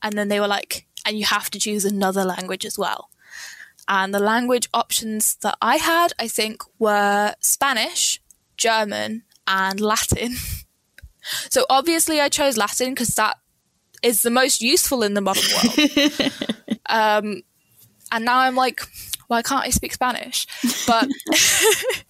And 0.00 0.16
then 0.16 0.28
they 0.28 0.38
were 0.38 0.46
like, 0.46 0.86
and 1.04 1.18
you 1.18 1.24
have 1.24 1.50
to 1.50 1.58
choose 1.58 1.84
another 1.84 2.24
language 2.24 2.64
as 2.64 2.78
well. 2.78 3.10
And 3.88 4.14
the 4.14 4.20
language 4.20 4.68
options 4.72 5.34
that 5.42 5.58
I 5.60 5.78
had, 5.78 6.12
I 6.20 6.28
think, 6.28 6.62
were 6.78 7.34
Spanish, 7.40 8.20
German, 8.56 9.24
and 9.44 9.80
Latin. 9.80 10.36
so 11.50 11.66
obviously 11.68 12.20
I 12.20 12.28
chose 12.28 12.56
Latin 12.56 12.90
because 12.90 13.16
that 13.16 13.38
is 14.04 14.22
the 14.22 14.30
most 14.30 14.60
useful 14.60 15.02
in 15.02 15.14
the 15.14 15.20
modern 15.20 15.50
world. 15.52 16.32
um, 16.86 17.42
and 18.12 18.24
now 18.24 18.38
I'm 18.38 18.54
like, 18.54 18.82
why 19.26 19.42
can't 19.42 19.66
I 19.66 19.70
speak 19.70 19.94
Spanish? 19.94 20.46
But 20.86 21.08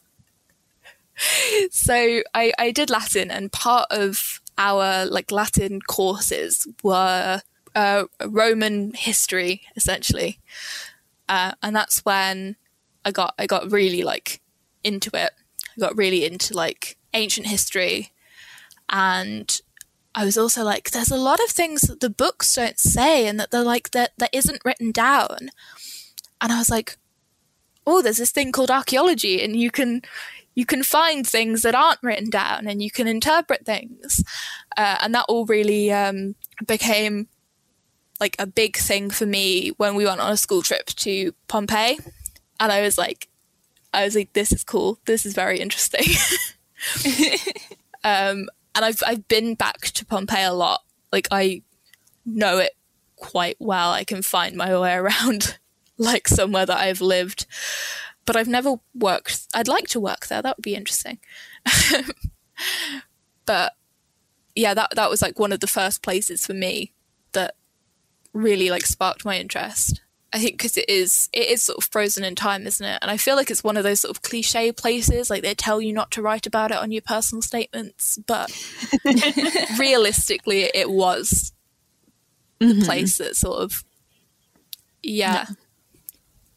so 1.70 2.22
I, 2.34 2.52
I 2.58 2.70
did 2.70 2.90
Latin, 2.90 3.30
and 3.30 3.52
part 3.52 3.86
of 3.90 4.40
our 4.58 5.06
like 5.06 5.30
Latin 5.30 5.80
courses 5.80 6.66
were 6.82 7.42
uh, 7.74 8.04
Roman 8.26 8.92
history, 8.94 9.62
essentially, 9.76 10.38
uh, 11.28 11.52
and 11.62 11.74
that's 11.74 12.04
when 12.04 12.56
I 13.04 13.10
got 13.10 13.34
I 13.38 13.46
got 13.46 13.70
really 13.70 14.02
like 14.02 14.40
into 14.84 15.10
it. 15.14 15.32
I 15.76 15.80
got 15.80 15.96
really 15.96 16.24
into 16.24 16.54
like 16.54 16.96
ancient 17.14 17.46
history, 17.46 18.12
and 18.88 19.60
I 20.14 20.24
was 20.24 20.36
also 20.36 20.64
like, 20.64 20.90
there's 20.90 21.10
a 21.10 21.16
lot 21.16 21.40
of 21.40 21.50
things 21.50 21.82
that 21.82 22.00
the 22.00 22.10
books 22.10 22.54
don't 22.54 22.78
say, 22.78 23.26
and 23.26 23.38
that 23.38 23.50
they're 23.50 23.62
like 23.62 23.92
that 23.92 24.12
that 24.18 24.30
isn't 24.32 24.64
written 24.64 24.90
down. 24.90 25.50
And 26.40 26.52
I 26.52 26.58
was 26.58 26.70
like, 26.70 26.96
oh, 27.86 28.02
there's 28.02 28.16
this 28.16 28.32
thing 28.32 28.50
called 28.52 28.70
archaeology, 28.70 29.42
and 29.42 29.54
you 29.54 29.70
can 29.70 30.02
you 30.54 30.66
can 30.66 30.82
find 30.82 31.26
things 31.26 31.62
that 31.62 31.74
aren't 31.74 32.02
written 32.02 32.30
down, 32.30 32.66
and 32.66 32.82
you 32.82 32.90
can 32.90 33.06
interpret 33.06 33.64
things, 33.64 34.24
uh, 34.76 34.98
and 35.00 35.14
that 35.14 35.26
all 35.28 35.46
really 35.46 35.92
um, 35.92 36.34
became 36.66 37.28
like 38.18 38.36
a 38.38 38.46
big 38.46 38.76
thing 38.76 39.10
for 39.10 39.26
me 39.26 39.68
when 39.78 39.94
we 39.94 40.04
went 40.04 40.20
on 40.20 40.32
a 40.32 40.36
school 40.36 40.62
trip 40.62 40.86
to 40.86 41.32
Pompeii, 41.48 41.98
and 42.58 42.72
I 42.72 42.82
was 42.82 42.98
like, 42.98 43.28
I 43.92 44.04
was 44.04 44.14
like, 44.14 44.32
this 44.32 44.52
is 44.52 44.64
cool, 44.64 44.98
this 45.06 45.24
is 45.24 45.34
very 45.34 45.60
interesting. 45.60 46.04
um, 48.04 48.48
and 48.74 48.84
I've 48.84 49.02
I've 49.06 49.28
been 49.28 49.54
back 49.54 49.80
to 49.80 50.06
Pompeii 50.06 50.44
a 50.44 50.52
lot. 50.52 50.80
Like 51.12 51.28
I 51.30 51.62
know 52.24 52.58
it 52.58 52.72
quite 53.16 53.56
well. 53.58 53.92
I 53.92 54.04
can 54.04 54.22
find 54.22 54.56
my 54.56 54.78
way 54.78 54.94
around 54.96 55.58
like 55.98 56.28
somewhere 56.28 56.66
that 56.66 56.78
I've 56.78 57.00
lived. 57.00 57.46
But 58.26 58.36
I've 58.36 58.48
never 58.48 58.76
worked 58.94 59.46
I'd 59.54 59.68
like 59.68 59.88
to 59.88 60.00
work 60.00 60.26
there. 60.26 60.42
That 60.42 60.56
would 60.56 60.62
be 60.62 60.74
interesting. 60.74 61.18
but 63.46 63.72
yeah, 64.54 64.74
that 64.74 64.90
that 64.94 65.10
was 65.10 65.22
like 65.22 65.38
one 65.38 65.52
of 65.52 65.60
the 65.60 65.66
first 65.66 66.02
places 66.02 66.46
for 66.46 66.54
me 66.54 66.92
that 67.32 67.54
really 68.32 68.70
like 68.70 68.86
sparked 68.86 69.24
my 69.24 69.38
interest. 69.38 70.00
I 70.32 70.38
think 70.38 70.58
because 70.58 70.76
it 70.76 70.88
is 70.88 71.28
it 71.32 71.48
is 71.48 71.62
sort 71.62 71.78
of 71.78 71.90
frozen 71.90 72.22
in 72.22 72.36
time, 72.36 72.66
isn't 72.66 72.86
it? 72.86 72.98
And 73.02 73.10
I 73.10 73.16
feel 73.16 73.34
like 73.34 73.50
it's 73.50 73.64
one 73.64 73.76
of 73.76 73.82
those 73.82 74.00
sort 74.00 74.16
of 74.16 74.22
cliche 74.22 74.70
places. 74.70 75.28
Like 75.28 75.42
they 75.42 75.54
tell 75.54 75.80
you 75.80 75.92
not 75.92 76.10
to 76.12 76.22
write 76.22 76.46
about 76.46 76.70
it 76.70 76.76
on 76.76 76.92
your 76.92 77.02
personal 77.02 77.42
statements, 77.42 78.18
but 78.26 78.50
realistically, 79.78 80.70
it 80.72 80.90
was 80.90 81.52
the 82.60 82.66
mm-hmm. 82.66 82.82
place 82.82 83.18
that 83.18 83.36
sort 83.36 83.60
of 83.60 83.84
yeah. 85.02 85.46
yeah. 85.48 85.54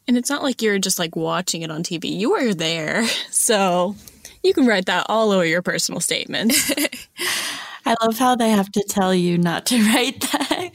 And 0.08 0.18
it's 0.18 0.30
not 0.30 0.44
like 0.44 0.62
you're 0.62 0.80
just 0.80 1.00
like 1.00 1.16
watching 1.16 1.62
it 1.62 1.72
on 1.72 1.84
TV. 1.84 2.06
You 2.06 2.32
were 2.32 2.54
there, 2.54 3.06
so 3.30 3.96
you 4.44 4.54
can 4.54 4.68
write 4.68 4.88
that 4.88 5.06
all 5.10 5.32
over 5.32 5.46
your 5.46 5.62
personal 5.62 6.02
statement. 6.02 6.54
I 7.86 7.96
love 8.02 8.18
how 8.18 8.36
they 8.36 8.50
have 8.50 8.72
to 8.72 8.84
tell 8.88 9.14
you 9.14 9.38
not 9.38 9.66
to 9.68 9.82
write 9.94 10.22
that 10.22 10.72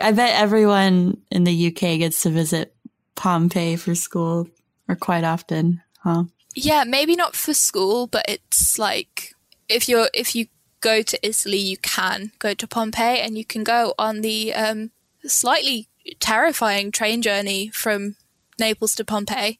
I 0.00 0.12
bet 0.12 0.40
everyone 0.40 1.18
in 1.30 1.44
the 1.44 1.68
UK 1.68 1.98
gets 1.98 2.22
to 2.22 2.30
visit 2.30 2.74
Pompeii 3.14 3.76
for 3.76 3.94
school 3.94 4.48
or 4.88 4.96
quite 4.96 5.24
often, 5.24 5.82
huh? 6.02 6.24
Yeah, 6.54 6.84
maybe 6.84 7.16
not 7.16 7.34
for 7.36 7.54
school, 7.54 8.06
but 8.06 8.24
it's 8.28 8.78
like 8.78 9.34
if 9.68 9.88
you're 9.88 10.08
if 10.14 10.34
you 10.34 10.46
go 10.80 11.02
to 11.02 11.26
Italy, 11.26 11.58
you 11.58 11.76
can 11.78 12.32
go 12.38 12.54
to 12.54 12.66
Pompeii 12.66 13.20
and 13.20 13.36
you 13.36 13.44
can 13.44 13.64
go 13.64 13.94
on 13.98 14.20
the 14.20 14.54
um, 14.54 14.90
slightly 15.24 15.88
terrifying 16.20 16.90
train 16.90 17.22
journey 17.22 17.68
from 17.68 18.16
Naples 18.58 18.94
to 18.96 19.04
Pompeii. 19.04 19.58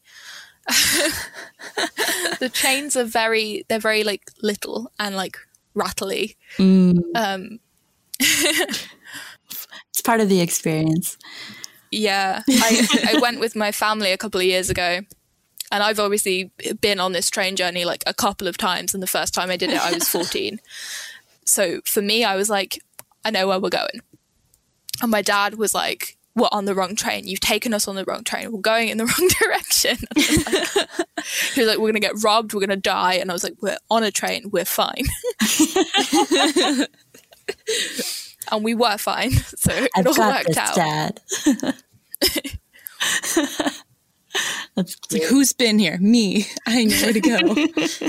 the 2.39 2.51
trains 2.53 2.97
are 2.97 3.05
very 3.05 3.65
they're 3.69 3.81
very 3.81 4.05
like 4.05 4.31
little 4.43 4.91
and 4.99 5.17
like 5.17 5.37
rattly. 5.75 6.37
Mm. 6.57 7.01
Um, 7.15 7.61
it's 8.21 10.03
part 10.05 10.21
of 10.21 10.29
the 10.29 10.41
experience. 10.41 11.19
Yeah, 11.91 12.43
I, 12.49 13.13
I 13.15 13.21
went 13.21 13.41
with 13.41 13.57
my 13.57 13.73
family 13.73 14.13
a 14.13 14.19
couple 14.19 14.41
of 14.41 14.47
years 14.47 14.71
ago, 14.71 15.01
and 15.71 15.83
I've 15.83 16.01
obviously 16.01 16.51
been 16.81 17.01
on 17.01 17.13
this 17.13 17.31
train 17.31 17.57
journey 17.57 17.85
like 17.85 18.03
a 18.07 18.15
couple 18.15 18.49
of 18.49 18.57
times. 18.57 18.95
And 18.95 19.03
the 19.03 19.09
first 19.09 19.35
time 19.35 19.51
I 19.51 19.57
did 19.57 19.71
it, 19.71 19.81
I 19.81 19.93
was 19.93 20.09
14. 20.09 20.61
so 21.45 21.81
for 21.85 22.03
me, 22.03 22.25
I 22.25 22.37
was 22.37 22.49
like, 22.49 22.79
I 23.25 23.31
know 23.31 23.47
where 23.49 23.61
we're 23.61 23.69
going. 23.69 24.01
And 25.03 25.11
my 25.11 25.23
dad 25.23 25.57
was 25.57 25.75
like, 25.75 26.17
we're 26.35 26.49
on 26.51 26.65
the 26.65 26.75
wrong 26.75 26.97
train. 26.97 27.27
You've 27.27 27.41
taken 27.41 27.75
us 27.75 27.87
on 27.87 27.95
the 27.95 28.05
wrong 28.05 28.25
train. 28.25 28.53
We're 28.53 28.61
going 28.61 28.89
in 28.89 28.99
the 28.99 29.07
wrong 29.19 29.29
direction. 29.41 29.99
Like, 30.17 30.27
he 31.55 31.61
was 31.61 31.69
like, 31.69 31.79
we're 31.79 31.93
going 31.93 31.95
to 31.95 32.01
get 32.01 32.23
robbed. 32.23 32.55
We're 32.55 32.61
going 32.61 32.71
to 32.71 32.77
die. 32.77 33.15
And 33.15 33.31
I 33.31 33.35
was 33.35 33.45
like, 33.45 33.55
we're 33.61 33.77
on 33.91 34.03
a 34.03 34.11
train. 34.11 34.51
We're 34.51 34.65
fine 34.65 35.05
and 38.51 38.65
we 38.65 38.75
were 38.75 38.97
fine. 38.97 39.33
So 39.33 39.73
it 39.73 39.91
I've 39.95 40.07
all 40.07 40.15
got 40.15 40.35
worked 40.35 40.49
this, 40.49 40.57
out. 40.57 40.75
Dad. 40.75 41.21
Like 44.77 45.23
who's 45.29 45.53
been 45.53 45.79
here? 45.79 45.99
Me. 45.99 46.47
I 46.67 46.85
know 46.85 46.97
where 46.97 47.13
to 47.13 47.21
go. 47.21 48.09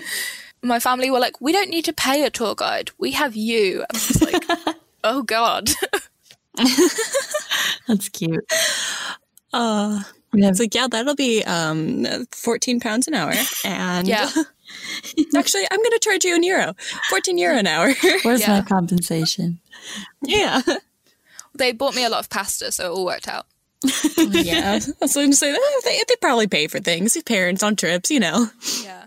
My 0.61 0.80
family 0.80 1.11
were 1.11 1.19
like, 1.19 1.41
"We 1.41 1.51
don't 1.51 1.69
need 1.69 1.84
to 1.86 1.93
pay 1.93 2.24
a 2.24 2.30
tour 2.30 2.55
guide. 2.55 2.91
We 2.97 3.11
have 3.11 3.36
you." 3.36 3.82
I 3.82 3.86
was 3.93 4.21
like, 4.21 4.45
"Oh 5.03 5.24
God." 5.24 5.71
That's 7.88 8.10
cute. 8.10 8.45
Uh, 9.51 10.01
yeah. 10.34 10.49
It's 10.49 10.60
like, 10.60 10.74
yeah, 10.74 10.88
that'll 10.89 11.16
be 11.16 11.43
um, 11.43 12.06
14 12.32 12.80
pounds 12.80 13.08
an 13.08 13.14
hour. 13.14 13.34
And 13.66 14.08
yeah. 14.08 14.30
actually, 15.36 15.66
I'm 15.70 15.78
going 15.78 15.91
to 15.91 15.99
charge 16.01 16.26
you 16.26 16.36
an 16.36 16.43
euro, 16.43 16.76
14 17.10 17.38
euro 17.38 17.58
an 17.58 17.68
hour. 17.68 17.93
Where's 18.24 18.41
yeah. 18.41 18.60
my 18.60 18.62
compensation? 18.62 19.60
Yeah. 20.24 20.62
They 21.56 21.72
bought 21.72 21.95
me 21.95 22.04
a 22.04 22.10
lot 22.10 22.20
of 22.20 22.30
pasta, 22.30 22.72
so 22.72 22.86
it 22.86 22.95
all 22.95 23.06
worked 23.06 23.28
out. 23.28 23.45
yeah. 24.18 24.80
I 24.80 24.91
was 25.01 25.14
going 25.14 25.32
to 25.32 25.36
say, 25.36 25.54
oh, 25.56 25.82
they, 25.86 26.01
they 26.08 26.16
probably 26.22 26.47
pay 26.47 26.68
for 26.68 26.80
things. 26.80 27.22
Parents 27.24 27.62
on 27.62 27.76
trips, 27.76 28.10
you 28.10 28.20
know. 28.20 28.47
Yeah. 28.84 29.06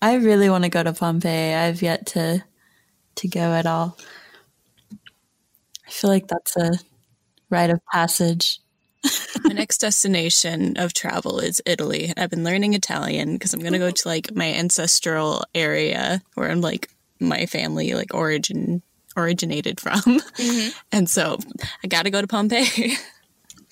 I 0.00 0.14
really 0.14 0.48
want 0.48 0.64
to 0.64 0.70
go 0.70 0.82
to 0.82 0.92
Pompeii. 0.92 1.54
I've 1.54 1.82
yet 1.82 2.06
to 2.08 2.42
to 3.16 3.28
go 3.28 3.52
at 3.52 3.66
all. 3.66 3.96
I 5.86 5.90
feel 5.90 6.10
like 6.10 6.28
that's 6.28 6.56
a 6.56 6.72
rite 7.50 7.70
of 7.70 7.80
passage. 7.92 8.60
my 9.44 9.52
next 9.52 9.78
destination 9.78 10.76
of 10.76 10.92
travel 10.92 11.38
is 11.38 11.62
Italy. 11.64 12.12
I've 12.16 12.30
been 12.30 12.44
learning 12.44 12.74
Italian 12.74 13.34
because 13.34 13.54
I'm 13.54 13.60
going 13.60 13.72
to 13.72 13.78
go 13.78 13.90
to 13.90 14.08
like 14.08 14.34
my 14.34 14.52
ancestral 14.52 15.44
area 15.54 16.22
where 16.34 16.50
I'm 16.50 16.60
like 16.60 16.90
my 17.20 17.46
family 17.46 17.94
like 17.94 18.14
origin 18.14 18.82
originated 19.16 19.80
from. 19.80 20.00
Mm-hmm. 20.00 20.68
And 20.92 21.08
so 21.08 21.38
I 21.82 21.86
got 21.86 22.02
to 22.02 22.10
go 22.10 22.20
to 22.20 22.26
Pompeii. 22.26 22.96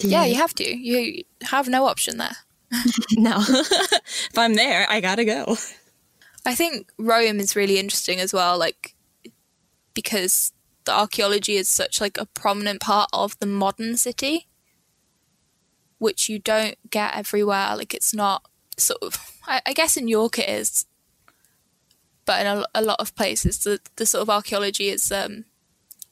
Yeah, 0.00 0.24
you 0.24 0.34
have 0.34 0.54
to. 0.54 0.64
You 0.64 1.22
have 1.42 1.68
no 1.68 1.86
option 1.86 2.18
there. 2.18 2.36
no. 3.12 3.36
if 3.48 4.36
I'm 4.36 4.54
there, 4.54 4.86
I 4.88 5.00
got 5.00 5.16
to 5.16 5.24
go. 5.24 5.56
I 6.44 6.54
think 6.54 6.90
Rome 6.98 7.40
is 7.40 7.56
really 7.56 7.78
interesting 7.78 8.20
as 8.20 8.32
well 8.32 8.58
like 8.58 8.94
because 9.94 10.52
the 10.84 10.92
archaeology 10.92 11.56
is 11.56 11.68
such 11.68 12.00
like 12.00 12.18
a 12.18 12.26
prominent 12.26 12.80
part 12.80 13.08
of 13.12 13.38
the 13.38 13.46
modern 13.46 13.96
city 13.96 14.46
which 15.98 16.28
you 16.28 16.38
don't 16.38 16.76
get 16.90 17.16
everywhere. 17.16 17.76
Like 17.76 17.94
it's 17.94 18.12
not 18.12 18.44
sort 18.76 19.02
of 19.02 19.40
I, 19.46 19.62
I 19.66 19.72
guess 19.72 19.96
in 19.96 20.08
York 20.08 20.38
it 20.38 20.48
is 20.48 20.86
but 22.26 22.40
in 22.40 22.46
a, 22.46 22.64
a, 22.74 22.80
lot 22.80 23.00
of 23.00 23.14
places 23.14 23.58
the, 23.58 23.80
the 23.96 24.06
sort 24.06 24.22
of 24.22 24.30
archaeology 24.30 24.88
is 24.88 25.12
um, 25.12 25.44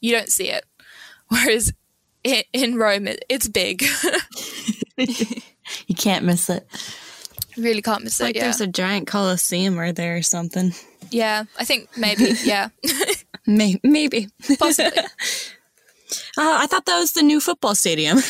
you 0.00 0.12
don't 0.12 0.30
see 0.30 0.50
it. 0.50 0.64
Whereas 1.28 1.72
in, 2.22 2.42
in 2.52 2.76
rome 2.76 3.08
it, 3.08 3.24
it's 3.28 3.48
big. 3.48 3.84
You 5.86 5.94
can't 5.94 6.24
miss 6.24 6.50
it. 6.50 6.66
Really 7.56 7.80
can't 7.80 8.04
miss 8.04 8.20
like 8.20 8.30
it 8.30 8.36
yeah. 8.36 8.42
there's 8.44 8.60
a 8.60 8.66
giant 8.66 9.06
coliseum 9.06 9.78
right 9.78 9.94
there 9.94 10.16
or 10.16 10.22
something. 10.22 10.74
Yeah 11.10 11.44
i 11.58 11.64
think 11.64 11.88
maybe 11.96 12.34
yeah 12.44 12.68
maybe, 13.46 13.80
maybe. 13.82 14.28
possibly 14.58 14.98
uh, 14.98 15.02
i 16.36 16.66
thought 16.66 16.84
that 16.86 16.98
was 16.98 17.12
the 17.12 17.22
new 17.22 17.40
football 17.40 17.74
stadium 17.74 18.18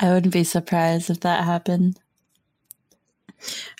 i 0.00 0.12
wouldn't 0.12 0.32
be 0.32 0.44
surprised 0.44 1.10
if 1.10 1.20
that 1.20 1.44
happened 1.44 2.00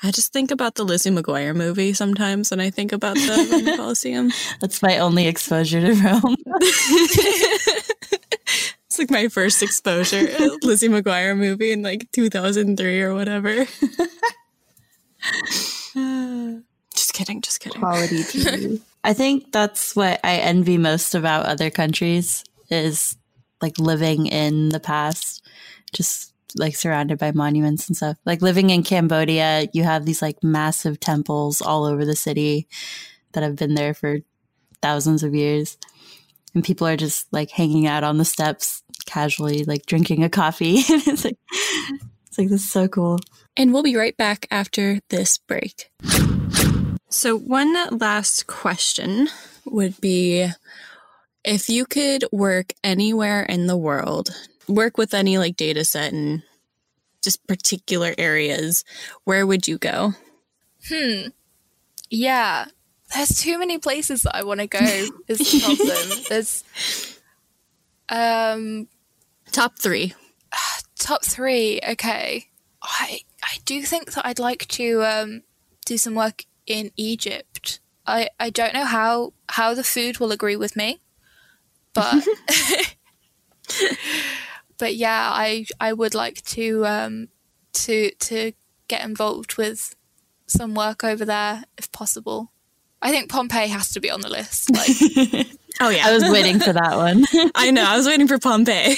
I 0.03 0.11
just 0.11 0.33
think 0.33 0.51
about 0.51 0.75
the 0.75 0.85
Lizzie 0.85 1.11
McGuire 1.11 1.55
movie 1.55 1.93
sometimes 1.93 2.51
when 2.51 2.61
I 2.61 2.71
think 2.71 2.93
about 2.93 3.17
the 3.17 3.49
Roman 3.53 3.77
Coliseum. 3.77 4.31
That's 4.61 4.83
my 4.83 4.99
only 4.99 5.27
exposure 5.27 5.81
to 5.81 5.93
Rome. 5.93 6.37
it's 8.87 8.99
like 8.99 9.11
my 9.11 9.29
first 9.29 9.63
exposure, 9.63 10.27
Lizzie 10.63 10.89
McGuire 10.89 11.37
movie 11.37 11.73
in 11.73 11.83
like 11.83 12.11
2003 12.13 13.03
or 13.03 13.15
whatever. 13.15 13.67
just 17.21 17.29
kidding, 17.29 17.41
just 17.43 17.61
kidding. 17.61 17.81
Quality 17.81 18.17
TV. 18.23 18.81
I 19.05 19.13
think 19.13 19.53
that's 19.53 19.97
what 19.97 20.21
I 20.25 20.37
envy 20.37 20.79
most 20.79 21.15
about 21.15 21.47
other 21.47 21.71
countries 21.71 22.45
is 22.71 23.17
like 23.61 23.79
living 23.79 24.27
in 24.27 24.69
the 24.71 24.81
past, 24.81 25.47
just 25.93 26.33
like 26.57 26.77
surrounded 26.77 27.19
by 27.19 27.33
monuments 27.33 27.89
and 27.89 27.97
stuff. 27.97 28.17
Like 28.25 28.43
living 28.43 28.71
in 28.71 28.83
Cambodia, 28.83 29.69
you 29.73 29.85
have 29.85 30.05
these 30.05 30.23
like 30.23 30.43
massive 30.43 31.01
temples 31.01 31.61
all 31.63 31.85
over 31.85 32.05
the 32.05 32.17
city 32.17 32.69
that 33.33 33.43
have 33.43 33.57
been 33.57 33.75
there 33.75 33.95
for 33.95 34.19
thousands 34.83 35.23
of 35.23 35.35
years. 35.35 35.79
And 36.55 36.65
people 36.65 36.87
are 36.87 36.97
just 36.97 37.33
like 37.33 37.51
hanging 37.51 37.87
out 37.87 38.05
on 38.05 38.19
the 38.19 38.25
steps 38.25 38.83
casually, 39.07 39.65
like 39.65 39.87
drinking 39.87 40.25
a 40.25 40.29
coffee. 40.29 40.75
it's 40.79 41.25
like 41.25 41.39
it's 42.27 42.39
like 42.39 42.49
this 42.49 42.63
is 42.63 42.71
so 42.71 42.89
cool. 42.89 43.19
And 43.57 43.73
we'll 43.73 43.83
be 43.83 43.97
right 43.97 44.17
back 44.17 44.47
after 44.51 45.01
this 45.11 45.39
break. 45.39 45.91
So, 47.11 47.37
one 47.37 47.75
last 47.99 48.47
question 48.47 49.29
would 49.65 50.01
be 50.01 50.49
if 51.45 51.69
you 51.69 51.85
could 51.85 52.25
work 52.31 52.73
anywhere 52.85 53.43
in 53.43 53.67
the 53.67 53.77
world, 53.77 54.31
work 54.69 54.97
with 54.97 55.13
any 55.13 55.37
like 55.37 55.57
data 55.57 55.85
set 55.85 56.13
and 56.13 56.43
just 57.23 57.45
particular 57.47 58.15
areas, 58.17 58.85
where 59.25 59.47
would 59.47 59.67
you 59.67 59.79
go? 59.79 60.15
Hmm. 60.89 61.29
Yeah. 62.09 62.67
There's 63.13 63.41
too 63.41 63.59
many 63.59 63.79
places 63.79 64.23
that 64.23 64.37
I 64.37 64.45
want 64.45 64.61
to 64.61 64.67
go 64.69 64.79
is 65.29 65.39
the 65.39 65.61
problem. 65.61 66.25
There's 66.29 66.65
um 68.09 68.89
Top 69.51 69.79
three. 69.79 70.15
top 70.99 71.25
three, 71.25 71.81
okay. 71.89 72.47
I 72.83 73.21
I 73.43 73.59
do 73.65 73.83
think 73.83 74.13
that 74.13 74.25
I'd 74.27 74.39
like 74.39 74.69
to 74.69 75.03
um 75.03 75.43
do 75.85 75.99
some 75.99 76.15
work 76.15 76.45
in 76.71 76.93
Egypt. 76.97 77.81
I, 78.07 78.29
I 78.39 78.49
don't 78.51 78.73
know 78.73 78.85
how 78.85 79.33
how 79.49 79.75
the 79.75 79.85
food 79.85 80.19
will 80.21 80.31
agree 80.33 80.57
with 80.57 80.77
me, 80.77 81.01
but 81.93 82.25
but 84.79 84.95
yeah, 84.95 85.31
I 85.33 85.67
I 85.81 85.93
would 85.93 86.15
like 86.15 86.43
to 86.43 86.87
um 86.87 87.29
to 87.73 88.13
to 88.13 88.53
get 88.89 89.05
involved 89.05 89.57
with 89.57 89.95
some 90.47 90.75
work 90.75 91.03
over 91.05 91.25
there 91.25 91.65
if 91.77 91.91
possible. 91.93 92.53
I 93.03 93.11
think 93.11 93.31
Pompeii 93.31 93.69
has 93.69 93.91
to 93.93 94.01
be 94.01 94.11
on 94.11 94.21
the 94.21 94.29
list. 94.29 94.71
Like, 94.71 95.47
Oh, 95.83 95.89
yeah. 95.89 96.07
I 96.07 96.13
was 96.13 96.25
waiting 96.25 96.61
for 96.61 96.75
that 96.75 96.97
one. 96.97 97.25
I 97.55 97.71
know. 97.71 97.83
I 97.83 97.97
was 97.97 98.07
waiting 98.07 98.29
for 98.29 98.39
Pompeii. 98.39 98.97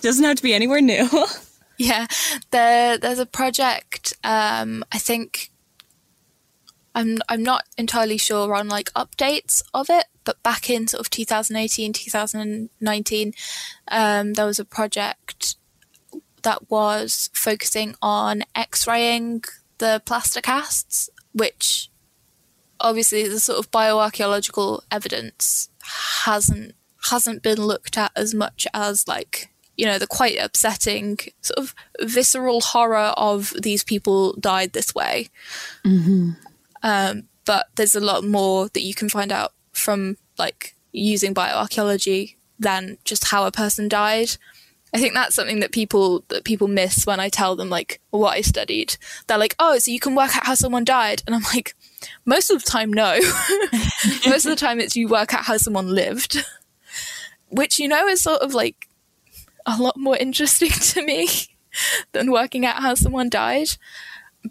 Doesn't 0.00 0.24
have 0.24 0.36
to 0.36 0.42
be 0.42 0.54
anywhere 0.54 0.80
new. 0.80 1.06
yeah, 1.76 2.06
there 2.50 2.96
there's 2.96 3.18
a 3.18 3.26
project. 3.26 4.14
Um, 4.24 4.82
I 4.92 4.98
think 4.98 5.50
I'm 6.94 7.18
I'm 7.28 7.42
not 7.42 7.64
entirely 7.76 8.18
sure 8.18 8.54
on 8.54 8.68
like 8.68 8.92
updates 8.92 9.62
of 9.72 9.90
it, 9.90 10.06
but 10.24 10.42
back 10.42 10.70
in 10.70 10.86
sort 10.86 11.00
of 11.00 11.10
2018, 11.10 11.92
2019, 11.92 13.32
um, 13.88 14.34
there 14.34 14.46
was 14.46 14.58
a 14.58 14.64
project 14.64 15.56
that 16.42 16.70
was 16.70 17.30
focusing 17.32 17.96
on 18.00 18.44
X-raying 18.54 19.42
the 19.78 20.02
plaster 20.04 20.40
casts, 20.40 21.10
which 21.32 21.90
obviously 22.80 23.26
the 23.28 23.40
sort 23.40 23.58
of 23.58 23.70
bioarchaeological 23.70 24.82
evidence 24.90 25.68
hasn't 26.24 26.74
hasn't 27.10 27.42
been 27.42 27.60
looked 27.60 27.98
at 27.98 28.12
as 28.16 28.34
much 28.34 28.66
as 28.72 29.06
like 29.06 29.50
you 29.76 29.84
know 29.84 29.98
the 29.98 30.06
quite 30.06 30.38
upsetting 30.38 31.18
sort 31.40 31.58
of 31.58 31.74
visceral 32.00 32.60
horror 32.60 33.12
of 33.16 33.52
these 33.60 33.82
people 33.84 34.34
died 34.34 34.72
this 34.72 34.94
way 34.94 35.28
um, 36.84 37.24
but 37.44 37.66
there's 37.74 37.96
a 37.96 38.00
lot 38.00 38.24
more 38.24 38.68
that 38.68 38.82
you 38.82 38.94
can 38.94 39.08
find 39.08 39.32
out 39.32 39.52
from 39.72 40.16
like 40.38 40.76
using 40.92 41.34
bioarchaeology 41.34 42.36
than 42.60 42.98
just 43.04 43.24
how 43.24 43.44
a 43.44 43.50
person 43.50 43.88
died 43.88 44.36
I 44.94 44.98
think 44.98 45.14
that's 45.14 45.34
something 45.34 45.58
that 45.58 45.72
people 45.72 46.24
that 46.28 46.44
people 46.44 46.68
miss 46.68 47.04
when 47.04 47.18
I 47.18 47.28
tell 47.28 47.56
them 47.56 47.68
like 47.68 48.00
what 48.10 48.36
I 48.36 48.42
studied. 48.42 48.96
They're 49.26 49.36
like, 49.36 49.56
"Oh, 49.58 49.76
so 49.78 49.90
you 49.90 49.98
can 49.98 50.14
work 50.14 50.36
out 50.36 50.46
how 50.46 50.54
someone 50.54 50.84
died," 50.84 51.20
and 51.26 51.34
I'm 51.34 51.42
like, 51.52 51.74
most 52.24 52.48
of 52.48 52.62
the 52.62 52.70
time, 52.70 52.92
no. 52.92 53.18
most 54.26 54.46
of 54.46 54.50
the 54.50 54.56
time, 54.56 54.78
it's 54.78 54.94
you 54.94 55.08
work 55.08 55.34
out 55.34 55.46
how 55.46 55.56
someone 55.56 55.88
lived, 55.88 56.44
which 57.48 57.80
you 57.80 57.88
know 57.88 58.06
is 58.06 58.22
sort 58.22 58.40
of 58.40 58.54
like 58.54 58.88
a 59.66 59.76
lot 59.82 59.96
more 59.96 60.16
interesting 60.16 60.70
to 60.70 61.04
me 61.04 61.28
than 62.12 62.30
working 62.30 62.64
out 62.64 62.80
how 62.80 62.94
someone 62.94 63.28
died. 63.28 63.70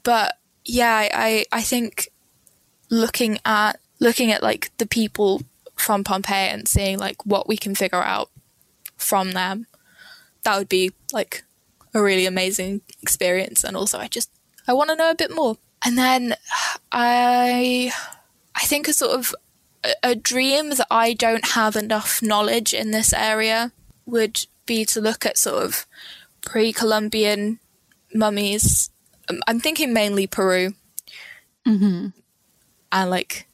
But 0.04 0.36
yeah, 0.66 1.08
I 1.14 1.46
I 1.54 1.62
think 1.62 2.10
looking 2.94 3.40
at 3.46 3.80
looking 4.00 4.32
at 4.32 4.44
like 4.44 4.72
the 4.78 4.86
people 4.86 5.42
from 5.76 6.04
Pompeii 6.04 6.50
and 6.50 6.68
seeing 6.68 6.98
like 7.00 7.26
what 7.26 7.48
we 7.48 7.58
can 7.58 7.76
figure 7.76 8.04
out 8.04 8.30
from 8.96 9.32
them 9.32 9.68
that 10.44 10.58
would 10.58 10.70
be 10.70 10.92
like 11.12 11.44
a 11.94 12.02
really 12.02 12.26
amazing 12.26 12.82
experience 13.02 13.64
and 13.64 13.76
also 13.76 13.98
I 13.98 14.08
just 14.08 14.30
I 14.68 14.74
want 14.74 14.90
to 14.90 14.96
know 14.96 15.12
a 15.12 15.16
bit 15.16 15.34
more. 15.34 15.58
And 15.86 15.98
then 15.98 16.36
I 16.92 17.92
I 18.56 18.66
think 18.66 18.88
a 18.88 18.94
sort 18.94 19.20
of 19.20 19.36
a, 20.02 20.16
dream 20.16 20.70
that 20.70 20.88
I 20.90 21.14
don't 21.14 21.50
have 21.50 21.76
enough 21.76 22.22
knowledge 22.22 22.74
in 22.74 22.92
this 22.92 23.12
area 23.12 23.74
would 24.06 24.46
be 24.66 24.86
to 24.86 25.02
look 25.02 25.26
at 25.26 25.38
sort 25.38 25.62
of 25.62 25.86
pre-Columbian 26.42 27.60
mummies. 28.14 28.90
Um, 29.30 29.42
I'm 29.46 29.60
thinking 29.60 29.92
mainly 29.92 30.26
Peru. 30.26 30.74
Mm-hmm. 31.68 32.08
And 32.94 33.10
like 33.10 33.48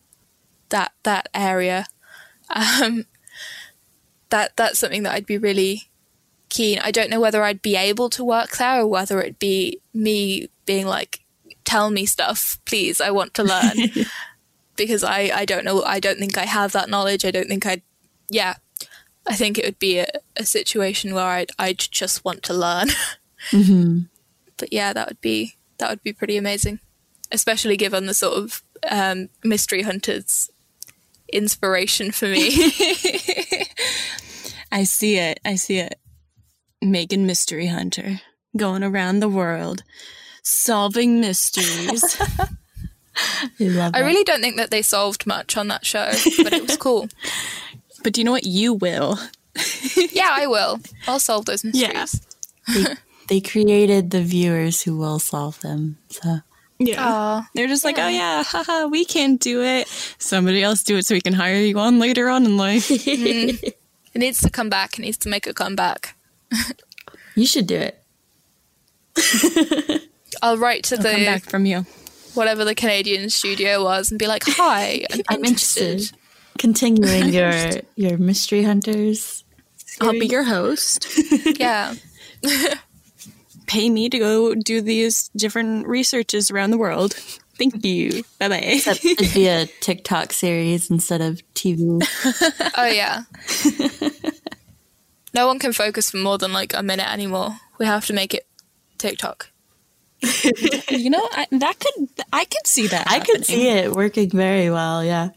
that 0.69 0.91
that 1.03 1.29
area. 1.33 1.85
Um 2.53 3.05
that 4.29 4.55
that's 4.55 4.77
something 4.77 5.03
that 5.03 5.13
I'd 5.13 5.25
be 5.25 5.37
really 5.37 5.89
keen. 6.49 6.79
I 6.79 6.91
don't 6.91 7.09
know 7.09 7.19
whether 7.19 7.43
I'd 7.43 7.61
be 7.61 7.75
able 7.75 8.09
to 8.11 8.23
work 8.23 8.57
there 8.57 8.81
or 8.81 8.87
whether 8.87 9.19
it'd 9.21 9.39
be 9.39 9.79
me 9.93 10.49
being 10.65 10.85
like, 10.85 11.21
tell 11.63 11.89
me 11.89 12.05
stuff, 12.05 12.59
please. 12.65 12.99
I 12.99 13.11
want 13.11 13.33
to 13.35 13.43
learn. 13.43 13.75
because 14.75 15.03
I, 15.03 15.31
I 15.33 15.45
don't 15.45 15.65
know. 15.65 15.83
I 15.83 15.99
don't 15.99 16.19
think 16.19 16.37
I 16.37 16.45
have 16.45 16.71
that 16.71 16.89
knowledge. 16.89 17.25
I 17.25 17.31
don't 17.31 17.47
think 17.47 17.65
I'd, 17.65 17.81
yeah. 18.29 18.55
I 19.27 19.35
think 19.35 19.57
it 19.57 19.65
would 19.65 19.79
be 19.79 19.99
a, 19.99 20.07
a 20.35 20.45
situation 20.45 21.13
where 21.13 21.25
I'd, 21.25 21.51
I'd 21.59 21.77
just 21.77 22.25
want 22.25 22.43
to 22.43 22.53
learn. 22.53 22.89
Mm-hmm. 23.51 24.01
but 24.57 24.73
yeah, 24.73 24.91
that 24.91 25.07
would 25.07 25.21
be, 25.21 25.55
that 25.77 25.89
would 25.89 26.03
be 26.03 26.11
pretty 26.11 26.35
amazing, 26.35 26.81
especially 27.31 27.77
given 27.77 28.05
the 28.05 28.13
sort 28.13 28.33
of 28.33 28.61
um, 28.89 29.29
mystery 29.43 29.81
hunters 29.81 30.49
inspiration 31.31 32.11
for 32.11 32.27
me. 32.27 32.49
I 34.71 34.83
see 34.83 35.17
it. 35.17 35.39
I 35.45 35.55
see 35.55 35.79
it. 35.79 35.99
Megan 36.81 37.25
Mystery 37.25 37.67
Hunter 37.67 38.21
going 38.55 38.83
around 38.83 39.19
the 39.19 39.29
world 39.29 39.83
solving 40.43 41.19
mysteries. 41.19 42.03
I 43.15 43.49
love 43.59 43.91
I 43.95 43.99
really 43.99 44.23
don't 44.23 44.41
think 44.41 44.57
that 44.57 44.71
they 44.71 44.81
solved 44.81 45.27
much 45.27 45.57
on 45.57 45.67
that 45.67 45.85
show, 45.85 46.11
but 46.43 46.53
it 46.53 46.63
was 46.63 46.77
cool. 46.79 47.09
but 48.03 48.13
do 48.13 48.21
you 48.21 48.25
know 48.25 48.31
what? 48.31 48.45
You 48.45 48.73
will. 48.73 49.19
Yeah, 50.11 50.29
I 50.31 50.47
will. 50.47 50.79
I'll 51.07 51.19
solve 51.19 51.45
those 51.45 51.63
mysteries. 51.63 52.25
they, 52.73 52.85
they 53.27 53.41
created 53.41 54.11
the 54.11 54.21
viewers 54.21 54.83
who 54.83 54.97
will 54.97 55.19
solve 55.19 55.59
them. 55.59 55.97
So 56.09 56.39
Yeah. 56.79 57.05
Aw. 57.05 57.49
They're 57.55 57.67
just 57.67 57.83
like, 57.83 57.99
oh 57.99 58.07
yeah, 58.07 58.43
haha, 58.43 58.87
we 58.87 59.03
can't 59.03 59.39
do 59.39 59.61
it. 59.61 59.87
Somebody 60.17 60.63
else 60.63 60.81
do 60.83 60.95
it 60.97 61.05
so 61.05 61.13
we 61.13 61.21
can 61.21 61.33
hire 61.33 61.55
you 61.55 61.77
on 61.77 61.99
later 61.99 62.29
on 62.29 62.45
in 62.45 62.57
life. 62.57 62.89
Mm-hmm. 63.09 63.67
It 64.11 64.19
needs 64.19 64.41
to 64.41 64.49
come 64.49 64.69
back. 64.69 64.97
It 64.97 65.03
needs 65.03 65.17
to 65.19 65.29
make 65.29 65.45
a 65.45 65.53
comeback. 65.53 66.15
you 67.35 67.45
should 67.45 67.67
do 67.67 67.75
it. 67.75 68.03
I'll 70.41 70.57
write 70.57 70.83
to 70.85 70.95
I'll 70.97 71.03
come 71.03 71.19
the 71.19 71.25
back 71.25 71.43
from 71.43 71.65
you. 71.67 71.85
whatever 72.33 72.65
the 72.65 72.73
Canadian 72.75 73.29
studio 73.29 73.83
was 73.83 74.09
and 74.09 74.17
be 74.17 74.25
like, 74.27 74.43
"Hi, 74.47 75.05
I'm, 75.11 75.21
I'm 75.29 75.45
interested." 75.45 75.91
interested. 75.91 76.17
Continuing 76.57 77.29
your 77.29 77.53
your 77.95 78.17
mystery 78.17 78.63
hunters. 78.63 79.43
I'll 80.01 80.11
be 80.13 80.25
your 80.27 80.43
host. 80.43 81.07
Yeah, 81.59 81.93
Pay 83.69 83.89
me 83.91 84.09
to 84.09 84.17
go 84.17 84.55
do 84.55 84.81
these 84.81 85.29
different 85.35 85.85
researches 85.87 86.49
around 86.49 86.71
the 86.71 86.77
world. 86.79 87.13
Thank 87.57 87.85
you. 87.85 88.23
Bye 88.39 88.49
bye. 88.49 88.55
Except 88.57 89.05
it'd 89.05 89.31
be 89.33 89.47
a 89.47 89.67
TikTok 89.67 90.33
series 90.33 90.89
instead 90.89 91.21
of 91.21 91.41
TV. 91.53 92.01
oh 92.75 92.85
yeah. 92.87 93.23
no 95.35 95.45
one 95.45 95.59
can 95.59 95.71
focus 95.73 96.09
for 96.11 96.17
more 96.17 96.37
than 96.39 96.51
like 96.51 96.73
a 96.73 96.81
minute 96.81 97.11
anymore. 97.11 97.57
We 97.77 97.85
have 97.85 98.05
to 98.07 98.13
make 98.13 98.33
it 98.33 98.47
TikTok. 98.97 99.51
You 100.89 101.11
know, 101.11 101.27
I, 101.31 101.45
that 101.51 101.79
could 101.79 102.09
I 102.33 102.45
could 102.45 102.65
see 102.65 102.87
that. 102.87 103.05
I 103.09 103.19
could 103.19 103.45
see 103.45 103.69
it 103.69 103.91
working 103.93 104.29
very 104.31 104.69
well. 104.71 105.03
Yeah. 105.05 105.29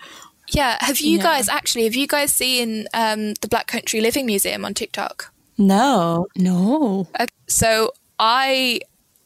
Yeah, 0.49 0.79
have 0.81 0.99
you 1.01 1.19
Yeah. 1.19 1.23
guys 1.23 1.49
actually? 1.49 1.85
Have 1.85 1.95
you 1.95 2.07
guys 2.07 2.33
seen 2.35 2.87
um, 2.95 3.35
the 3.43 3.49
Black 3.49 3.67
Country 3.67 4.01
Living 4.01 4.25
Museum 4.27 4.65
on 4.65 4.73
TikTok? 4.75 5.31
No. 5.59 6.27
No. 6.37 7.07
Okay, 7.15 7.27
so 7.47 7.93
I 8.23 8.81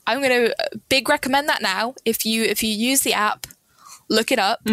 I'm 0.06 0.22
gonna 0.22 0.54
big 0.88 1.08
recommend 1.08 1.48
that 1.50 1.60
now. 1.60 1.94
If 2.06 2.24
you 2.24 2.44
if 2.44 2.62
you 2.62 2.70
use 2.70 3.02
the 3.02 3.12
app, 3.12 3.46
look 4.08 4.32
it 4.32 4.38
up. 4.38 4.66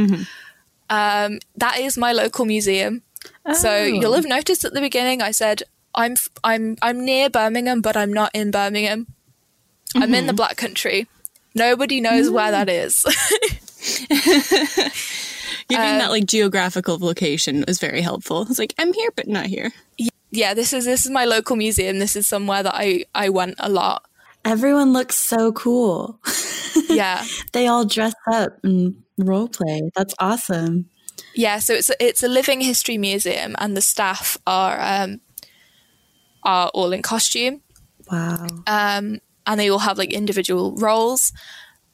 Um, 0.90 1.40
that 1.58 1.80
is 1.80 1.98
my 1.98 2.14
local 2.14 2.46
museum. 2.46 3.02
So 3.54 3.70
Oh. 3.70 3.84
you'll 3.84 4.14
have 4.14 4.26
noticed 4.26 4.64
at 4.64 4.74
the 4.74 4.80
beginning 4.80 5.22
I 5.22 5.32
said 5.32 5.64
I'm 5.94 6.16
I'm 6.44 6.78
I'm 6.82 7.04
near 7.04 7.30
Birmingham, 7.30 7.82
but 7.82 7.98
I'm 7.98 8.14
not 8.14 8.32
in 8.34 8.50
Birmingham. 8.50 9.08
Mm-hmm. 9.90 10.04
I'm 10.04 10.14
in 10.14 10.28
the 10.28 10.34
Black 10.34 10.56
Country. 10.56 11.08
Nobody 11.54 12.00
knows 12.00 12.30
mm. 12.30 12.34
where 12.34 12.52
that 12.52 12.70
is. 12.70 13.04
Giving 15.68 15.86
um, 15.86 16.00
that 16.00 16.12
like 16.12 16.26
geographical 16.26 16.98
location 16.98 17.64
was 17.68 17.80
very 17.80 18.02
helpful. 18.02 18.44
It's 18.44 18.60
like 18.60 18.74
I'm 18.78 18.94
here, 18.94 19.10
but 19.16 19.28
not 19.28 19.48
here. 19.48 19.72
Yeah, 20.32 20.54
this 20.54 20.74
is 20.74 20.86
this 20.86 21.06
is 21.06 21.12
my 21.12 21.26
local 21.26 21.56
museum. 21.56 22.00
This 22.00 22.16
is 22.16 22.26
somewhere 22.26 22.64
that 22.64 22.76
I 22.76 23.06
I 23.14 23.30
went 23.30 23.56
a 23.60 23.70
lot. 23.70 24.06
Everyone 24.46 24.94
looks 24.94 25.16
so 25.16 25.52
cool. 25.54 26.20
Yeah, 26.90 27.24
they 27.54 27.68
all 27.68 27.86
dress 27.86 28.14
up 28.32 28.58
and 28.64 29.04
role 29.18 29.48
play. 29.48 29.82
That's 29.96 30.14
awesome. 30.20 30.90
Yeah, 31.36 31.60
so 31.60 31.74
it's 31.74 31.90
a, 31.90 32.06
it's 32.06 32.24
a 32.24 32.28
living 32.28 32.62
history 32.62 32.98
museum, 32.98 33.56
and 33.58 33.76
the 33.76 33.82
staff 33.82 34.38
are 34.46 34.80
um, 34.82 35.22
are 36.44 36.70
all 36.74 36.92
in 36.94 37.02
costume. 37.02 37.62
Wow. 38.12 38.48
Um, 38.68 39.20
and 39.46 39.60
they 39.60 39.70
all 39.70 39.80
have 39.80 39.98
like 39.98 40.14
individual 40.14 40.76
roles, 40.76 41.34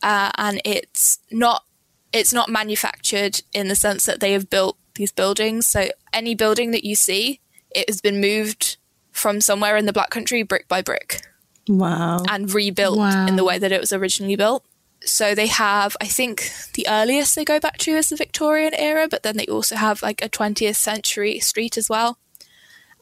uh, 0.03 0.31
and 0.37 0.61
it's 0.65 1.19
not 1.31 1.63
it's 2.11 2.33
not 2.33 2.49
manufactured 2.49 3.41
in 3.53 3.67
the 3.67 3.75
sense 3.75 4.05
that 4.05 4.19
they 4.19 4.33
have 4.33 4.49
built 4.49 4.77
these 4.95 5.11
buildings. 5.11 5.67
So 5.67 5.89
any 6.11 6.35
building 6.35 6.71
that 6.71 6.83
you 6.83 6.95
see, 6.95 7.39
it 7.71 7.89
has 7.89 8.01
been 8.01 8.19
moved 8.19 8.77
from 9.11 9.41
somewhere 9.41 9.77
in 9.77 9.85
the 9.85 9.93
Black 9.93 10.09
Country 10.09 10.43
brick 10.43 10.67
by 10.67 10.81
brick. 10.81 11.21
Wow. 11.69 12.23
And 12.27 12.51
rebuilt 12.51 12.97
wow. 12.97 13.27
in 13.27 13.35
the 13.35 13.43
way 13.43 13.59
that 13.59 13.71
it 13.71 13.79
was 13.79 13.93
originally 13.93 14.35
built. 14.35 14.65
So 15.05 15.33
they 15.33 15.47
have, 15.47 15.95
I 16.01 16.07
think 16.07 16.51
the 16.73 16.87
earliest 16.89 17.35
they 17.35 17.45
go 17.45 17.59
back 17.59 17.77
to 17.79 17.91
is 17.91 18.09
the 18.09 18.15
Victorian 18.15 18.73
era, 18.73 19.07
but 19.09 19.23
then 19.23 19.37
they 19.37 19.45
also 19.45 19.75
have 19.75 20.01
like 20.01 20.21
a 20.21 20.27
20th 20.27 20.75
century 20.75 21.39
street 21.39 21.77
as 21.77 21.87
well. 21.87 22.17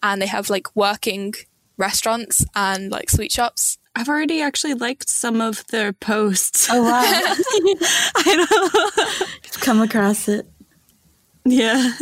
And 0.04 0.22
they 0.22 0.28
have 0.28 0.50
like 0.50 0.76
working 0.76 1.34
restaurants 1.78 2.46
and 2.56 2.92
like 2.92 3.10
sweet 3.10 3.32
shops. 3.32 3.78
I've 3.96 4.10
already 4.10 4.42
actually 4.42 4.76
liked 4.76 5.10
some 5.10 5.42
of 5.42 5.66
their 5.68 5.92
posts. 5.92 6.68
Oh 6.70 6.84
wow! 6.84 7.02
I 8.16 8.36
know. 8.36 9.60
come 9.62 9.82
across 9.82 10.28
it. 10.28 10.46
Yeah, 11.46 11.94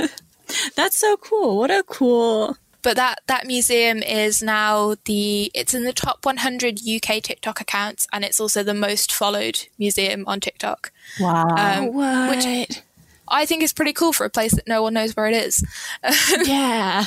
that's 0.75 0.97
so 0.97 1.15
cool. 1.15 1.57
What 1.57 1.71
a 1.71 1.83
cool. 1.83 2.57
But 2.85 2.97
that 2.97 3.21
that 3.25 3.47
museum 3.47 4.03
is 4.03 4.43
now 4.43 4.93
the 5.05 5.49
it's 5.55 5.73
in 5.73 5.85
the 5.85 5.91
top 5.91 6.23
100 6.23 6.81
UK 6.87 7.19
TikTok 7.23 7.59
accounts, 7.59 8.05
and 8.13 8.23
it's 8.23 8.39
also 8.39 8.61
the 8.61 8.75
most 8.75 9.11
followed 9.11 9.65
museum 9.79 10.23
on 10.27 10.39
TikTok. 10.39 10.91
Wow! 11.19 11.47
Um, 11.57 11.93
what? 11.95 12.45
Which 12.45 12.83
I 13.27 13.47
think 13.47 13.63
is 13.63 13.73
pretty 13.73 13.91
cool 13.91 14.13
for 14.13 14.23
a 14.23 14.29
place 14.29 14.53
that 14.53 14.67
no 14.67 14.83
one 14.83 14.93
knows 14.93 15.15
where 15.15 15.25
it 15.25 15.33
is. 15.33 15.65
yeah. 16.45 17.05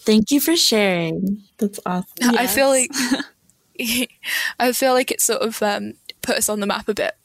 Thank 0.00 0.30
you 0.30 0.38
for 0.38 0.54
sharing. 0.54 1.44
That's 1.56 1.80
awesome. 1.86 2.04
Yes. 2.20 2.36
I 2.36 2.46
feel 2.46 2.68
like 2.68 2.90
I 4.60 4.72
feel 4.72 4.92
like 4.92 5.10
it 5.10 5.22
sort 5.22 5.40
of 5.40 5.62
um, 5.62 5.94
put 6.20 6.36
us 6.36 6.50
on 6.50 6.60
the 6.60 6.66
map 6.66 6.90
a 6.90 6.94
bit. 6.94 7.16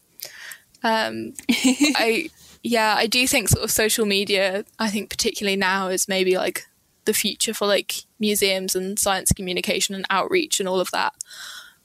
Um, 0.81 1.33
I 1.49 2.29
yeah, 2.63 2.95
I 2.97 3.05
do 3.05 3.27
think 3.27 3.49
sort 3.49 3.65
of 3.65 3.71
social 3.71 4.05
media. 4.05 4.63
I 4.79 4.89
think 4.89 5.09
particularly 5.09 5.57
now 5.57 5.89
is 5.89 6.07
maybe 6.07 6.37
like 6.37 6.67
the 7.05 7.13
future 7.13 7.53
for 7.53 7.67
like 7.67 8.03
museums 8.19 8.75
and 8.75 8.97
science 8.97 9.31
communication 9.31 9.95
and 9.95 10.05
outreach 10.09 10.59
and 10.59 10.69
all 10.69 10.79
of 10.79 10.91
that. 10.91 11.13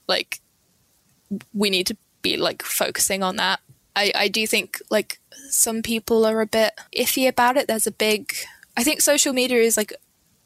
Like 0.07 0.41
we 1.53 1.71
need 1.71 1.87
to 1.89 1.97
be 2.23 2.37
like 2.37 2.63
focusing 2.63 3.23
on 3.23 3.37
that. 3.37 3.61
I, 3.97 4.13
I 4.15 4.29
do 4.29 4.47
think 4.47 4.81
like 4.91 5.19
some 5.51 5.83
people 5.83 6.25
are 6.25 6.41
a 6.41 6.47
bit 6.47 6.79
iffy 6.97 7.29
about 7.29 7.57
it. 7.57 7.67
There's 7.67 7.87
a 7.87 7.93
big 7.93 8.35
I 8.77 8.85
think 8.85 9.01
social 9.01 9.33
media 9.33 9.59
is 9.59 9.77
like 9.77 9.93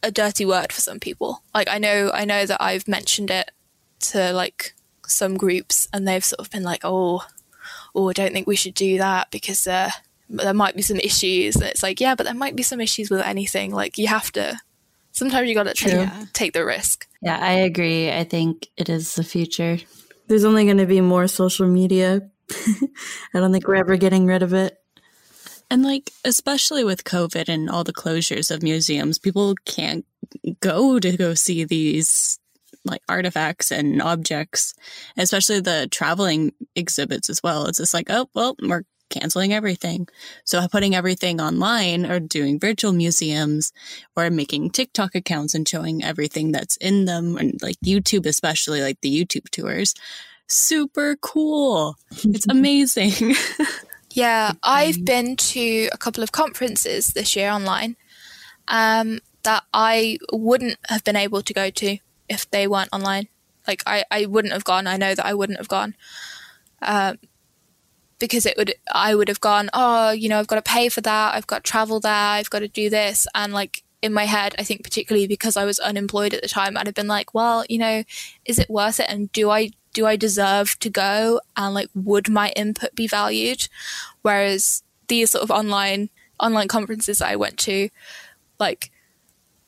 a 0.02 0.10
dirty 0.10 0.44
word 0.44 0.72
for 0.72 0.80
some 0.80 0.98
people. 0.98 1.42
Like 1.54 1.68
I 1.68 1.78
know 1.78 2.10
I 2.12 2.24
know 2.24 2.46
that 2.46 2.62
I've 2.62 2.88
mentioned 2.88 3.30
it 3.30 3.50
to 4.00 4.32
like 4.32 4.74
some 5.06 5.36
groups 5.36 5.88
and 5.92 6.06
they've 6.06 6.24
sort 6.24 6.40
of 6.40 6.50
been 6.50 6.62
like, 6.62 6.80
oh, 6.84 7.26
oh, 7.94 8.08
I 8.08 8.12
don't 8.12 8.32
think 8.32 8.46
we 8.46 8.56
should 8.56 8.74
do 8.74 8.98
that 8.98 9.30
because 9.30 9.66
uh, 9.66 9.90
there 10.32 10.54
might 10.54 10.74
be 10.74 10.82
some 10.82 10.98
issues. 10.98 11.56
And 11.56 11.64
it's 11.64 11.82
like, 11.82 12.00
yeah, 12.00 12.14
but 12.14 12.24
there 12.24 12.34
might 12.34 12.56
be 12.56 12.62
some 12.62 12.80
issues 12.80 13.10
with 13.10 13.20
anything. 13.20 13.72
Like 13.72 13.98
you 13.98 14.08
have 14.08 14.32
to, 14.32 14.58
sometimes 15.12 15.48
you 15.48 15.54
got 15.54 15.64
to 15.64 15.74
take, 15.74 16.32
take 16.32 16.52
the 16.52 16.64
risk. 16.64 17.06
Yeah, 17.20 17.38
I 17.38 17.52
agree. 17.52 18.10
I 18.10 18.24
think 18.24 18.68
it 18.76 18.88
is 18.88 19.14
the 19.14 19.24
future. 19.24 19.78
There's 20.28 20.44
only 20.44 20.64
going 20.64 20.78
to 20.78 20.86
be 20.86 21.00
more 21.00 21.28
social 21.28 21.68
media. 21.68 22.28
I 22.50 23.38
don't 23.38 23.52
think 23.52 23.68
we're 23.68 23.76
ever 23.76 23.96
getting 23.96 24.26
rid 24.26 24.42
of 24.42 24.54
it. 24.54 24.78
And 25.70 25.82
like, 25.82 26.10
especially 26.24 26.84
with 26.84 27.04
COVID 27.04 27.48
and 27.48 27.70
all 27.70 27.84
the 27.84 27.94
closures 27.94 28.50
of 28.50 28.62
museums, 28.62 29.18
people 29.18 29.54
can't 29.64 30.04
go 30.60 30.98
to 30.98 31.16
go 31.16 31.34
see 31.34 31.64
these 31.64 32.38
like 32.84 33.02
artifacts 33.08 33.70
and 33.70 34.02
objects, 34.02 34.74
especially 35.16 35.60
the 35.60 35.88
traveling 35.90 36.52
exhibits 36.74 37.30
as 37.30 37.42
well. 37.42 37.66
It's 37.66 37.78
just 37.78 37.94
like, 37.94 38.08
oh, 38.10 38.28
well, 38.34 38.56
we're 38.60 38.82
canceling 39.12 39.52
everything. 39.52 40.08
So 40.44 40.66
putting 40.68 40.94
everything 40.94 41.40
online 41.40 42.04
or 42.04 42.18
doing 42.18 42.58
virtual 42.58 42.92
museums 42.92 43.72
or 44.16 44.30
making 44.30 44.70
TikTok 44.70 45.14
accounts 45.14 45.54
and 45.54 45.68
showing 45.68 46.02
everything 46.02 46.50
that's 46.50 46.76
in 46.78 47.04
them 47.04 47.36
and 47.36 47.62
like 47.62 47.76
YouTube, 47.84 48.26
especially 48.26 48.82
like 48.82 49.00
the 49.00 49.24
YouTube 49.24 49.48
tours. 49.50 49.94
Super 50.48 51.16
cool. 51.20 51.96
It's 52.24 52.46
amazing. 52.50 53.36
yeah, 54.10 54.52
I've 54.62 55.04
been 55.04 55.36
to 55.36 55.88
a 55.92 55.98
couple 55.98 56.22
of 56.22 56.32
conferences 56.32 57.08
this 57.08 57.36
year 57.36 57.50
online 57.50 57.96
um, 58.68 59.20
that 59.44 59.62
I 59.72 60.18
wouldn't 60.32 60.78
have 60.88 61.04
been 61.04 61.16
able 61.16 61.42
to 61.42 61.54
go 61.54 61.70
to 61.70 61.98
if 62.28 62.50
they 62.50 62.66
weren't 62.66 62.90
online. 62.92 63.28
Like 63.66 63.82
I, 63.86 64.04
I 64.10 64.26
wouldn't 64.26 64.52
have 64.52 64.64
gone. 64.64 64.86
I 64.86 64.96
know 64.96 65.14
that 65.14 65.24
I 65.24 65.34
wouldn't 65.34 65.58
have 65.58 65.68
gone. 65.68 65.94
Um, 66.80 67.18
because 68.22 68.46
it 68.46 68.56
would 68.56 68.72
I 68.94 69.16
would 69.16 69.26
have 69.26 69.40
gone, 69.40 69.68
oh, 69.74 70.12
you 70.12 70.28
know, 70.28 70.38
I've 70.38 70.46
got 70.46 70.56
to 70.56 70.62
pay 70.62 70.88
for 70.88 71.00
that, 71.00 71.34
I've 71.34 71.46
got 71.48 71.64
to 71.64 71.70
travel 71.70 71.98
there, 71.98 72.12
I've 72.12 72.50
got 72.50 72.60
to 72.60 72.68
do 72.68 72.88
this. 72.88 73.26
And 73.34 73.52
like 73.52 73.82
in 74.00 74.12
my 74.12 74.26
head, 74.26 74.54
I 74.58 74.62
think 74.62 74.84
particularly 74.84 75.26
because 75.26 75.56
I 75.56 75.64
was 75.64 75.80
unemployed 75.80 76.32
at 76.32 76.40
the 76.40 76.48
time, 76.48 76.76
I'd 76.76 76.86
have 76.86 76.94
been 76.94 77.08
like, 77.08 77.34
well, 77.34 77.64
you 77.68 77.78
know, 77.78 78.04
is 78.44 78.60
it 78.60 78.70
worth 78.70 79.00
it? 79.00 79.06
And 79.08 79.30
do 79.32 79.50
I 79.50 79.70
do 79.92 80.06
I 80.06 80.14
deserve 80.14 80.78
to 80.78 80.88
go? 80.88 81.40
And 81.56 81.74
like 81.74 81.88
would 81.94 82.28
my 82.28 82.50
input 82.50 82.94
be 82.94 83.08
valued? 83.08 83.68
Whereas 84.22 84.84
these 85.08 85.32
sort 85.32 85.42
of 85.42 85.50
online 85.50 86.08
online 86.38 86.68
conferences 86.68 87.20
I 87.20 87.34
went 87.34 87.58
to, 87.60 87.88
like 88.60 88.92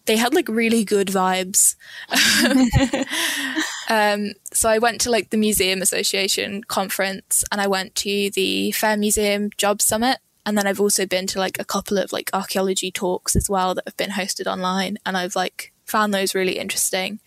they 0.07 0.16
had 0.16 0.32
like 0.32 0.48
really 0.48 0.84
good 0.84 1.09
vibes. 1.09 1.74
um, 3.89 4.32
so 4.53 4.68
I 4.68 4.78
went 4.78 5.01
to 5.03 5.11
like 5.11 5.30
the 5.30 5.37
Museum 5.37 5.82
Association 5.82 6.64
conference 6.64 7.45
and 7.51 7.61
I 7.61 7.66
went 7.66 7.95
to 7.97 8.30
the 8.30 8.72
Fair 8.72 8.97
Museum 8.97 9.51
Job 9.57 9.82
Summit. 9.82 10.18
And 10.47 10.59
then 10.59 10.66
I've 10.66 10.80
also 10.80 11.07
been 11.07 11.26
to 11.28 11.39
like 11.39 11.59
a 11.59 11.64
couple 11.64 11.97
of 11.97 12.12
like 12.12 12.30
archaeology 12.32 12.91
talks 12.91 13.35
as 13.35 13.49
well 13.49 13.74
that 13.74 13.85
have 13.87 13.97
been 13.97 14.11
hosted 14.11 14.47
online. 14.47 14.99
And 15.07 15.16
I've 15.16 15.37
like 15.37 15.72
found 15.87 16.12
those 16.12 16.35
really 16.35 16.59
interesting. 16.59 17.20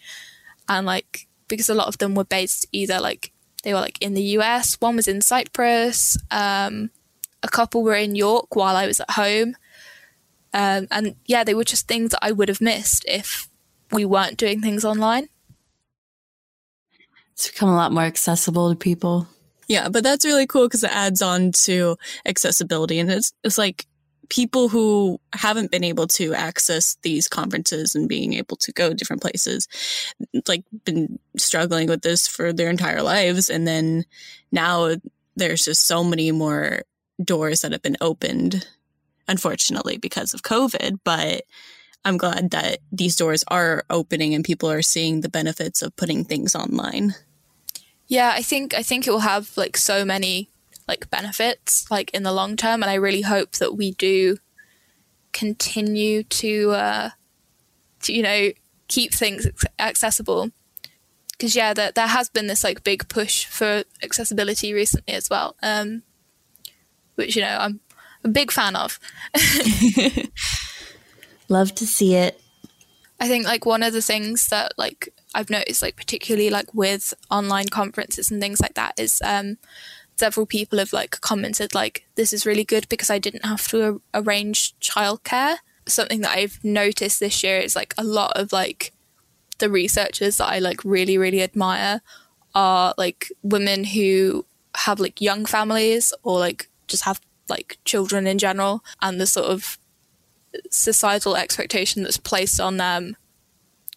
And 0.70 0.86
like, 0.86 1.28
because 1.48 1.70
a 1.70 1.74
lot 1.74 1.88
of 1.88 1.98
them 1.98 2.14
were 2.14 2.26
based 2.26 2.68
either 2.72 3.00
like 3.00 3.32
they 3.64 3.74
were 3.74 3.80
like 3.80 4.02
in 4.02 4.14
the 4.14 4.22
US, 4.38 4.76
one 4.80 4.96
was 4.96 5.08
in 5.08 5.22
Cyprus, 5.22 6.18
um, 6.30 6.92
a 7.42 7.48
couple 7.48 7.84
were 7.84 7.96
in 7.96 8.16
York 8.16 8.56
while 8.56 8.76
I 8.76 8.86
was 8.86 9.00
at 9.00 9.12
home 9.12 9.56
um, 10.54 10.88
and 10.90 11.16
yeah, 11.26 11.44
they 11.44 11.54
were 11.54 11.64
just 11.64 11.88
things 11.88 12.12
that 12.12 12.24
I 12.24 12.32
would 12.32 12.50
have 12.50 12.62
missed 12.62 13.06
if 13.08 13.50
we 13.92 14.06
weren't 14.06 14.38
doing 14.38 14.62
things 14.62 14.84
online. 14.84 15.30
It's 17.38 17.52
become 17.52 17.70
a 17.70 17.76
lot 17.76 17.92
more 17.92 18.04
accessible 18.04 18.70
to 18.72 18.76
people. 18.76 19.28
Yeah, 19.68 19.90
but 19.90 20.04
that's 20.04 20.26
really 20.26 20.48
cool 20.48 20.68
because 20.68 20.84
it 20.84 20.96
adds 20.96 21.22
on 21.22 21.52
to 21.52 21.98
accessibility. 22.26 23.00
And 23.00 23.12
it's, 23.12 23.32
it's 23.44 23.58
like 23.58 23.86
people 24.30 24.70
who 24.70 25.20
haven't 25.34 25.70
been 25.70 25.84
able 25.84 26.08
to 26.08 26.34
access 26.34 26.98
these 27.04 27.28
conferences 27.28 27.94
and 27.94 28.10
being 28.10 28.34
able 28.34 28.58
to 28.58 28.72
go 28.72 28.94
different 28.94 29.22
places, 29.22 29.68
like 30.48 30.64
been 30.84 31.20
struggling 31.38 31.88
with 31.88 32.02
this 32.02 32.28
for 32.28 32.54
their 32.54 32.70
entire 32.70 33.04
lives. 33.04 33.50
And 33.50 33.68
then 33.68 34.06
now 34.52 34.96
there's 35.36 35.64
just 35.64 35.86
so 35.86 36.04
many 36.04 36.32
more 36.32 36.82
doors 37.24 37.62
that 37.62 37.72
have 37.72 37.84
been 37.84 37.98
opened 38.02 38.66
unfortunately, 39.28 39.98
because 39.98 40.34
of 40.34 40.42
COVID. 40.42 41.00
But 41.04 41.44
I'm 42.06 42.18
glad 42.18 42.52
that 42.52 42.80
these 42.92 43.16
doors 43.16 43.44
are 43.48 43.84
opening 43.90 44.34
and 44.34 44.46
people 44.46 44.72
are 44.72 44.82
seeing 44.82 45.22
the 45.22 45.30
benefits 45.30 45.82
of 45.82 45.96
putting 45.96 46.24
things 46.24 46.56
online. 46.56 47.16
Yeah, 48.08 48.32
I 48.34 48.42
think 48.42 48.74
I 48.74 48.84
think 48.84 49.08
it 49.08 49.12
will 49.12 49.20
have 49.20 49.56
like 49.58 49.78
so 49.78 50.06
many 50.06 50.50
like 50.88 51.10
benefits 51.10 51.90
like 51.92 52.10
in 52.14 52.24
the 52.24 52.32
long 52.32 52.56
term 52.56 52.82
and 52.82 52.90
I 52.90 52.96
really 52.96 53.22
hope 53.22 53.54
that 53.54 53.76
we 53.76 53.92
do 53.92 54.38
continue 55.34 56.24
to 56.24 56.72
uh 56.72 57.10
to 58.04 58.14
you 58.14 58.24
know 58.24 58.52
keep 58.88 59.14
things 59.14 59.46
accessible 59.78 60.50
because 61.32 61.58
yeah 61.58 61.74
there, 61.74 61.92
there 61.92 62.08
has 62.08 62.30
been 62.30 62.48
this 62.48 62.64
like 62.64 62.86
big 62.86 63.10
push 63.10 63.46
for 63.46 63.84
accessibility 64.02 64.74
recently 64.74 65.14
as 65.14 65.30
well 65.30 65.58
um 65.62 66.04
which 67.16 67.36
you 67.36 67.42
know 67.42 67.58
I'm 67.60 67.82
a 68.24 68.30
big 68.30 68.52
fan 68.52 68.76
of. 68.76 69.00
Love 71.50 71.74
to 71.76 71.88
see 71.88 72.16
it. 72.16 72.40
I 73.20 73.28
think 73.28 73.46
like 73.46 73.66
one 73.66 73.84
of 73.84 73.94
the 73.94 74.02
things 74.02 74.50
that 74.50 74.74
like 74.78 75.14
I've 75.38 75.52
noticed 75.52 75.84
like 75.84 75.96
particularly 75.96 76.50
like 76.50 76.74
with 76.74 77.14
online 77.30 77.68
conferences 77.68 78.32
and 78.32 78.42
things 78.42 78.60
like 78.60 78.74
that 78.74 78.96
is 78.98 79.22
um 79.24 79.58
several 80.16 80.48
people 80.48 80.80
have 80.80 80.92
like 80.92 81.22
commented 81.22 81.76
like 81.76 82.08
this 82.16 82.34
is 82.34 82.48
really 82.48 82.64
good 82.64 82.90
because 82.90 83.12
I 83.12 83.20
didn't 83.20 83.46
have 83.46 83.68
to 83.68 84.02
arrange 84.16 84.74
childcare. 84.80 85.58
Something 85.88 86.22
that 86.22 86.36
I've 86.36 86.60
noticed 86.64 87.20
this 87.20 87.44
year 87.44 87.60
is 87.60 87.76
like 87.76 87.94
a 88.00 88.04
lot 88.04 88.32
of 88.36 88.52
like 88.52 88.94
the 89.60 89.70
researchers 89.70 90.38
that 90.38 90.50
I 90.50 90.58
like 90.58 90.84
really 90.84 91.20
really 91.20 91.44
admire 91.44 92.02
are 92.56 92.96
like 92.98 93.32
women 93.44 93.84
who 93.84 94.44
have 94.76 95.00
like 95.00 95.22
young 95.22 95.46
families 95.46 96.16
or 96.24 96.40
like 96.40 96.68
just 96.88 97.04
have 97.04 97.22
like 97.48 97.78
children 97.86 98.26
in 98.26 98.40
general 98.40 98.84
and 99.04 99.22
the 99.22 99.28
sort 99.28 99.46
of 99.46 99.78
societal 100.72 101.36
expectation 101.36 102.02
that's 102.02 102.18
placed 102.18 102.60
on 102.60 102.78
them 102.78 103.16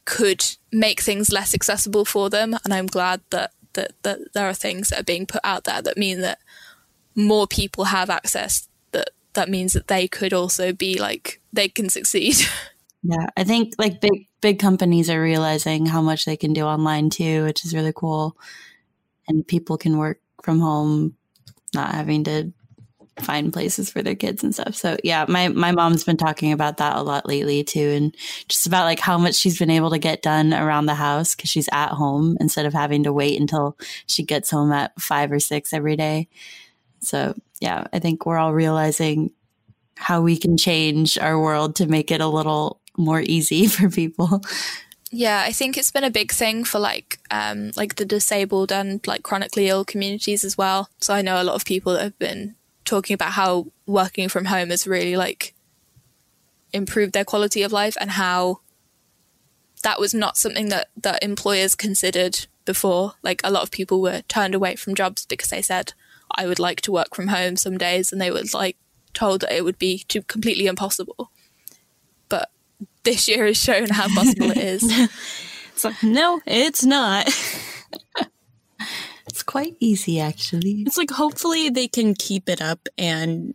could 0.05 0.45
make 0.73 1.01
things 1.01 1.33
less 1.33 1.55
accessible 1.55 2.05
for 2.05 2.31
them 2.31 2.57
and 2.65 2.73
i'm 2.73 2.87
glad 2.87 3.21
that 3.31 3.53
that, 3.75 3.93
that 4.03 4.19
there 4.35 4.49
are 4.49 4.55
things 4.55 4.89
that 4.89 5.01
are 5.01 5.05
being 5.05 5.27
put 5.27 5.41
out 5.45 5.65
there 5.65 5.81
that 5.81 5.97
mean 5.97 6.21
that 6.21 6.41
more 7.15 7.47
people 7.47 7.85
have 7.85 8.11
access 8.11 8.69
that 8.91 9.11
that 9.35 9.49
means 9.49 9.73
that 9.73 9.87
they 9.87 10.09
could 10.09 10.33
also 10.33 10.73
be 10.73 10.99
like 10.99 11.41
they 11.53 11.69
can 11.69 11.89
succeed 11.89 12.37
Yeah, 13.03 13.27
I 13.37 13.45
think 13.45 13.75
like 13.79 14.01
big 14.01 14.29
big 14.41 14.59
companies 14.59 15.09
are 15.09 15.21
realizing 15.21 15.87
how 15.87 16.03
much 16.03 16.25
they 16.25 16.37
can 16.37 16.53
do 16.53 16.65
online 16.65 17.11
too, 17.11 17.45
which 17.45 17.65
is 17.65 17.75
really 17.75 17.93
cool. 17.95 18.37
And 19.29 19.47
people 19.47 19.79
can 19.79 19.97
work 19.97 20.21
from 20.43 20.61
home, 20.61 21.17
not 21.75 21.95
having 21.95 22.25
to 22.25 22.53
find 23.19 23.53
places 23.53 23.91
for 23.91 24.03
their 24.03 24.15
kids 24.15 24.43
and 24.43 24.55
stuff. 24.55 24.75
So 24.75 24.97
yeah, 25.05 25.25
my 25.29 25.49
my 25.49 25.73
mom's 25.73 26.05
been 26.05 26.17
talking 26.17 26.53
about 26.53 26.79
that 26.79 26.97
a 26.97 27.03
lot 27.03 27.27
lately 27.27 27.65
too, 27.65 27.91
and 27.91 28.17
just 28.49 28.67
about 28.67 28.85
like 28.85 29.01
how 29.01 29.19
much 29.19 29.35
she's 29.35 29.59
been 29.59 29.71
able 29.71 29.91
to 29.91 29.99
get 29.99 30.23
done 30.23 30.55
around 30.55 30.87
the 30.87 30.95
house 30.95 31.35
because 31.35 31.51
she's 31.51 31.69
at 31.73 31.91
home 31.91 32.37
instead 32.41 32.67
of 32.67 32.73
having 32.73 33.03
to 33.05 33.13
wait 33.13 33.41
until 33.41 33.77
she 34.07 34.23
gets 34.23 34.51
home 34.51 34.73
at 34.73 34.99
five 35.01 35.33
or 35.33 35.41
six 35.41 35.73
every 35.73 35.97
day. 35.97 36.29
So 37.01 37.35
yeah, 37.61 37.85
I 37.93 37.99
think 37.99 38.27
we're 38.27 38.39
all 38.39 38.55
realizing 38.55 39.33
how 39.97 40.23
we 40.23 40.37
can 40.37 40.57
change 40.57 41.19
our 41.19 41.39
world 41.39 41.77
to 41.77 41.87
make 41.87 42.11
it 42.11 42.21
a 42.21 42.27
little 42.27 42.81
more 42.97 43.21
easy 43.21 43.67
for 43.67 43.91
people. 43.91 44.41
Yeah, 45.13 45.43
I 45.45 45.51
think 45.51 45.77
it's 45.77 45.91
been 45.91 46.05
a 46.05 46.11
big 46.11 46.31
thing 46.33 46.65
for 46.65 46.79
like 46.79 47.19
um 47.31 47.73
like 47.77 47.97
the 47.97 48.05
disabled 48.05 48.73
and 48.73 49.05
like 49.07 49.23
chronically 49.23 49.69
ill 49.69 49.85
communities 49.85 50.45
as 50.45 50.57
well. 50.57 50.89
So 51.01 51.15
I 51.15 51.23
know 51.23 51.41
a 51.41 51.45
lot 51.45 51.57
of 51.57 51.65
people 51.65 51.95
that 51.95 52.03
have 52.03 52.19
been 52.19 52.55
talking 52.91 53.15
about 53.15 53.33
how 53.33 53.69
working 53.87 54.29
from 54.29 54.47
home 54.47 54.71
has 54.71 54.87
really 54.87 55.17
like 55.17 55.55
improved 56.73 57.13
their 57.13 57.25
quality 57.25 57.63
of 57.63 57.71
life 57.71 57.97
and 58.01 58.11
how 58.13 58.61
that 59.85 60.01
was 60.01 60.13
not 60.13 60.37
something 60.37 60.69
that 60.71 60.89
that 60.97 61.23
employers 61.23 61.77
considered 61.77 62.47
before. 62.65 63.13
Like 63.23 63.41
a 63.45 63.51
lot 63.51 63.63
of 63.63 63.71
people 63.71 64.03
were 64.03 64.23
turned 64.23 64.57
away 64.57 64.75
from 64.75 64.97
jobs 64.97 65.25
because 65.25 65.51
they 65.51 65.63
said 65.63 65.93
I 66.35 66.47
would 66.47 66.59
like 66.59 66.81
to 66.83 66.93
work 66.93 67.15
from 67.15 67.29
home 67.29 67.57
some 67.57 67.79
days 67.79 68.11
and 68.11 68.21
they 68.21 68.31
were 68.31 68.43
like 68.53 68.77
told 69.15 69.43
that 69.43 69.57
it 69.57 69.65
would 69.65 69.79
be 69.79 70.05
too 70.09 70.23
completely 70.23 70.67
impossible. 70.67 71.31
But 72.29 72.51
this 73.05 73.29
year 73.29 73.47
has 73.47 73.57
shown 73.57 73.91
how 73.91 74.09
possible 74.09 74.51
it 74.51 74.59
is. 74.59 74.83
It's 75.73 75.85
like, 75.87 76.03
no, 76.03 76.43
it's 76.45 76.85
not. 76.85 77.27
It's 79.51 79.53
quite 79.53 79.77
easy, 79.81 80.21
actually. 80.21 80.85
It's 80.87 80.97
like 80.97 81.11
hopefully 81.11 81.71
they 81.71 81.89
can 81.89 82.15
keep 82.15 82.49
it 82.49 82.63
up 82.63 82.89
and 82.97 83.53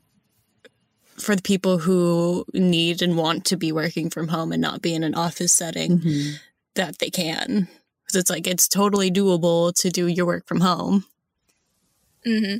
for 1.17 1.37
the 1.37 1.41
people 1.41 1.77
who 1.77 2.45
need 2.53 3.01
and 3.01 3.17
want 3.17 3.45
to 3.45 3.55
be 3.55 3.71
working 3.71 4.09
from 4.09 4.27
home 4.27 4.51
and 4.51 4.61
not 4.61 4.81
be 4.81 4.93
in 4.93 5.03
an 5.05 5.15
office 5.15 5.53
setting 5.53 5.99
Mhm. 5.99 6.33
that 6.73 6.99
they 6.99 7.09
can. 7.09 7.69
Because 8.03 8.19
it's 8.19 8.29
like 8.29 8.45
it's 8.45 8.67
totally 8.67 9.09
doable 9.09 9.73
to 9.75 9.89
do 9.89 10.07
your 10.07 10.25
work 10.25 10.45
from 10.45 10.59
home. 10.59 11.05
hmm 12.25 12.55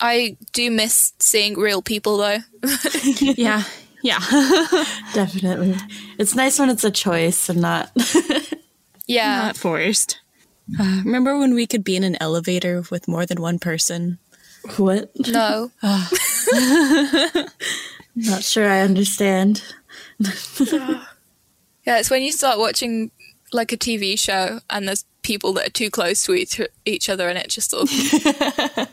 I 0.00 0.36
do 0.52 0.70
miss 0.72 1.12
seeing 1.20 1.54
real 1.54 1.80
people 1.80 2.16
though. 2.16 2.38
yeah. 3.20 3.62
Yeah. 4.02 4.18
Definitely. 5.14 5.76
It's 6.18 6.34
nice 6.34 6.58
when 6.58 6.70
it's 6.70 6.82
a 6.84 6.90
choice 6.90 7.48
and 7.48 7.60
not. 7.60 7.92
yeah. 9.06 9.42
not 9.42 9.56
forced. 9.56 10.18
Uh, 10.78 11.02
remember 11.04 11.38
when 11.38 11.54
we 11.54 11.66
could 11.66 11.84
be 11.84 11.96
in 11.96 12.04
an 12.04 12.16
elevator 12.20 12.82
with 12.90 13.06
more 13.08 13.24
than 13.26 13.40
one 13.40 13.58
person? 13.58 14.18
what? 14.76 15.10
No. 15.28 15.70
Not 18.16 18.42
sure 18.42 18.68
I 18.68 18.80
understand. 18.80 19.62
Yeah, 21.86 21.98
it's 22.00 22.10
when 22.10 22.22
you 22.22 22.32
start 22.32 22.58
watching 22.58 23.12
like 23.52 23.72
a 23.72 23.76
TV 23.76 24.18
show 24.18 24.58
and 24.68 24.88
there's 24.88 25.04
people 25.22 25.52
that 25.52 25.68
are 25.68 25.70
too 25.70 25.88
close 25.88 26.24
to 26.24 26.34
each, 26.34 26.60
each 26.84 27.08
other 27.08 27.28
and 27.28 27.38
it 27.38 27.48
just 27.48 27.70
sort 27.70 27.84
of. 27.84 27.90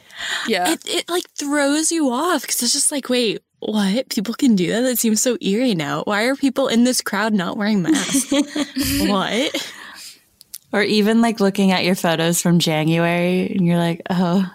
yeah. 0.47 0.69
It, 0.71 0.81
it 0.85 1.09
like 1.09 1.27
throws 1.31 1.91
you 1.91 2.11
off 2.11 2.43
because 2.43 2.61
it's 2.61 2.73
just 2.73 2.91
like, 2.91 3.09
wait, 3.09 3.41
what? 3.59 4.09
People 4.09 4.35
can 4.35 4.55
do 4.55 4.67
that? 4.71 4.81
That 4.81 4.99
seems 4.99 5.21
so 5.21 5.37
eerie 5.41 5.73
now. 5.73 6.03
Why 6.03 6.25
are 6.25 6.35
people 6.35 6.67
in 6.67 6.83
this 6.83 7.01
crowd 7.01 7.33
not 7.33 7.57
wearing 7.57 7.81
masks? 7.81 8.31
what? 9.07 9.72
Or 10.73 10.81
even 10.81 11.21
like 11.21 11.39
looking 11.39 11.71
at 11.71 11.85
your 11.85 11.95
photos 11.95 12.41
from 12.41 12.59
January 12.59 13.47
and 13.55 13.65
you're 13.65 13.77
like, 13.77 14.01
oh, 14.09 14.51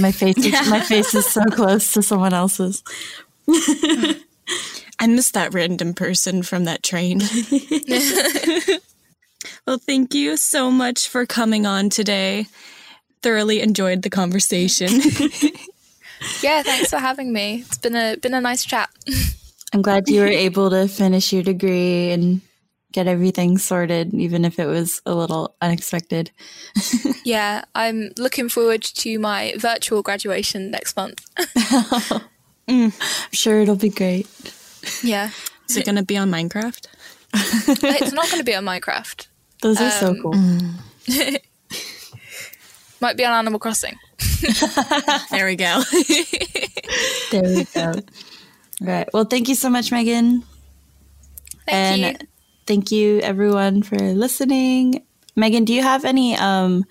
my 0.00 0.12
face, 0.12 0.38
is, 0.38 0.70
my 0.70 0.80
face 0.80 1.14
is 1.14 1.26
so 1.26 1.44
close 1.46 1.92
to 1.92 2.02
someone 2.02 2.32
else's. 2.32 2.82
I 3.48 5.06
miss 5.06 5.32
that 5.32 5.52
random 5.52 5.92
person 5.92 6.42
from 6.42 6.64
that 6.64 6.82
train. 6.82 7.20
well, 9.66 9.78
thank 9.78 10.14
you 10.14 10.36
so 10.36 10.70
much 10.70 11.08
for 11.08 11.26
coming 11.26 11.66
on 11.66 11.90
today. 11.90 12.46
Thoroughly 13.22 13.60
enjoyed 13.60 14.02
the 14.02 14.10
conversation. 14.10 14.88
Yeah, 16.42 16.62
thanks 16.62 16.90
for 16.90 16.98
having 16.98 17.32
me. 17.32 17.64
It's 17.66 17.78
been 17.78 17.96
a 17.96 18.16
been 18.16 18.34
a 18.34 18.40
nice 18.40 18.64
chat. 18.64 18.90
I'm 19.72 19.82
glad 19.82 20.08
you 20.08 20.20
were 20.20 20.26
able 20.26 20.70
to 20.70 20.88
finish 20.88 21.32
your 21.32 21.42
degree 21.42 22.10
and 22.12 22.40
get 22.94 23.08
everything 23.08 23.58
sorted, 23.58 24.14
even 24.14 24.44
if 24.44 24.58
it 24.60 24.66
was 24.66 25.02
a 25.04 25.14
little 25.14 25.54
unexpected. 25.60 26.30
Yeah, 27.26 27.64
I'm 27.74 28.10
looking 28.18 28.50
forward 28.50 28.82
to 28.82 29.18
my 29.18 29.54
virtual 29.56 30.02
graduation 30.02 30.70
next 30.70 30.94
month. 30.94 31.24
I'm 32.68 32.92
sure 33.32 33.60
it'll 33.60 33.76
be 33.76 33.88
great. 33.88 34.28
Yeah. 35.02 35.30
Is 35.70 35.78
it 35.78 35.86
going 35.86 35.96
to 35.96 36.02
be 36.04 36.18
on 36.18 36.30
Minecraft? 36.30 36.86
It's 37.32 38.12
not 38.12 38.26
going 38.26 38.40
to 38.40 38.44
be 38.44 38.54
on 38.54 38.64
Minecraft. 38.66 39.26
Those 39.62 39.80
are 39.80 39.90
so 39.90 40.08
Um, 40.10 40.20
cool. 40.20 40.34
Might 43.00 43.16
be 43.16 43.24
on 43.24 43.32
Animal 43.32 43.58
Crossing. 43.58 43.96
There 45.30 45.46
we 45.46 45.56
go. 45.56 45.82
There 47.30 47.42
we 47.42 47.64
go. 47.64 47.92
All 47.92 48.86
right. 48.86 49.08
Well, 49.14 49.24
thank 49.24 49.48
you 49.48 49.54
so 49.54 49.70
much, 49.70 49.90
Megan. 49.90 50.44
Thank 51.66 52.04
and 52.04 52.20
you. 52.20 52.28
Thank 52.66 52.90
you 52.90 53.20
everyone 53.20 53.82
for 53.82 53.96
listening. 53.96 55.04
Megan, 55.36 55.64
do 55.64 55.72
you 55.72 55.82
have 55.82 56.04
any 56.04 56.36
um 56.36 56.84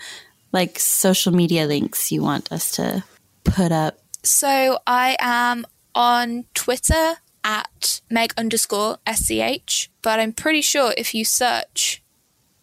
like 0.51 0.79
social 0.79 1.33
media 1.33 1.65
links 1.65 2.11
you 2.11 2.21
want 2.21 2.51
us 2.51 2.71
to 2.71 3.03
put 3.43 3.71
up? 3.71 3.99
So 4.23 4.79
I 4.87 5.17
am 5.19 5.65
on 5.95 6.45
Twitter 6.53 7.15
at 7.43 8.01
meg 8.09 8.33
underscore 8.37 8.97
sch, 9.07 9.89
but 10.01 10.19
I'm 10.19 10.33
pretty 10.33 10.61
sure 10.61 10.93
if 10.97 11.13
you 11.13 11.25
search, 11.25 12.01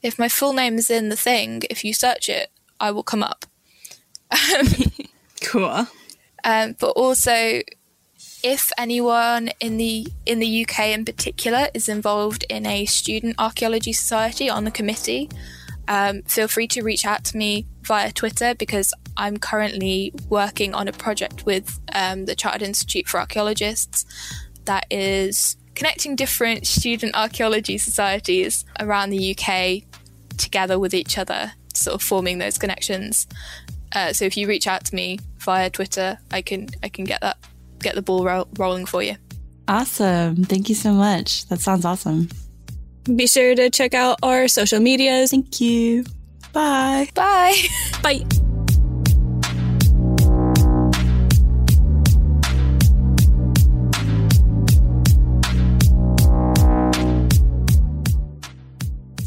if 0.03 0.19
my 0.19 0.29
full 0.29 0.53
name 0.53 0.79
is 0.79 0.91
in 0.91 1.11
the 1.11 1.17
thing, 1.17 1.63
if 1.69 1.85
you 1.85 1.93
search 1.93 2.29
it, 2.29 2.51
I 2.79 2.91
will 2.91 3.03
come 3.03 3.23
up. 3.23 3.45
cool. 5.43 5.87
Um, 6.45 6.77
but 6.79 6.91
also, 6.91 7.61
if 8.43 8.73
anyone 8.79 9.51
in 9.61 9.77
the 9.77 10.07
in 10.27 10.39
the 10.39 10.65
UK 10.65 10.89
in 10.89 11.05
particular 11.05 11.69
is 11.75 11.89
involved 11.89 12.45
in 12.49 12.67
a 12.67 12.87
student 12.87 13.37
archaeology 13.39 13.93
society 13.93 14.49
on 14.49 14.65
the 14.65 14.71
committee, 14.71 15.29
um, 15.89 16.23
feel 16.23 16.49
free 16.49 16.67
to 16.69 16.83
reach 16.83 17.05
out 17.05 17.25
to 17.25 17.37
me 17.37 17.67
via 17.83 18.13
Twitter 18.13 18.55
because 18.55 18.95
I'm 19.17 19.37
currently 19.37 20.13
working 20.29 20.75
on 20.75 20.89
a 20.89 20.93
project 20.93 21.45
with 21.45 21.81
um, 21.95 22.25
the 22.27 22.35
Chartered 22.35 22.63
Institute 22.63 23.09
for 23.09 23.21
Archaeologists 23.21 24.05
that 24.65 24.87
is 24.91 25.57
connecting 25.75 26.17
different 26.17 26.67
student 26.67 27.15
archaeology 27.17 27.79
societies 27.79 28.65
around 28.79 29.11
the 29.11 29.37
UK 29.37 29.83
together 30.37 30.79
with 30.79 30.95
each 30.95 31.19
other, 31.19 31.53
sort 31.75 31.95
of 31.95 32.03
forming 32.03 32.39
those 32.39 32.57
connections. 32.57 33.27
Uh, 33.95 34.13
so 34.13 34.25
if 34.25 34.37
you 34.37 34.47
reach 34.47 34.67
out 34.67 34.85
to 34.85 34.95
me 34.95 35.19
via 35.39 35.69
Twitter, 35.69 36.19
I 36.31 36.43
can 36.43 36.69
I 36.83 36.89
can 36.89 37.05
get 37.05 37.21
that 37.21 37.37
get 37.81 37.95
the 37.95 38.03
ball 38.03 38.25
ro- 38.25 38.49
rolling 38.59 38.87
for 38.87 39.03
you. 39.03 39.17
Awesome. 39.69 40.45
Thank 40.45 40.69
you 40.69 40.75
so 40.75 40.93
much. 40.93 41.47
That 41.47 41.61
sounds 41.61 41.85
awesome. 41.85 42.29
Be 43.05 43.27
sure 43.27 43.55
to 43.55 43.71
check 43.71 43.95
out 43.95 44.19
our 44.23 44.49
social 44.49 44.81
medias. 44.81 45.31
Thank 45.31 45.61
you. 45.61 46.05
Bye. 46.53 47.09
Bye. 47.15 47.57
Bye. 48.03 48.60